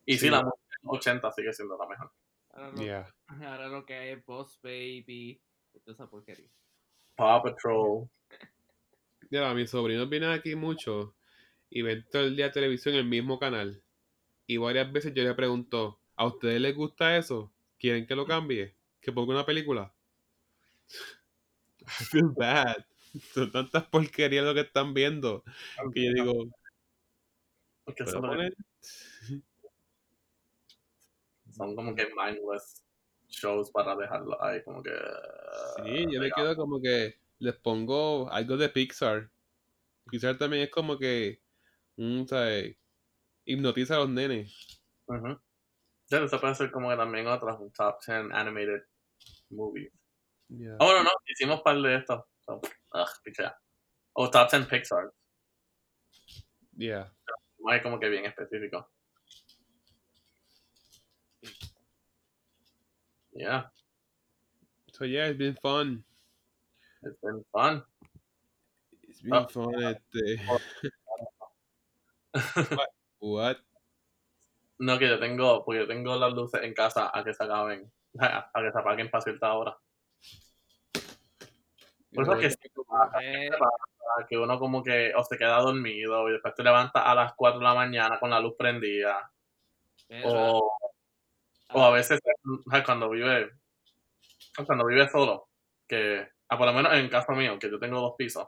[0.04, 0.30] Y sí, Sí.
[0.30, 0.52] la los
[0.84, 2.10] 80 sigue siendo la mejor.
[2.52, 3.14] Ahora lo, Yeah.
[3.28, 5.40] ahora lo que hay es Boss Baby.
[5.84, 6.48] Toda esa porquería.
[7.16, 8.08] Paw Patrol.
[9.30, 11.14] Ya, mis sobrinos vienen aquí mucho
[11.68, 13.82] y ven todo el día televisión en el mismo canal.
[14.46, 17.52] Y varias veces yo les pregunto, ¿a ustedes les gusta eso?
[17.78, 18.74] ¿Quieren que lo cambie?
[19.00, 19.92] ¿Que ponga una película?
[21.80, 22.84] I feel bad.
[23.34, 25.42] Son tantas porquerías lo que están viendo
[25.92, 26.48] que yo digo,
[27.84, 28.54] Porque ¿puedo son, poner?
[31.60, 32.82] Son como que mindless
[33.28, 34.92] shows para dejarlo ahí, como que.
[35.76, 39.30] Sí, yo me quedo como que les pongo algo de Pixar.
[40.10, 41.42] Pixar también es como que,
[41.96, 42.76] un, ¿sabes?
[43.44, 44.82] hipnotiza a los nenes.
[45.06, 45.38] Ujú.
[46.08, 48.82] Ya, eso puede ser como que también otros, un top 10 animated
[49.50, 49.92] movies.
[50.48, 50.76] Yeah.
[50.80, 52.24] Oh, no, no, hicimos par de estos.
[52.40, 52.60] So.
[54.14, 55.12] O top 10 Pixar.
[56.76, 57.12] Yeah.
[57.58, 58.90] No hay como que bien específico.
[63.40, 63.62] Yeah,
[64.92, 66.04] So yeah, it's been fun.
[67.02, 67.82] it's been fun.
[69.08, 69.46] It's been Ah.
[69.48, 69.82] fun.
[69.82, 70.40] Este.
[73.20, 73.56] What?
[74.78, 77.90] no, que yo tengo, porque yo tengo las luces en casa a que se acaben,
[78.20, 79.76] a que se apaguen para cierta hora.
[82.14, 86.32] Por eso es que sí, pasa que uno como que o se queda dormido y
[86.32, 89.30] después te levantas a las 4 de la mañana con la luz prendida.
[90.08, 90.76] mira, O,
[91.72, 92.20] o a veces
[92.84, 93.50] cuando vive
[94.66, 95.48] cuando vive solo,
[95.86, 98.46] que ah, por lo menos en el caso mío, que yo tengo dos pisos.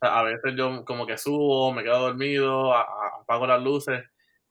[0.00, 4.02] a veces yo como que subo, me quedo dormido, a- a- apago las luces,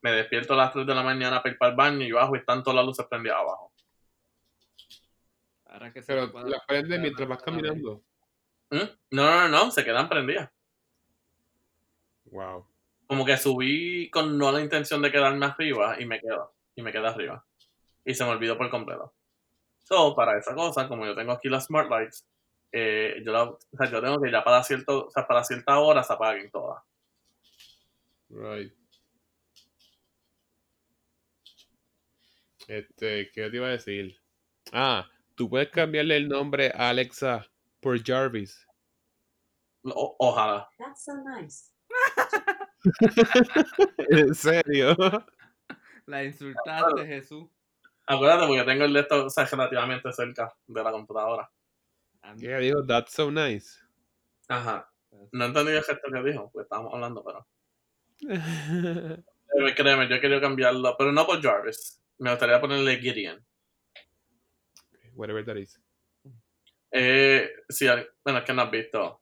[0.01, 2.35] me despierto a las 3 de la mañana para ir para el baño y bajo
[2.35, 3.71] y están todas las luces prendidas abajo.
[5.65, 8.03] ahora que se Pero puede- la prendes puede mientras vas caminando.
[8.69, 8.77] ¿Mm?
[9.11, 10.51] No, no, no, no, se quedan prendidas.
[12.25, 12.67] Wow.
[13.07, 16.91] Como que subí con no la intención de quedarme arriba y me quedo, y me
[16.91, 17.43] quedé arriba.
[18.05, 19.13] Y se me olvidó por completo.
[19.83, 22.25] So, para esa cosa, como yo tengo aquí las Smart Lights,
[22.71, 25.79] eh, yo, la- o sea, yo tengo que ya para, cierto, o sea, para cierta
[25.79, 26.81] hora se apaguen todas.
[28.29, 28.73] Right.
[32.67, 34.17] Este, ¿qué te iba a decir?
[34.71, 37.45] Ah, tú puedes cambiarle el nombre a Alexa
[37.81, 38.65] por Jarvis.
[39.83, 40.69] O- ojalá.
[40.77, 41.71] That's so nice.
[44.09, 44.95] ¿En serio?
[46.05, 47.47] La insultaste, Jesús.
[48.05, 51.49] Acuérdate porque tengo el de esto o sea, relativamente cerca de la computadora.
[52.39, 52.85] ¿Qué digo?
[52.85, 53.79] That's so nice.
[54.47, 54.89] Ajá.
[55.31, 57.47] No entendí el gesto que dijo, porque estábamos hablando, pero...
[59.53, 62.01] Créeme, créeme, yo quería cambiarlo, pero no por Jarvis.
[62.17, 63.45] Me gustaría ponerle Gideon.
[65.13, 65.79] Whatever that is.
[66.91, 67.87] Eh, sí,
[68.23, 69.21] bueno, es que no has visto.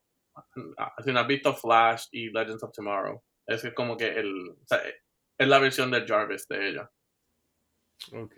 [0.78, 4.52] ah, Si no has visto Flash y Legends of Tomorrow, es que como que el.
[4.52, 4.82] O sea,
[5.38, 6.92] es la versión de Jarvis de ella.
[8.14, 8.36] Ok.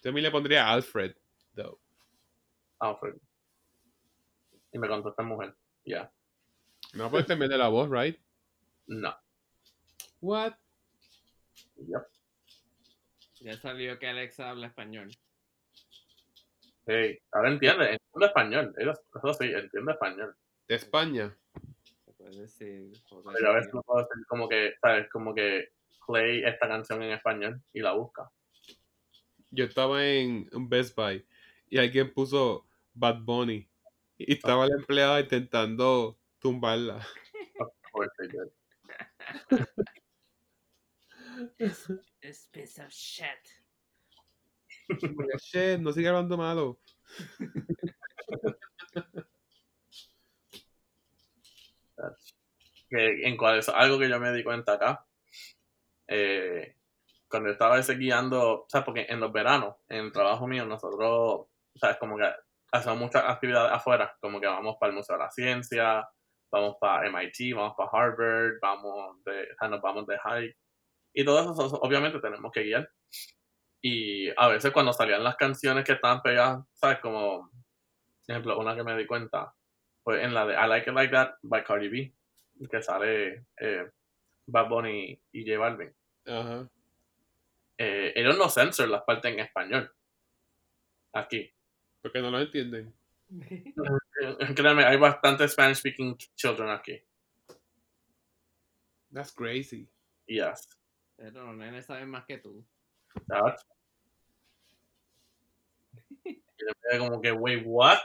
[0.00, 1.14] Yo también le pondría Alfred,
[1.54, 1.78] though.
[2.78, 3.16] Alfred.
[4.72, 5.54] Y me contesta mujer.
[5.84, 6.10] Ya.
[6.94, 8.18] No puedes cambiarle la voz, right?
[8.86, 9.14] No.
[10.22, 10.54] What?
[11.76, 12.02] Yep.
[13.40, 15.10] Ya salió que Alexa habla español.
[16.86, 18.74] Hey, ahora entiende, entiende español.
[18.78, 20.34] Eso, sí, entiende español.
[20.66, 21.36] De España.
[22.04, 22.90] Se puede decir.
[23.08, 25.10] joder, Pero a veces no puedo decir como que, ¿sabes?
[25.10, 25.72] Como que
[26.06, 28.30] play esta canción en español y la busca.
[29.50, 31.26] Yo estaba en un Best Buy
[31.68, 33.68] y alguien puso Bad Bunny
[34.18, 37.06] y estaba la empleada intentando tumbarla.
[37.92, 38.52] Por este, yo-
[42.20, 43.26] This piece of shit.
[45.42, 46.80] Shit, no sigue hablando malo.
[52.88, 55.06] que en cual eso, algo que yo me di cuenta acá,
[56.08, 56.76] eh,
[57.30, 61.46] cuando estaba ese guiando, o sea, porque en los veranos, en el trabajo mío, nosotros,
[61.76, 62.28] sabes, como que
[62.72, 66.08] hacemos muchas actividades afuera, como que vamos para el Museo de la Ciencia,
[66.50, 70.56] vamos para MIT, vamos para Harvard, vamos de, o sea, nos vamos de hike,
[71.14, 72.90] y todo eso, so- obviamente tenemos que guiar.
[73.82, 77.48] Y a veces cuando salían las canciones que estaban pegadas, sabes, como,
[78.26, 79.54] por ejemplo, una que me di cuenta,
[80.04, 82.14] fue en la de I Like It Like That by Cardi B
[82.70, 83.90] que sale eh,
[84.46, 85.94] Bad Bunny y J Balvin.
[86.26, 86.68] Ajá.
[87.82, 89.90] Eh, ellos no censoran las partes en español.
[91.14, 91.50] Aquí.
[92.02, 92.92] Porque no lo entienden.
[94.54, 97.02] Créanme, hay bastantes Spanish speaking children aquí.
[99.10, 99.88] That's crazy.
[100.26, 100.76] Yes.
[101.16, 102.62] Pero los nenes saben más que tú.
[103.26, 103.64] That's-
[106.24, 107.98] Y como que, wait, what?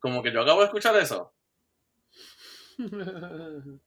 [0.00, 1.32] Como que yo acabo de escuchar eso.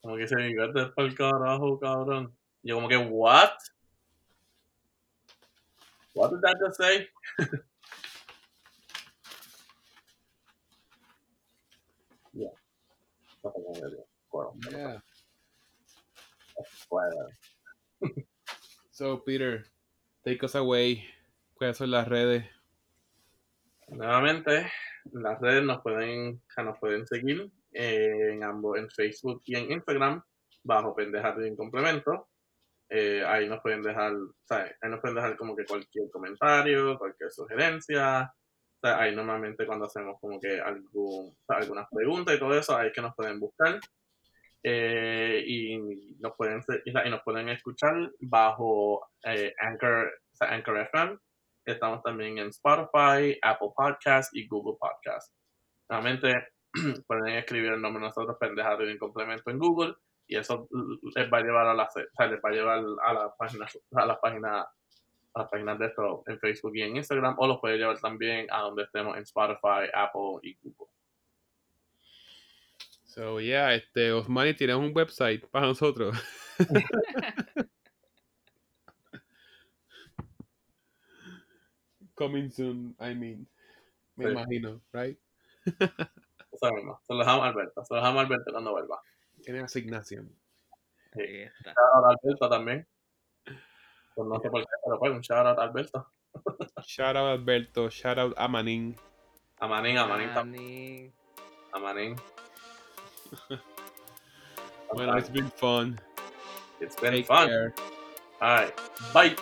[0.00, 2.36] Como que se me para el carajo, cabrón.
[2.64, 3.52] Yo como que, what?
[6.14, 7.06] What did that just say?
[12.32, 12.48] yeah.
[14.72, 14.98] Yeah.
[18.90, 19.64] So, Peter,
[20.24, 21.04] take us away.
[21.58, 22.44] ¿Cuáles son las redes?
[23.88, 24.70] Nuevamente,
[25.12, 29.72] en las redes nos pueden, nos pueden seguir eh, en ambos, en Facebook y en
[29.72, 30.22] Instagram,
[30.62, 32.28] bajo Pendejate y Complemento.
[32.88, 34.12] Eh, ahí nos pueden dejar.
[34.50, 38.32] Ahí nos pueden dejar como que cualquier comentario, cualquier sugerencia.
[38.82, 43.14] Ahí normalmente cuando hacemos como que algún, algunas preguntas y todo eso, ahí que nos
[43.14, 43.80] pueden buscar.
[44.62, 45.78] Eh, y
[46.20, 51.18] nos pueden y nos pueden escuchar bajo eh, Anchor, Anchor FM.
[51.66, 55.34] Estamos también en Spotify, Apple Podcast y Google Podcast.
[55.88, 56.48] Nuevamente
[57.06, 59.94] pueden escribir el nombre de nosotros, pendejado y un complemento en Google
[60.26, 60.68] y eso
[61.14, 63.34] les va a llevar a la, se- o sea, les va a llevar a la
[63.36, 64.60] página a la página
[65.34, 68.46] a las páginas de esto en Facebook y en Instagram o los puede llevar también
[68.50, 70.92] a donde estemos en Spotify, Apple y Google.
[73.04, 76.16] So, yeah, este, Osmani, tienes un website para nosotros.
[82.14, 83.46] Coming soon, I mean.
[84.16, 84.30] Me Sí.
[84.30, 85.18] imagino, right?
[85.66, 87.00] Eso mismo.
[87.06, 87.84] Se lo dejamos a Alberto.
[87.84, 89.02] Se lo dejamos a Alberto cuando vuelva.
[89.44, 90.34] Tiene asignación.
[91.12, 91.70] Está.
[91.72, 92.86] Shout out a Alberto también.
[94.14, 96.10] Pues no sé por qué, pero pues un shout out a Alberto.
[96.84, 98.96] Shout out Alberto, shout out a Manin.
[99.58, 101.12] A Manín, a Manín también.
[101.72, 102.16] A Manín.
[104.92, 105.98] Well, it's been fun.
[106.80, 107.48] It's been Take fun.
[107.48, 107.74] care.
[108.40, 108.80] All right.
[109.12, 109.36] Bye.